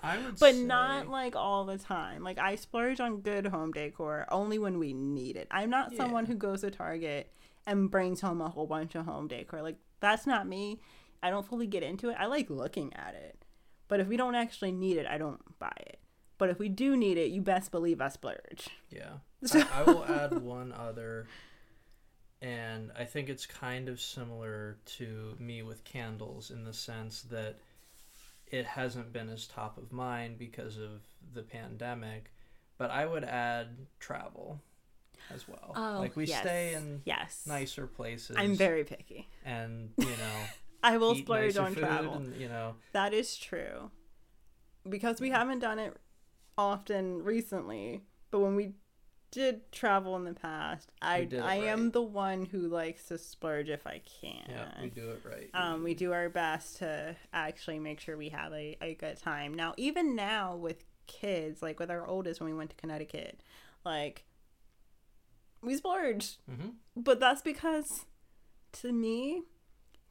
I 0.06 0.18
would 0.18 0.38
but 0.38 0.54
say, 0.54 0.64
not 0.64 1.08
like 1.08 1.36
all 1.36 1.64
the 1.66 1.78
time. 1.78 2.24
Like 2.24 2.38
I 2.38 2.56
splurge 2.56 3.00
on 3.00 3.22
good 3.22 3.48
home 3.48 3.72
decor 3.72 4.26
only 4.30 4.60
when 4.60 4.78
we 4.80 4.94
need 4.94 5.38
it. 5.38 5.48
I'm 5.50 5.70
not 5.70 5.96
someone 5.96 6.26
who 6.26 6.36
goes 6.36 6.62
to 6.62 6.72
Target 6.72 7.32
and 7.66 7.90
brings 7.92 8.22
home 8.22 8.42
a 8.42 8.50
whole 8.50 8.68
bunch 8.68 8.96
of 8.96 9.06
home 9.06 9.28
decor. 9.28 9.62
Like 9.62 9.78
that's 10.00 10.26
not 10.28 10.48
me. 10.48 10.80
I 11.22 11.30
don't 11.30 11.48
fully 11.48 11.68
get 11.68 11.84
into 11.84 12.10
it. 12.10 12.18
I 12.20 12.26
like 12.26 12.50
looking 12.50 12.94
at 12.94 13.16
it. 13.16 13.44
But 13.88 14.00
if 14.00 14.08
we 14.08 14.18
don't 14.18 14.36
actually 14.36 14.72
need 14.72 14.98
it, 14.98 15.06
I 15.06 15.18
don't 15.18 15.42
buy 15.60 15.74
it. 15.82 16.00
But 16.38 16.50
if 16.50 16.60
we 16.60 16.68
do 16.68 16.98
need 16.98 17.18
it, 17.18 17.32
you 17.32 17.42
best 17.42 17.72
believe 17.72 18.02
I 18.02 18.10
splurge. 18.10 18.68
Yeah. 18.90 19.18
So- 19.44 19.60
I, 19.74 19.82
I 19.82 19.84
will 19.84 20.04
add 20.06 20.42
one 20.42 20.74
other, 20.74 21.28
and 22.42 22.92
I 22.98 23.06
think 23.06 23.30
it's 23.30 23.46
kind 23.46 23.88
of 23.88 24.02
similar 24.02 24.78
to 24.98 25.36
me 25.40 25.62
with 25.64 25.84
candles 25.86 26.52
in 26.52 26.64
the 26.66 26.74
sense 26.74 27.22
that 27.24 27.58
it 28.48 28.66
hasn't 28.66 29.14
been 29.14 29.30
as 29.30 29.48
top 29.48 29.78
of 29.78 29.92
mind 29.92 30.38
because 30.38 30.78
of 30.78 31.02
the 31.34 31.42
pandemic, 31.44 32.32
but 32.78 32.92
I 32.92 33.06
would 33.06 33.24
add 33.24 33.68
travel 34.00 34.60
as 35.32 35.48
well. 35.48 35.74
Oh, 35.76 36.00
like 36.00 36.16
we 36.16 36.26
yes. 36.26 36.42
stay 36.42 36.74
in 36.74 37.02
Yes. 37.06 37.44
nicer 37.48 37.88
places. 37.88 38.36
I'm 38.40 38.56
very 38.56 38.84
picky. 38.84 39.28
and 39.46 39.92
you 39.98 40.06
know 40.06 40.46
I 40.84 40.98
will 40.98 41.16
splurge 41.16 41.58
on 41.58 41.76
travel. 41.76 42.16
and 42.16 42.36
you 42.36 42.50
know 42.50 42.76
That 42.94 43.14
is 43.14 43.38
true. 43.38 43.92
Because 44.88 45.22
we 45.22 45.30
haven't 45.30 45.60
done 45.60 45.80
it 45.80 45.96
often 46.58 47.24
recently, 47.24 48.04
but 48.32 48.40
when 48.40 48.56
we 48.56 48.74
did 49.32 49.72
travel 49.72 50.16
in 50.18 50.26
the 50.26 50.34
past, 50.34 50.92
I 51.02 51.28
I 51.42 51.56
am 51.56 51.92
the 51.92 52.02
one 52.02 52.46
who 52.46 52.68
likes 52.68 53.06
to 53.06 53.18
splurge 53.18 53.70
if 53.70 53.88
I 53.88 54.02
can. 54.22 54.44
yeah 54.50 54.82
we 54.82 54.90
do 54.90 55.10
it 55.12 55.22
right. 55.26 55.50
Um, 55.54 55.84
we 55.84 55.94
do 55.96 56.12
our 56.12 56.30
best 56.30 56.78
to 56.80 57.16
actually 57.34 57.80
make 57.80 58.00
sure 58.00 58.16
we 58.18 58.30
have 58.30 58.52
a, 58.54 58.78
a 58.82 58.94
good 58.96 59.18
time. 59.20 59.54
Now, 59.54 59.74
even 59.78 60.16
now 60.16 60.56
with 60.56 60.84
kids, 61.08 61.62
like 61.62 61.80
with 61.80 61.90
our 61.90 62.06
oldest 62.06 62.42
when 62.42 62.50
we 62.52 62.56
went 62.58 62.70
to 62.72 62.76
Connecticut, 62.76 63.42
like 63.86 64.26
we 65.64 65.76
splurged. 65.78 66.38
hmm 66.50 66.70
But 66.96 67.20
that's 67.20 67.42
because 67.42 68.06
to 68.74 68.92
me, 68.92 69.44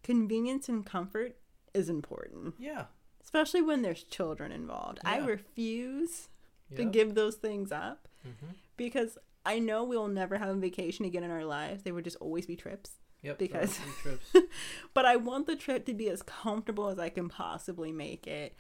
convenience 0.02 0.68
and 0.68 0.84
comfort 0.84 1.36
is 1.74 1.88
important 1.88 2.54
Yeah. 2.58 2.86
especially 3.22 3.62
when 3.62 3.82
there's 3.82 4.02
children 4.04 4.52
involved. 4.52 4.98
I 5.04 5.18
Yeah. 5.18 5.26
refuse 5.26 6.28
to 6.76 6.84
give 6.84 7.14
those 7.14 7.36
things 7.36 7.70
up 7.72 8.08
Mhm. 8.26 8.54
because 8.76 9.18
I 9.44 9.58
know 9.58 9.84
we'll 9.84 10.08
never 10.08 10.38
have 10.38 10.48
a 10.48 10.54
vacation 10.54 11.04
again 11.04 11.22
in 11.24 11.30
our 11.30 11.44
lives. 11.44 11.82
They 11.82 11.92
would 11.92 12.04
just 12.04 12.16
always 12.18 12.46
be 12.46 12.56
trips. 12.56 12.98
Yep. 13.22 13.38
because- 13.38 13.78
trips. 14.02 14.32
But 14.94 15.04
I 15.06 15.14
want 15.16 15.46
the 15.46 15.54
trip 15.54 15.84
to 15.86 15.94
be 15.94 16.08
as 16.08 16.22
comfortable 16.22 16.88
as 16.88 16.98
I 16.98 17.08
can 17.08 17.28
possibly 17.28 17.92
make 17.92 18.26
it. 18.26 18.56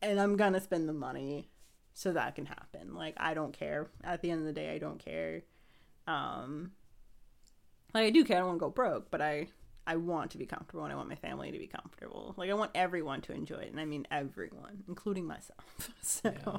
And 0.00 0.18
I'm 0.20 0.36
going 0.36 0.54
to 0.54 0.60
spend 0.60 0.88
the 0.88 0.92
money 0.94 1.50
so 1.92 2.12
that 2.12 2.34
can 2.34 2.46
happen. 2.46 2.94
Like 2.94 3.14
I 3.18 3.34
don't 3.34 3.52
care. 3.52 3.90
At 4.02 4.22
the 4.22 4.30
end 4.30 4.40
of 4.40 4.46
the 4.46 4.52
day, 4.54 4.74
I 4.74 4.78
don't 4.78 4.98
care. 4.98 5.42
Um 6.06 6.72
like 7.92 8.04
I 8.06 8.10
do 8.10 8.24
care. 8.24 8.36
I 8.36 8.40
don't 8.40 8.48
want 8.48 8.58
to 8.58 8.64
go 8.66 8.70
broke, 8.70 9.10
but 9.10 9.20
I 9.20 9.48
I 9.86 9.96
want 9.96 10.30
to 10.32 10.38
be 10.38 10.46
comfortable 10.46 10.84
and 10.84 10.92
I 10.92 10.96
want 10.96 11.08
my 11.08 11.14
family 11.14 11.52
to 11.52 11.58
be 11.58 11.66
comfortable. 11.66 12.34
Like 12.36 12.50
I 12.50 12.54
want 12.54 12.70
everyone 12.74 13.20
to 13.22 13.32
enjoy 13.32 13.56
it, 13.58 13.70
and 13.70 13.78
I 13.80 13.84
mean 13.84 14.06
everyone, 14.10 14.82
including 14.88 15.26
myself. 15.26 15.90
so, 16.02 16.30
Yeah. 16.34 16.58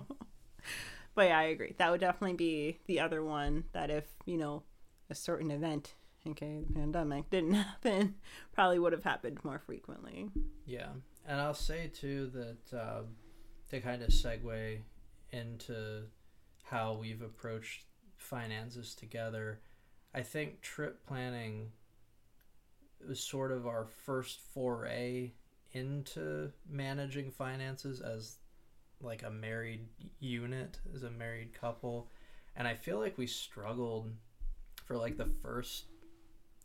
but 1.16 1.28
yeah, 1.28 1.40
I 1.40 1.44
agree. 1.44 1.74
That 1.78 1.92
would 1.92 2.02
definitely 2.02 2.36
be 2.38 2.80
the 2.86 3.00
other 3.00 3.24
one. 3.24 3.66
That 3.74 3.90
if 3.90 4.06
you 4.26 4.38
know 4.38 4.64
a 5.10 5.16
certain 5.16 5.52
event, 5.52 5.96
okay, 6.28 6.62
the 6.68 6.74
pandemic 6.74 7.30
didn't 7.30 7.54
happen, 7.56 8.16
probably 8.54 8.80
would 8.80 8.94
have 8.94 9.04
happened 9.04 9.40
more 9.44 9.60
frequently. 9.60 10.30
Yeah, 10.66 10.90
and 11.28 11.42
I'll 11.42 11.54
say 11.56 11.88
too 11.94 12.32
that 12.34 12.78
uh, 12.80 13.02
to 13.70 13.80
kind 13.82 14.02
of 14.04 14.10
segue 14.10 14.80
into 15.32 16.04
how 16.64 16.94
we've 16.94 17.22
approached 17.22 17.86
finances 18.26 18.96
together, 18.96 19.60
I 20.14 20.22
think 20.22 20.62
trip 20.62 21.06
planning 21.06 21.72
was 23.08 23.20
sort 23.20 23.52
of 23.52 23.68
our 23.68 23.86
first 24.06 24.40
foray 24.54 25.32
into 25.74 26.52
managing 26.70 27.32
finances 27.32 28.02
as 28.02 28.38
like 29.02 29.24
a 29.24 29.30
married 29.30 29.88
unit, 30.20 30.80
as 30.94 31.04
a 31.04 31.12
married 31.12 31.54
couple, 31.54 32.10
and 32.56 32.68
I 32.68 32.74
feel 32.74 33.00
like 33.00 33.18
we 33.18 33.28
struggled 33.28 34.12
for 34.86 34.98
like 34.98 35.18
the 35.18 35.30
first 35.42 35.86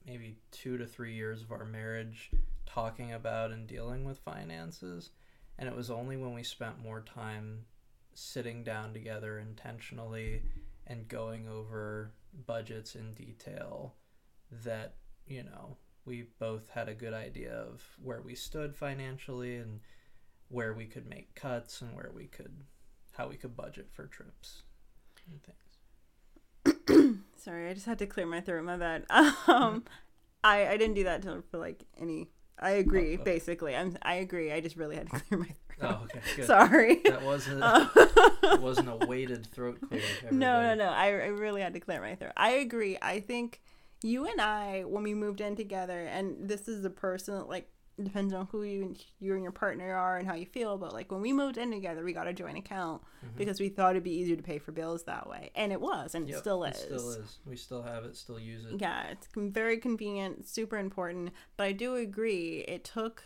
maybe 0.06 0.36
two 0.50 0.78
to 0.78 0.86
three 0.86 1.14
years 1.14 1.42
of 1.42 1.52
our 1.52 1.64
marriage 1.64 2.30
talking 2.66 3.12
about 3.12 3.50
and 3.50 3.66
dealing 3.66 4.04
with 4.04 4.18
finances. 4.18 5.10
And 5.58 5.68
it 5.68 5.76
was 5.76 5.90
only 5.90 6.16
when 6.16 6.34
we 6.34 6.42
spent 6.42 6.82
more 6.82 7.00
time 7.00 7.64
sitting 8.14 8.62
down 8.62 8.92
together 8.92 9.38
intentionally 9.38 10.42
and 10.90 11.08
going 11.08 11.48
over 11.48 12.12
budgets 12.46 12.96
in 12.96 13.14
detail 13.14 13.94
that, 14.64 14.96
you 15.26 15.44
know, 15.44 15.76
we 16.04 16.26
both 16.40 16.68
had 16.70 16.88
a 16.88 16.94
good 16.94 17.14
idea 17.14 17.52
of 17.52 17.82
where 18.02 18.20
we 18.20 18.34
stood 18.34 18.74
financially 18.76 19.56
and 19.56 19.80
where 20.48 20.74
we 20.74 20.86
could 20.86 21.08
make 21.08 21.34
cuts 21.36 21.80
and 21.80 21.94
where 21.94 22.10
we 22.12 22.26
could, 22.26 22.64
how 23.12 23.28
we 23.28 23.36
could 23.36 23.56
budget 23.56 23.88
for 23.92 24.06
trips 24.06 24.64
and 25.30 25.40
things. 25.44 27.18
Sorry, 27.36 27.70
I 27.70 27.74
just 27.74 27.86
had 27.86 28.00
to 28.00 28.06
clear 28.06 28.26
my 28.26 28.40
throat. 28.40 28.64
My 28.64 28.76
bad. 28.76 29.04
Um, 29.46 29.84
I 30.42 30.68
I 30.68 30.76
didn't 30.76 30.94
do 30.94 31.04
that 31.04 31.22
to, 31.22 31.42
for 31.50 31.58
like 31.58 31.84
any. 31.98 32.30
I 32.60 32.70
agree. 32.72 33.14
okay. 33.14 33.22
Basically, 33.24 33.74
I'm. 33.74 33.96
I 34.02 34.14
agree. 34.16 34.52
I 34.52 34.60
just 34.60 34.76
really 34.76 34.96
had 34.96 35.10
to 35.10 35.18
clear 35.28 35.40
my 35.40 35.46
throat. 35.76 35.96
Oh, 35.98 36.04
okay, 36.04 36.20
good. 36.36 36.46
Sorry. 36.46 37.00
That 37.04 37.22
wasn't, 37.22 37.62
Um, 37.62 37.90
it 37.96 38.60
wasn't 38.60 38.88
a 38.90 39.06
weighted 39.06 39.46
throat 39.46 39.78
clear. 39.88 40.02
no, 40.30 40.62
no, 40.62 40.74
no. 40.74 40.88
I, 40.90 41.06
I 41.06 41.26
really 41.26 41.62
had 41.62 41.72
to 41.74 41.80
clear 41.80 42.00
my 42.00 42.14
throat. 42.16 42.32
I 42.36 42.50
agree. 42.52 42.98
I 43.00 43.20
think 43.20 43.60
you 44.02 44.26
and 44.26 44.40
I, 44.40 44.82
when 44.82 45.02
we 45.02 45.14
moved 45.14 45.40
in 45.40 45.56
together, 45.56 46.00
and 46.00 46.48
this 46.48 46.68
is 46.68 46.84
a 46.84 46.90
personal, 46.90 47.46
like, 47.48 47.68
depends 48.04 48.32
on 48.32 48.46
who 48.52 48.62
you 48.62 48.82
and 48.82 49.04
you 49.18 49.34
and 49.34 49.42
your 49.42 49.52
partner 49.52 49.94
are 49.94 50.16
and 50.18 50.26
how 50.26 50.34
you 50.34 50.46
feel. 50.46 50.78
But 50.78 50.92
like 50.92 51.10
when 51.12 51.20
we 51.20 51.32
moved 51.32 51.56
in 51.58 51.70
together, 51.70 52.04
we 52.04 52.12
got 52.12 52.26
a 52.26 52.32
joint 52.32 52.58
account 52.58 53.02
Mhm. 53.24 53.36
because 53.36 53.60
we 53.60 53.68
thought 53.68 53.90
it'd 53.92 54.02
be 54.04 54.12
easier 54.14 54.36
to 54.36 54.42
pay 54.42 54.58
for 54.58 54.72
bills 54.72 55.04
that 55.04 55.28
way, 55.28 55.50
and 55.54 55.72
it 55.72 55.80
was, 55.80 56.14
and 56.14 56.28
it 56.28 56.36
still 56.36 56.64
is. 56.64 56.76
It 56.80 56.84
still 56.86 57.10
is. 57.10 57.38
We 57.46 57.56
still 57.56 57.82
have 57.82 58.04
it. 58.04 58.16
Still 58.16 58.38
use 58.40 58.64
it. 58.64 58.80
Yeah, 58.80 59.08
it's 59.08 59.28
very 59.34 59.78
convenient, 59.78 60.46
super 60.48 60.76
important. 60.78 61.32
But 61.56 61.64
I 61.64 61.72
do 61.72 61.94
agree, 61.96 62.64
it 62.68 62.84
took, 62.84 63.22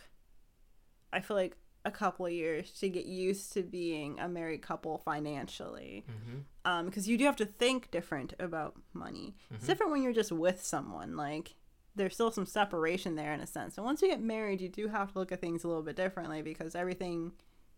I 1.13 1.21
feel 1.21 1.37
like, 1.37 1.57
a 1.87 1.91
couple 1.91 2.25
of 2.25 2.31
years 2.31 2.71
to 2.79 2.89
get 2.89 3.05
used 3.05 3.53
to 3.53 3.61
being 3.61 4.19
a 4.19 4.27
married 4.27 4.63
couple 4.63 4.97
financially. 4.97 6.03
Mm-hmm. 6.09 6.39
Um, 6.65 6.85
because 6.87 7.07
you 7.07 7.15
do 7.15 7.25
have 7.25 7.35
to 7.35 7.45
think 7.45 7.91
different 7.91 8.33
about 8.39 8.75
money. 8.93 9.35
It's 9.51 9.65
Mhm. 9.65 9.67
different 9.67 9.91
when 9.91 10.01
you're 10.01 10.11
just 10.11 10.31
with 10.31 10.63
someone. 10.63 11.15
Like, 11.15 11.53
there's 11.95 12.13
still 12.13 12.31
some 12.31 12.45
separation 12.45 13.15
there 13.15 13.33
in 13.33 13.39
a 13.39 13.47
sense. 13.47 13.77
And 13.77 13.85
once 13.85 14.01
you 14.01 14.09
get 14.09 14.21
married, 14.21 14.61
you 14.61 14.69
do 14.69 14.87
have 14.87 15.13
to 15.13 15.19
look 15.19 15.31
at 15.31 15.41
things 15.41 15.63
a 15.63 15.67
little 15.67 15.83
bit 15.83 15.95
differently 15.95 16.41
because 16.41 16.75
everything 16.75 17.31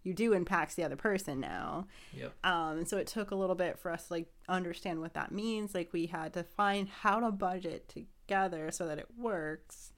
you 0.03 0.13
do 0.13 0.33
impacts 0.33 0.75
the 0.75 0.83
other 0.83 0.95
person 0.95 1.39
now. 1.39 1.85
Yep. 2.13 2.33
Um, 2.43 2.77
and 2.79 2.87
so 2.87 2.97
it 2.97 3.07
took 3.07 3.31
a 3.31 3.35
little 3.35 3.55
bit 3.55 3.77
for 3.77 3.91
us 3.91 4.07
to 4.07 4.13
like 4.13 4.27
understand 4.47 5.01
what 5.01 5.13
that 5.13 5.31
means. 5.31 5.75
Like 5.75 5.91
we 5.93 6.07
had 6.07 6.33
to 6.33 6.43
find 6.43 6.87
how 6.87 7.19
to 7.19 7.31
budget 7.31 7.89
together 7.89 8.71
so 8.71 8.87
that 8.87 8.99
it 8.99 9.07
works. 9.17 9.91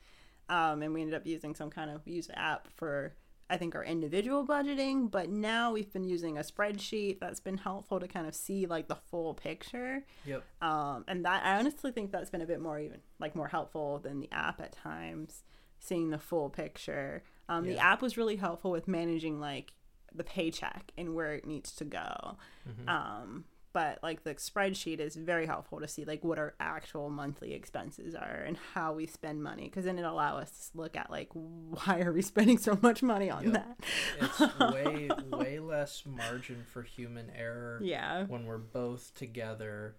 Um, 0.50 0.82
and 0.82 0.94
we 0.94 1.02
ended 1.02 1.16
up 1.16 1.28
using 1.28 1.54
some 1.54 1.70
kind 1.70 1.92
of 1.92 2.08
use 2.08 2.30
app 2.34 2.68
for 2.76 3.14
I 3.50 3.58
think 3.58 3.74
our 3.76 3.84
individual 3.84 4.45
budgeting, 4.45 5.10
but 5.10 5.30
now 5.30 5.72
we've 5.72 5.91
been 5.91 6.04
using 6.04 6.38
a 6.38 6.41
spreadsheet 6.41 7.20
that's 7.20 7.39
been 7.39 7.58
helpful 7.58 8.00
to 8.00 8.08
kind 8.08 8.28
of 8.28 8.36
see 8.36 8.68
like 8.68 8.88
the 8.88 8.95
full 8.95 9.34
picture. 9.34 10.06
Yep. 10.26 10.43
Um, 10.62 11.04
and 11.08 11.26
that 11.26 11.43
I 11.43 11.58
honestly 11.58 11.91
think 11.91 12.12
that's 12.12 12.30
been 12.30 12.41
a 12.41 12.45
bit 12.45 12.62
more 12.62 12.80
even 12.80 13.00
like 13.20 13.36
more 13.36 13.47
helpful 13.47 14.00
than 14.00 14.20
the 14.20 14.32
app 14.32 14.62
at 14.62 14.72
times, 14.74 15.43
seeing 15.80 16.12
the 16.12 16.20
full 16.20 16.50
picture. 16.50 17.24
Um, 17.47 17.66
The 17.66 17.80
app 17.80 18.02
was 18.02 18.18
really 18.18 18.36
helpful 18.36 18.70
with 18.70 18.88
managing 18.88 19.39
like 19.39 19.74
the 20.14 20.24
paycheck 20.24 20.91
and 20.97 21.16
where 21.16 21.34
it 21.34 21.45
needs 21.47 21.74
to 21.76 21.86
go. 21.86 22.38
Mhm. 22.68 22.88
Um, 22.88 23.45
but 23.74 24.00
like 24.02 24.24
the 24.24 24.34
spreadsheet 24.36 25.00
is 25.00 25.16
very 25.16 25.46
helpful 25.46 25.80
to 25.80 25.88
see 25.88 26.04
like 26.06 26.24
what 26.24 26.40
our 26.40 26.56
actual 26.60 27.10
monthly 27.10 27.54
expenses 27.54 28.16
are 28.16 28.44
and 28.48 28.58
how 28.74 28.94
we 28.94 29.06
spend 29.06 29.44
money 29.44 29.66
because 29.66 29.86
then 29.86 30.00
it 30.00 30.04
allow 30.06 30.38
us 30.38 30.70
to 30.72 30.78
look 30.78 30.96
at 30.98 31.10
like 31.12 31.30
why 31.34 32.02
are 32.02 32.12
we 32.12 32.22
spending 32.34 32.58
so 32.58 32.78
much 32.82 33.04
money 33.04 33.30
on 33.30 33.44
Yep. 33.44 33.54
that? 33.54 33.80
it's 34.22 34.40
way 34.74 35.10
way 35.32 35.60
less 35.60 36.04
margin 36.06 36.64
for 36.72 36.82
human 36.84 37.30
error 37.38 37.80
Yeah. 37.84 38.26
when 38.26 38.46
we're 38.46 38.58
both 38.58 39.14
together 39.16 39.96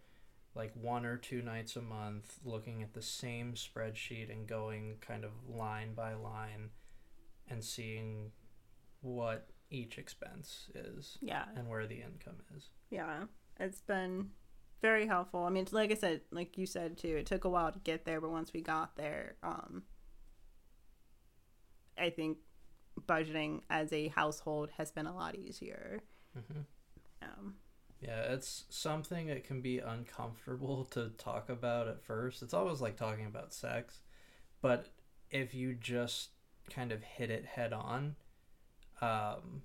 like 0.55 0.73
one 0.75 1.07
or 1.07 1.17
two 1.17 1.43
nights 1.43 1.77
a 1.77 1.81
month 1.83 2.39
looking 2.45 2.83
at 2.83 2.93
the 2.93 3.03
same 3.03 3.55
spreadsheet 3.55 4.31
and 4.33 4.49
going 4.49 4.97
kind 5.01 5.25
of 5.25 5.31
line 5.49 5.95
by 5.95 6.15
line 6.15 6.71
and 7.49 7.63
seeing 7.63 8.33
what 9.01 9.47
each 9.71 9.97
expense 9.99 10.69
is 10.75 11.17
Yeah. 11.21 11.45
and 11.57 11.69
where 11.69 11.87
the 11.87 12.03
income 12.03 12.39
is 12.57 12.65
Yeah. 12.91 13.25
It's 13.61 13.83
been 13.83 14.31
very 14.83 15.07
helpful. 15.07 15.45
I 15.45 15.51
mean, 15.51 15.67
like 15.73 15.91
I 15.93 15.95
said, 15.95 16.23
like 16.31 16.57
you 16.59 16.67
said 16.67 16.99
too, 16.99 17.17
it 17.17 17.27
took 17.27 17.45
a 17.45 17.51
while 17.51 17.73
to 17.73 17.79
get 17.81 18.05
there, 18.05 18.21
but 18.21 18.31
once 18.31 18.53
we 18.53 18.63
got 18.63 18.97
there, 18.97 19.37
um, 19.43 19.85
I 21.99 22.11
think 22.11 22.39
budgeting 23.07 23.63
as 23.71 23.93
a 23.93 24.09
household 24.09 24.71
has 24.77 24.91
been 24.91 25.07
a 25.07 25.15
lot 25.15 25.37
easier. 25.37 26.03
hmm 26.35 26.61
Um, 27.23 27.57
Yeah, 28.01 28.23
it's 28.33 28.65
something 28.71 29.27
that 29.27 29.45
can 29.45 29.61
be 29.61 29.79
uncomfortable 29.79 30.85
to 30.93 31.11
talk 31.19 31.49
about 31.51 31.89
at 31.89 32.03
first. 32.03 32.43
It's 32.43 32.55
always 32.55 32.81
like 32.81 32.97
talking 32.97 33.27
about 33.27 33.53
sex, 33.53 34.01
but 34.63 34.89
if 35.31 35.55
you 35.55 35.75
just 35.75 36.31
kind 36.71 36.93
of 36.93 37.03
hit 37.03 37.31
it 37.31 37.45
head 37.45 37.73
on, 37.73 38.17
um, 39.01 39.63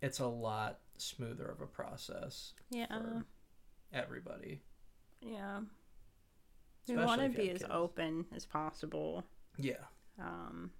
it's 0.00 0.20
a 0.20 0.26
lot 0.26 0.80
smoother 1.00 1.46
of 1.46 1.60
a 1.60 1.66
process 1.66 2.52
yeah, 2.70 2.86
for 2.86 3.24
everybody. 3.92 4.62
yeah. 5.20 5.60
We 6.88 6.96
want 6.96 7.20
to 7.20 7.28
be 7.28 7.50
as 7.50 7.60
kids. 7.60 7.70
open 7.70 8.24
as 8.34 8.46
possible. 8.46 9.24
Yeah, 9.58 9.84
um, 10.18 10.70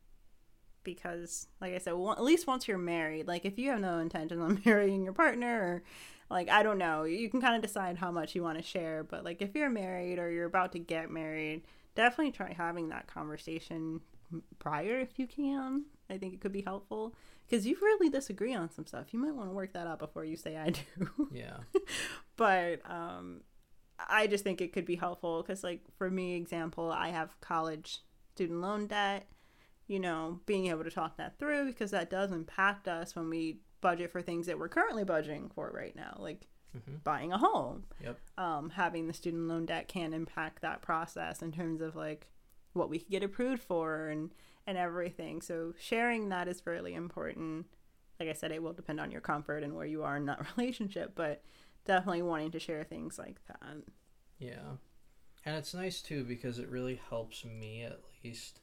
because 0.82 1.48
like 1.60 1.74
I 1.74 1.78
said, 1.78 1.94
one, 1.94 2.16
at 2.16 2.24
least 2.24 2.46
once 2.46 2.66
you're 2.66 2.78
married, 2.78 3.26
like 3.26 3.44
if 3.44 3.58
you 3.58 3.70
have 3.70 3.80
no 3.80 3.98
intention 3.98 4.40
on 4.40 4.62
marrying 4.64 5.04
your 5.04 5.12
partner, 5.12 5.60
or 5.60 5.82
like 6.30 6.48
I 6.48 6.62
don't 6.62 6.78
know, 6.78 7.04
you 7.04 7.28
can 7.28 7.40
kind 7.40 7.56
of 7.56 7.62
decide 7.62 7.98
how 7.98 8.10
much 8.10 8.34
you 8.34 8.42
want 8.42 8.58
to 8.58 8.64
share. 8.64 9.04
But 9.04 9.24
like 9.24 9.42
if 9.42 9.54
you're 9.54 9.70
married 9.70 10.18
or 10.18 10.30
you're 10.30 10.46
about 10.46 10.72
to 10.72 10.78
get 10.78 11.10
married, 11.10 11.62
definitely 11.94 12.32
try 12.32 12.52
having 12.52 12.88
that 12.88 13.06
conversation 13.06 14.00
prior 14.58 14.98
if 14.98 15.18
you 15.18 15.26
can. 15.26 15.84
I 16.10 16.18
think 16.18 16.34
it 16.34 16.40
could 16.40 16.52
be 16.52 16.62
helpful 16.62 17.14
because 17.46 17.66
you 17.66 17.76
really 17.80 18.08
disagree 18.08 18.54
on 18.54 18.70
some 18.70 18.86
stuff. 18.86 19.06
You 19.12 19.18
might 19.18 19.34
want 19.34 19.48
to 19.50 19.54
work 19.54 19.72
that 19.74 19.86
out 19.86 19.98
before 19.98 20.24
you 20.24 20.36
say 20.36 20.56
I 20.56 20.70
do. 20.70 21.28
yeah, 21.32 21.58
but 22.36 22.80
um 22.90 23.40
i 24.08 24.26
just 24.28 24.44
think 24.44 24.60
it 24.60 24.72
could 24.72 24.84
be 24.84 24.94
helpful 24.96 25.42
because 25.42 25.64
like 25.64 25.80
for 25.96 26.08
me 26.08 26.36
example 26.36 26.92
i 26.92 27.08
have 27.08 27.34
college 27.40 27.98
student 28.32 28.60
loan 28.60 28.86
debt 28.86 29.26
you 29.88 29.98
know 29.98 30.38
being 30.46 30.66
able 30.68 30.84
to 30.84 30.90
talk 30.90 31.16
that 31.16 31.36
through 31.38 31.66
because 31.66 31.90
that 31.90 32.08
does 32.08 32.30
impact 32.30 32.86
us 32.86 33.16
when 33.16 33.28
we 33.28 33.58
budget 33.80 34.12
for 34.12 34.22
things 34.22 34.46
that 34.46 34.56
we're 34.58 34.68
currently 34.68 35.04
budgeting 35.04 35.52
for 35.52 35.72
right 35.74 35.96
now 35.96 36.14
like 36.20 36.46
hmm 36.72 36.96
buying 37.02 37.32
a 37.32 37.38
home 37.38 37.84
Yep. 38.04 38.18
um, 38.36 38.70
having 38.70 39.08
the 39.08 39.14
student 39.14 39.48
loan 39.48 39.66
debt 39.66 39.88
can 39.88 40.12
impact 40.14 40.62
that 40.62 40.80
process 40.80 41.42
in 41.42 41.50
terms 41.50 41.80
of 41.80 41.96
like 41.96 42.28
what 42.74 42.88
we 42.90 42.98
could 43.00 43.10
get 43.10 43.24
approved 43.24 43.62
for 43.62 44.06
and 44.08 44.30
and 44.68 44.76
everything. 44.76 45.40
So 45.40 45.72
sharing 45.80 46.28
that 46.28 46.46
is 46.46 46.62
really 46.66 46.94
important. 46.94 47.66
Like 48.20 48.28
i 48.28 48.32
said 48.34 48.52
it 48.52 48.62
will 48.62 48.74
depend 48.74 49.00
on 49.00 49.10
your 49.10 49.22
comfort 49.22 49.62
and 49.62 49.74
where 49.74 49.86
you 49.86 50.02
are 50.02 50.16
in 50.16 50.26
that 50.26 50.44
relationship 50.56 51.12
but 51.14 51.42
definitely 51.86 52.22
wanting 52.22 52.50
to 52.52 52.60
share 52.60 52.84
things 52.84 53.18
like 53.18 53.40
that. 53.46 53.78
Yeah, 54.38 54.76
and 55.44 55.56
it's 55.56 55.74
nice 55.74 56.02
too 56.02 56.22
because 56.22 56.58
it 56.58 56.68
really 56.68 57.00
helps 57.08 57.44
me 57.44 57.82
at 57.82 58.00
least 58.22 58.60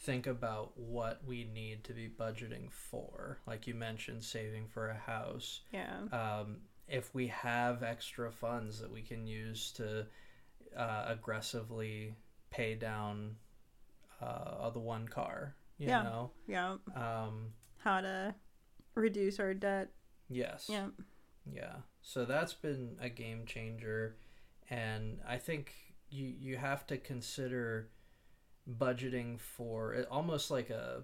think 0.00 0.26
about 0.26 0.72
what 0.76 1.20
we 1.24 1.44
need 1.44 1.84
to 1.84 1.92
be 1.92 2.08
budgeting 2.08 2.72
for. 2.72 3.38
Like 3.46 3.66
you 3.66 3.74
mentioned, 3.74 4.24
saving 4.24 4.68
for 4.68 4.88
a 4.88 4.98
house. 4.98 5.60
yeah. 5.70 5.98
Um, 6.12 6.62
if 6.88 7.14
we 7.14 7.28
have 7.28 7.82
extra 7.82 8.32
funds 8.32 8.80
that 8.80 8.90
we 8.90 9.02
can 9.02 9.26
use 9.26 9.70
to 9.72 10.06
uh, 10.76 11.04
aggressively 11.06 12.14
pay 12.50 12.74
down 12.74 13.36
uh, 14.22 14.70
the 14.70 14.78
one 14.80 15.08
car, 15.08 15.54
you 15.78 15.88
Yeah. 15.88 16.02
know, 16.02 16.30
yeah. 16.46 16.76
Um, 16.94 17.52
how 17.78 18.00
to 18.00 18.34
reduce 18.94 19.40
our 19.40 19.54
debt. 19.54 19.90
Yes, 20.28 20.66
yeah. 20.68 20.88
Yeah. 21.50 21.76
So 22.02 22.24
that's 22.24 22.54
been 22.54 22.96
a 23.00 23.08
game 23.08 23.44
changer, 23.46 24.16
and 24.70 25.20
I 25.26 25.38
think 25.38 25.74
you 26.10 26.26
you 26.26 26.56
have 26.56 26.86
to 26.88 26.96
consider 26.98 27.90
budgeting 28.78 29.40
for 29.40 29.92
it 29.94 30.06
almost 30.10 30.50
like 30.50 30.70
a 30.70 31.02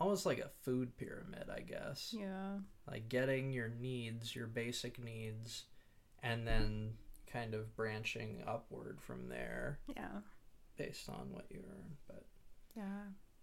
almost 0.00 0.26
like 0.26 0.38
a 0.40 0.50
food 0.62 0.96
pyramid, 0.96 1.48
I 1.54 1.60
guess. 1.60 2.12
yeah. 2.18 2.58
Like 2.90 3.08
getting 3.08 3.52
your 3.52 3.68
needs, 3.68 4.34
your 4.34 4.48
basic 4.48 4.98
needs, 5.02 5.64
and 6.22 6.46
then 6.46 6.94
kind 7.32 7.54
of 7.54 7.74
branching 7.76 8.42
upward 8.46 9.00
from 9.00 9.28
there. 9.28 9.78
Yeah 9.88 10.20
based 10.76 11.08
on 11.08 11.30
what 11.30 11.46
you 11.50 11.60
earn. 11.68 11.96
But 12.08 12.24
yeah 12.76 12.82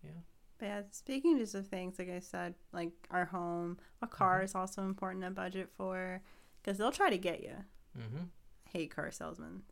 Yeah. 0.03 0.11
but 0.57 0.65
yeah 0.65 0.81
speaking 0.91 1.37
just 1.37 1.55
of 1.55 1.67
things 1.67 1.97
like 1.97 2.09
i 2.09 2.19
said 2.19 2.53
like 2.73 2.91
our 3.09 3.25
home 3.25 3.77
a 4.01 4.07
car 4.07 4.41
Mhm. 4.41 4.43
is 4.45 4.55
also 4.55 4.81
important 4.83 5.23
to 5.23 5.31
budget 5.31 5.69
for 5.77 6.21
because 6.61 6.77
they'll 6.77 6.91
try 6.91 7.09
to 7.09 7.17
get 7.17 7.41
you 7.41 7.55
mm-hmm. 7.97 8.23
hate 8.71 8.91
car 8.95 9.11
salesmen. 9.11 9.63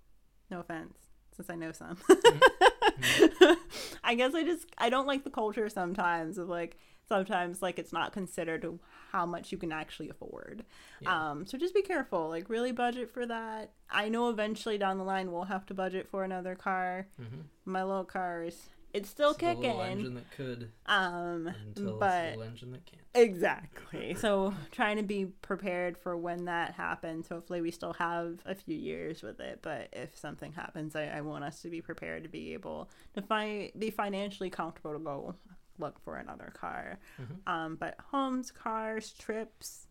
No 0.52 0.62
offense, 0.62 0.98
since 1.36 1.50
I 1.50 1.56
know 1.56 1.72
some. 1.72 1.96
Mhm. 1.98 3.58
I 4.04 4.16
guess 4.16 4.34
I 4.34 4.44
just 4.44 4.66
I 4.78 4.90
don't 4.90 5.06
like 5.08 5.24
the 5.24 5.30
culture 5.30 5.70
sometimes 5.70 6.38
of 6.38 6.50
like 6.50 6.78
sometimes 7.10 7.62
like 7.62 7.78
it's 7.80 7.92
not 7.92 8.14
considered 8.14 8.80
how 9.12 9.26
much 9.26 9.52
you 9.52 9.58
can 9.58 9.72
actually 9.72 10.10
afford. 10.10 10.64
yeah. 11.02 11.32
Um 11.32 11.46
so 11.46 11.58
just 11.58 11.74
be 11.74 11.82
careful, 11.82 12.30
like 12.30 12.50
really 12.50 12.72
budget 12.72 13.12
for 13.12 13.26
that. 13.26 13.72
I 13.90 14.08
know 14.08 14.30
eventually 14.30 14.78
down 14.78 14.98
the 14.98 15.04
line 15.04 15.32
we'll 15.32 15.44
have 15.44 15.66
to 15.68 15.74
budget 15.74 16.08
for 16.08 16.24
another 16.24 16.56
car. 16.56 17.08
mm-hmm. 17.20 17.42
My 17.66 17.84
little 17.84 18.06
car 18.06 18.44
is 18.44 18.70
it's 18.94 19.10
still 19.10 19.32
it's 19.32 19.40
the 19.40 19.54
little 19.54 19.62
kicking. 19.64 19.80
engine 19.82 20.14
that 20.16 20.32
could 20.32 20.72
Um 20.86 21.54
until 21.68 21.90
it's 21.90 22.00
but 22.00 22.38
the 22.38 22.46
engine 22.46 22.72
that 22.72 22.86
can't. 22.86 23.04
Exactly. 23.16 24.16
So 24.16 24.54
trying 24.72 24.98
to 24.98 25.04
be 25.04 25.26
prepared 25.26 25.98
for 25.98 26.16
when 26.16 26.46
that 26.46 26.74
happens. 26.74 27.28
Hopefully, 27.28 27.62
we 27.62 27.72
still 27.72 27.94
have 27.94 28.40
a 28.46 28.56
few 28.56 28.76
years 28.76 29.24
with 29.24 29.40
it. 29.40 29.60
But 29.62 29.90
if 29.94 30.18
something 30.18 30.54
happens, 30.54 30.96
I, 30.96 31.06
I 31.06 31.22
want 31.22 31.44
us 31.44 31.62
to 31.64 31.70
be 31.70 31.82
prepared 31.82 32.24
to 32.24 32.30
be 32.30 32.54
able 32.54 32.90
to 33.16 33.22
find 33.22 33.72
be 33.78 33.90
financially 33.90 34.50
comfortable 34.50 34.94
to 34.94 35.00
go 35.00 35.36
look 35.80 36.00
for 36.00 36.18
another 36.18 36.52
car. 36.54 37.00
Mhm. 37.20 37.40
Um, 37.48 37.76
but 37.76 37.96
homes, 38.12 38.52
cars, 38.52 39.14
trips, 39.14 39.88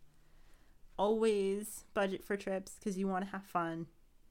always 0.99 1.85
budget 1.95 2.25
for 2.25 2.37
trips 2.37 2.77
because 2.79 2.99
you 2.99 3.07
want 3.09 3.25
to 3.25 3.31
have 3.31 3.45
fun. 3.45 3.87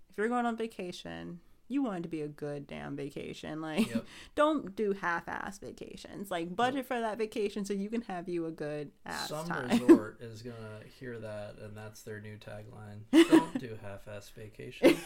If 0.09 0.17
you're 0.17 0.27
going 0.27 0.45
on 0.45 0.55
vacation, 0.57 1.39
you 1.67 1.83
want 1.83 1.99
it 1.99 2.03
to 2.03 2.09
be 2.09 2.21
a 2.21 2.27
good 2.27 2.65
damn 2.67 2.95
vacation. 2.95 3.61
Like, 3.61 3.89
Yep. 3.89 4.05
don't 4.35 4.75
do 4.75 4.93
half-ass 4.93 5.59
vacations. 5.59 6.31
Like, 6.31 6.55
budget 6.55 6.85
for 6.85 6.99
that 6.99 7.17
vacation 7.17 7.65
so 7.65 7.73
you 7.73 7.89
can 7.89 8.01
have 8.03 8.29
you 8.29 8.45
a 8.45 8.51
good 8.51 8.91
ass 9.05 9.29
Some 9.29 9.45
time. 9.47 9.69
resort 9.69 10.17
is 10.21 10.41
gonna 10.41 10.79
hear 10.99 11.19
that, 11.19 11.55
and 11.61 11.75
that's 11.75 12.01
their 12.03 12.19
new 12.21 12.37
tagline. 12.37 13.01
Don't 13.29 13.59
do 13.59 13.77
half-ass 13.81 14.29
vacation. 14.29 14.97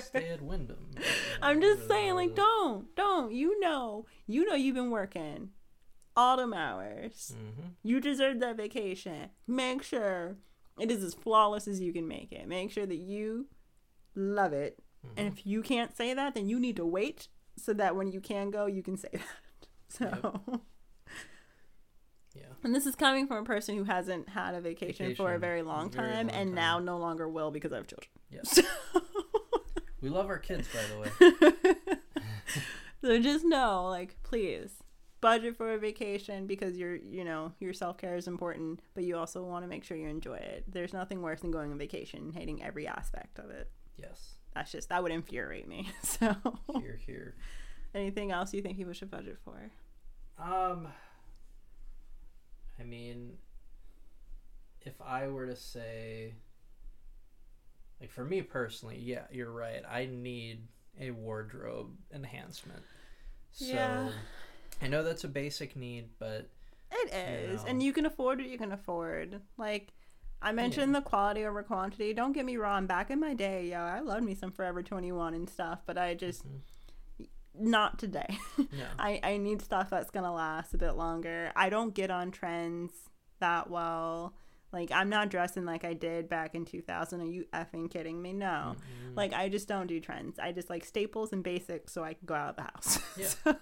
Stay 0.00 0.28
at 0.28 0.42
Wyndham. 0.42 0.90
I'm 1.42 1.60
just 1.60 1.88
saying, 1.88 2.14
like, 2.14 2.34
don't, 2.34 2.94
don't. 2.94 3.32
You 3.32 3.58
know, 3.60 4.06
you 4.26 4.44
know, 4.46 4.54
you've 4.54 4.74
been 4.74 4.90
working 4.90 5.50
autumn 6.16 6.52
hours. 6.52 7.34
Mm-hmm. 7.36 7.68
You 7.82 8.00
deserve 8.00 8.40
that 8.40 8.56
vacation. 8.56 9.30
Make 9.46 9.82
sure 9.82 10.36
it 10.80 10.90
is 10.90 11.02
as 11.04 11.14
flawless 11.14 11.68
as 11.68 11.80
you 11.80 11.92
can 11.92 12.08
make 12.08 12.32
it. 12.32 12.48
Make 12.48 12.70
sure 12.70 12.86
that 12.86 12.96
you 12.96 13.46
love 14.14 14.52
it. 14.52 14.78
Mm-hmm. 15.06 15.18
And 15.18 15.28
if 15.28 15.46
you 15.46 15.62
can't 15.62 15.96
say 15.96 16.14
that, 16.14 16.34
then 16.34 16.48
you 16.48 16.58
need 16.58 16.76
to 16.76 16.86
wait 16.86 17.28
so 17.56 17.72
that 17.74 17.96
when 17.96 18.10
you 18.12 18.20
can 18.20 18.50
go, 18.50 18.66
you 18.66 18.82
can 18.82 18.96
say 18.96 19.08
that. 19.12 19.22
So, 19.90 20.42
Yeah. 22.34 22.42
and 22.62 22.74
this 22.74 22.84
is 22.84 22.94
coming 22.94 23.26
from 23.26 23.38
a 23.38 23.44
person 23.44 23.74
who 23.74 23.84
hasn't 23.84 24.28
had 24.28 24.54
a 24.54 24.60
vacation, 24.60 25.14
for 25.14 25.32
a 25.32 25.38
very 25.38 25.62
long 25.62 25.90
very 25.90 26.08
time 26.08 26.26
long 26.26 26.34
and 26.36 26.48
time. 26.50 26.54
now 26.54 26.78
no 26.78 26.98
longer 26.98 27.26
will 27.26 27.50
because 27.50 27.72
I 27.72 27.76
have 27.76 27.86
children. 27.86 28.10
Yes. 28.30 28.60
We 30.00 30.10
love 30.10 30.28
our 30.28 30.38
kids, 30.38 30.68
by 30.68 30.80
the 30.84 31.00
way. 31.00 31.72
so 33.02 33.18
just 33.20 33.44
know, 33.44 33.86
like, 33.88 34.16
please 34.22 34.70
budget 35.20 35.56
for 35.56 35.72
a 35.72 35.78
vacation 35.78 36.46
because 36.46 36.76
your, 36.76 36.94
you 36.96 37.24
know, 37.24 37.52
your 37.58 37.72
self 37.72 37.98
care 37.98 38.16
is 38.16 38.28
important, 38.28 38.80
but 38.94 39.04
you 39.04 39.16
also 39.16 39.42
want 39.42 39.64
to 39.64 39.68
make 39.68 39.82
sure 39.84 39.96
you 39.96 40.08
enjoy 40.08 40.36
it. 40.36 40.64
There's 40.68 40.92
nothing 40.92 41.22
worse 41.22 41.40
than 41.40 41.50
going 41.50 41.72
on 41.72 41.78
vacation 41.78 42.20
and 42.20 42.34
hating 42.34 42.62
every 42.62 42.86
aspect 42.86 43.38
of 43.38 43.50
it. 43.50 43.70
Yes. 43.96 44.37
That's 44.58 44.72
just 44.72 44.88
that 44.88 45.00
would 45.04 45.12
infuriate 45.12 45.68
me. 45.68 45.88
So, 46.02 46.34
Here, 46.80 46.98
here. 47.06 47.34
anything 47.94 48.32
else 48.32 48.52
you 48.52 48.60
think 48.60 48.76
people 48.76 48.92
should 48.92 49.08
budget 49.08 49.38
for? 49.44 49.70
Um, 50.36 50.88
I 52.80 52.82
mean, 52.82 53.34
if 54.80 55.00
I 55.00 55.28
were 55.28 55.46
to 55.46 55.54
say, 55.54 56.34
like 58.00 58.10
for 58.10 58.24
me 58.24 58.42
personally, 58.42 58.98
yeah, 58.98 59.26
you're 59.30 59.52
right. 59.52 59.82
I 59.88 60.06
need 60.06 60.66
a 61.00 61.12
wardrobe 61.12 61.92
enhancement. 62.12 62.82
So 63.52 63.66
Yeah. 63.66 64.10
I 64.82 64.88
know 64.88 65.04
that's 65.04 65.22
a 65.22 65.28
basic 65.28 65.76
need, 65.76 66.08
but 66.18 66.48
it 66.90 67.12
is, 67.14 67.50
You 67.50 67.56
know. 67.58 67.64
and 67.70 67.82
you 67.82 67.92
can 67.92 68.06
afford 68.06 68.38
what 68.38 68.48
you 68.48 68.58
can 68.58 68.72
afford. 68.72 69.40
Like 69.56 69.92
I 70.40 70.52
mentioned, 70.52 70.94
the 70.94 71.00
quality 71.02 71.44
over 71.44 71.62
quantity. 71.62 72.12
Don't 72.14 72.32
get 72.32 72.44
me 72.46 72.56
wrong. 72.56 72.86
Back 72.86 73.10
in 73.10 73.18
my 73.20 73.34
day, 73.34 73.66
yo, 73.66 73.78
I 73.78 74.00
loved 74.00 74.24
me 74.24 74.34
some 74.34 74.52
Forever 74.52 74.82
Twenty 74.82 75.10
One 75.12 75.34
and 75.34 75.48
stuff, 75.50 75.80
but 75.86 75.98
I 75.98 76.14
just 76.14 76.44
Mhm. 76.46 77.26
not 77.54 77.98
today. 77.98 78.38
no. 78.58 78.66
I 78.98 79.20
I 79.22 79.36
need 79.36 79.62
stuff 79.62 79.90
that's 79.90 80.10
gonna 80.10 80.32
last 80.32 80.74
a 80.74 80.78
bit 80.78 80.92
longer. 80.92 81.52
I 81.56 81.68
don't 81.70 81.94
get 81.94 82.10
on 82.10 82.30
trends 82.30 82.92
that 83.40 83.68
well. 83.70 84.34
Like 84.70 84.92
I'm 84.92 85.08
not 85.08 85.30
dressing 85.30 85.64
like 85.64 85.84
I 85.84 85.94
did 85.94 86.28
back 86.28 86.54
in 86.54 86.64
2000. 86.66 87.20
Are 87.20 87.24
you 87.24 87.46
effing 87.54 87.90
kidding 87.90 88.20
me? 88.20 88.32
No. 88.34 88.76
Mm-mm. 88.76 89.16
Like 89.16 89.32
I 89.32 89.48
just 89.48 89.66
don't 89.66 89.86
do 89.86 89.98
trends. 89.98 90.38
I 90.38 90.52
just 90.52 90.68
like 90.70 90.84
staples 90.84 91.32
and 91.32 91.42
basics 91.42 91.92
so 91.92 92.04
I 92.04 92.12
can 92.14 92.26
go 92.26 92.34
out 92.34 92.50
of 92.50 92.56
the 92.56 92.62
house. 92.62 92.98
Yeah. 93.16 93.26
so 93.26 93.56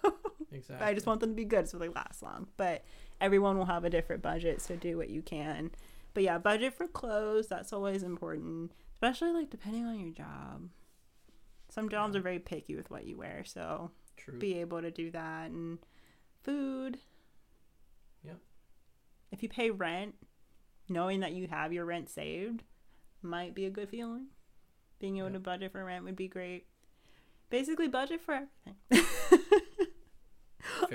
exactly. 0.53 0.87
I 0.87 0.93
just 0.95 1.07
want 1.07 1.21
them 1.21 1.31
to 1.31 1.37
be 1.37 1.45
good 1.45 1.69
so 1.69 1.79
they 1.79 1.89
last 1.89 2.23
long. 2.23 2.49
But 2.57 2.85
everyone 3.21 3.57
will 3.57 3.67
have 3.67 3.85
a 3.85 3.91
different 3.91 4.21
budget, 4.21 4.61
so 4.61 4.75
do 4.77 4.97
what 4.99 5.09
you 5.09 5.23
can. 5.23 5.71
But 6.17 6.23
yeah, 6.23 6.39
budget 6.39 6.73
for 6.73 6.89
clothes, 6.89 7.47
that's 7.47 7.75
always 7.75 8.03
important, 8.03 8.73
especially 8.95 9.33
like 9.33 9.51
depending 9.51 9.85
on 9.85 10.01
your 10.01 10.15
job. 10.15 10.71
Some 11.69 11.91
jobs 11.91 12.15
Yeah. 12.15 12.21
are 12.21 12.23
very 12.23 12.39
picky 12.39 12.75
with 12.75 12.91
what 12.91 13.05
you 13.05 13.19
wear, 13.19 13.45
so 13.45 13.91
True. 14.17 14.39
be 14.39 14.55
able 14.61 14.81
to 14.81 14.91
do 14.91 15.11
that 15.11 15.51
and 15.51 15.79
food. 16.43 17.01
Yep. 18.25 18.39
If 19.31 19.43
you 19.43 19.51
pay 19.51 19.69
rent, 19.71 20.15
knowing 20.89 21.21
that 21.21 21.33
you 21.35 21.49
have 21.49 21.75
your 21.75 21.85
rent 21.85 22.09
saved 22.09 22.63
might 23.21 23.55
be 23.55 23.67
a 23.67 23.71
good 23.71 23.91
feeling. 23.91 24.29
Being 24.99 25.19
able 25.19 25.27
Yep. 25.27 25.35
to 25.35 25.41
budget 25.41 25.73
for 25.73 25.85
rent 25.85 26.03
would 26.07 26.17
be 26.17 26.29
great. 26.29 26.67
Basically, 27.51 27.89
budget 27.89 28.23
for 28.23 28.33
everything. 28.33 29.07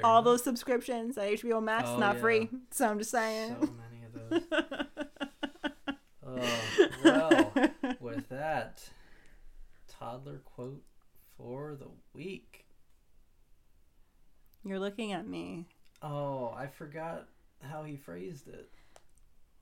All 0.03 0.17
enough. 0.17 0.25
those 0.25 0.43
subscriptions 0.43 1.15
at 1.15 1.27
HBO 1.27 1.61
Max 1.61 1.89
Oh, 1.89 1.97
not 1.99 2.15
yeah. 2.15 2.21
free, 2.21 2.49
so 2.71 2.87
I'm 2.87 2.97
just 2.97 3.11
saying. 3.11 3.55
So 3.61 3.69
many 3.73 4.03
of 4.03 4.13
those. 4.59 4.79
oh, 6.41 6.87
well, 7.03 7.53
with 7.99 8.29
that, 8.29 8.83
toddler 9.87 10.39
quote 10.45 10.83
for 11.37 11.75
the 11.75 11.89
week. 12.13 12.65
You're 14.63 14.79
looking 14.79 15.11
at 15.11 15.27
me. 15.27 15.67
Oh, 16.01 16.53
I 16.55 16.67
forgot 16.67 17.27
how 17.61 17.83
he 17.83 17.95
phrased 17.95 18.47
it. 18.47 18.69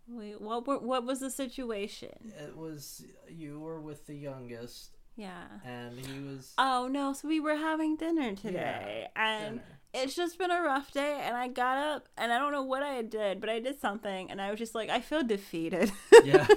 Wait, 0.07 0.39
what? 0.41 0.65
were- 0.67 0.79
What 0.79 1.05
was 1.05 1.19
the 1.19 1.29
situation? 1.29 2.33
It 2.39 2.55
was 2.57 3.05
you 3.29 3.59
were 3.59 3.79
with 3.79 4.07
the 4.07 4.15
youngest, 4.15 4.97
Yeah. 5.19 5.43
and 5.65 5.99
he 5.99 6.19
was 6.23 6.53
Oh 6.57 6.87
no! 6.89 7.11
So 7.13 7.27
we 7.27 7.39
were 7.41 7.55
having 7.57 7.97
dinner 7.97 8.33
today, 8.35 9.07
and 9.17 9.55
dinner. 9.59 9.63
it's 9.93 10.15
just 10.15 10.37
been 10.37 10.49
a 10.49 10.61
rough 10.61 10.91
day. 10.91 11.19
And 11.23 11.35
I 11.35 11.49
got 11.49 11.77
up, 11.77 12.07
and 12.17 12.31
I 12.31 12.39
don't 12.39 12.53
know 12.53 12.63
what 12.63 12.83
I 12.83 13.01
did, 13.01 13.41
but 13.41 13.49
I 13.49 13.59
did 13.59 13.79
something, 13.81 14.31
and 14.31 14.41
I 14.41 14.49
was 14.49 14.59
just 14.59 14.73
like, 14.75 14.89
I 14.89 15.01
feel 15.01 15.21
defeated. 15.23 15.91
Yeah, 16.23 16.47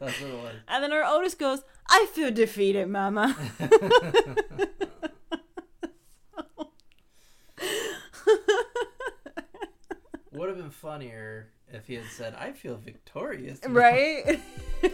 that's 0.00 0.20
what 0.20 0.30
it 0.30 0.42
was. 0.42 0.54
and 0.68 0.82
then 0.82 0.92
our 0.92 1.04
oldest 1.04 1.38
goes, 1.38 1.60
I 1.90 2.06
feel 2.14 2.30
defeated, 2.30 2.88
Mama. 2.88 3.36
Would 10.32 10.48
have 10.50 10.58
been 10.58 10.70
funnier 10.70 11.48
if 11.72 11.86
he 11.86 11.94
had 11.94 12.04
said, 12.06 12.34
"I 12.34 12.52
feel 12.52 12.76
victorious." 12.76 13.60
right? 13.66 14.38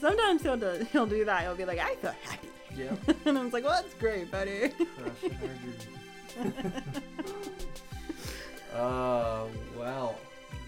Sometimes 0.00 0.42
he'll 0.42 0.56
do, 0.56 0.86
he'll 0.92 1.06
do 1.06 1.24
that. 1.24 1.42
He'll 1.42 1.54
be 1.54 1.64
like, 1.64 1.78
I 1.78 1.94
feel 1.96 2.14
happy, 2.24 2.48
Yep. 2.76 2.98
and 3.26 3.38
I'm 3.38 3.50
like, 3.50 3.64
well, 3.64 3.80
that's 3.82 3.94
great, 3.94 4.30
buddy. 4.30 4.68
Crushing 4.70 5.36
our 5.42 6.44
dreams. 6.44 6.66
uh, 8.74 9.44
well, 9.78 10.16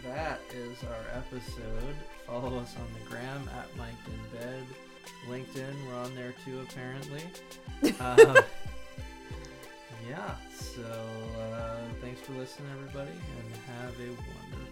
that 0.05 0.41
is 0.53 0.76
our 0.85 1.18
episode. 1.18 1.95
Follow 2.26 2.59
us 2.59 2.74
on 2.76 2.87
the 2.99 3.09
gram 3.11 3.49
at 3.59 3.66
Mic'd 3.76 4.09
In 4.09 4.39
Bed. 4.39 4.64
LinkedIn, 5.28 5.74
we're 5.87 5.95
on 5.95 6.14
there 6.14 6.35
too, 6.45 6.61
apparently. 6.68 7.22
Um, 8.01 8.37
yeah, 10.09 10.35
so 10.59 10.83
uh, 11.41 11.78
thanks 12.01 12.20
for 12.20 12.33
listening, 12.33 12.68
everybody, 12.74 13.11
and 13.11 13.55
have 13.78 13.95
a 14.01 14.09
wonderful 14.09 14.71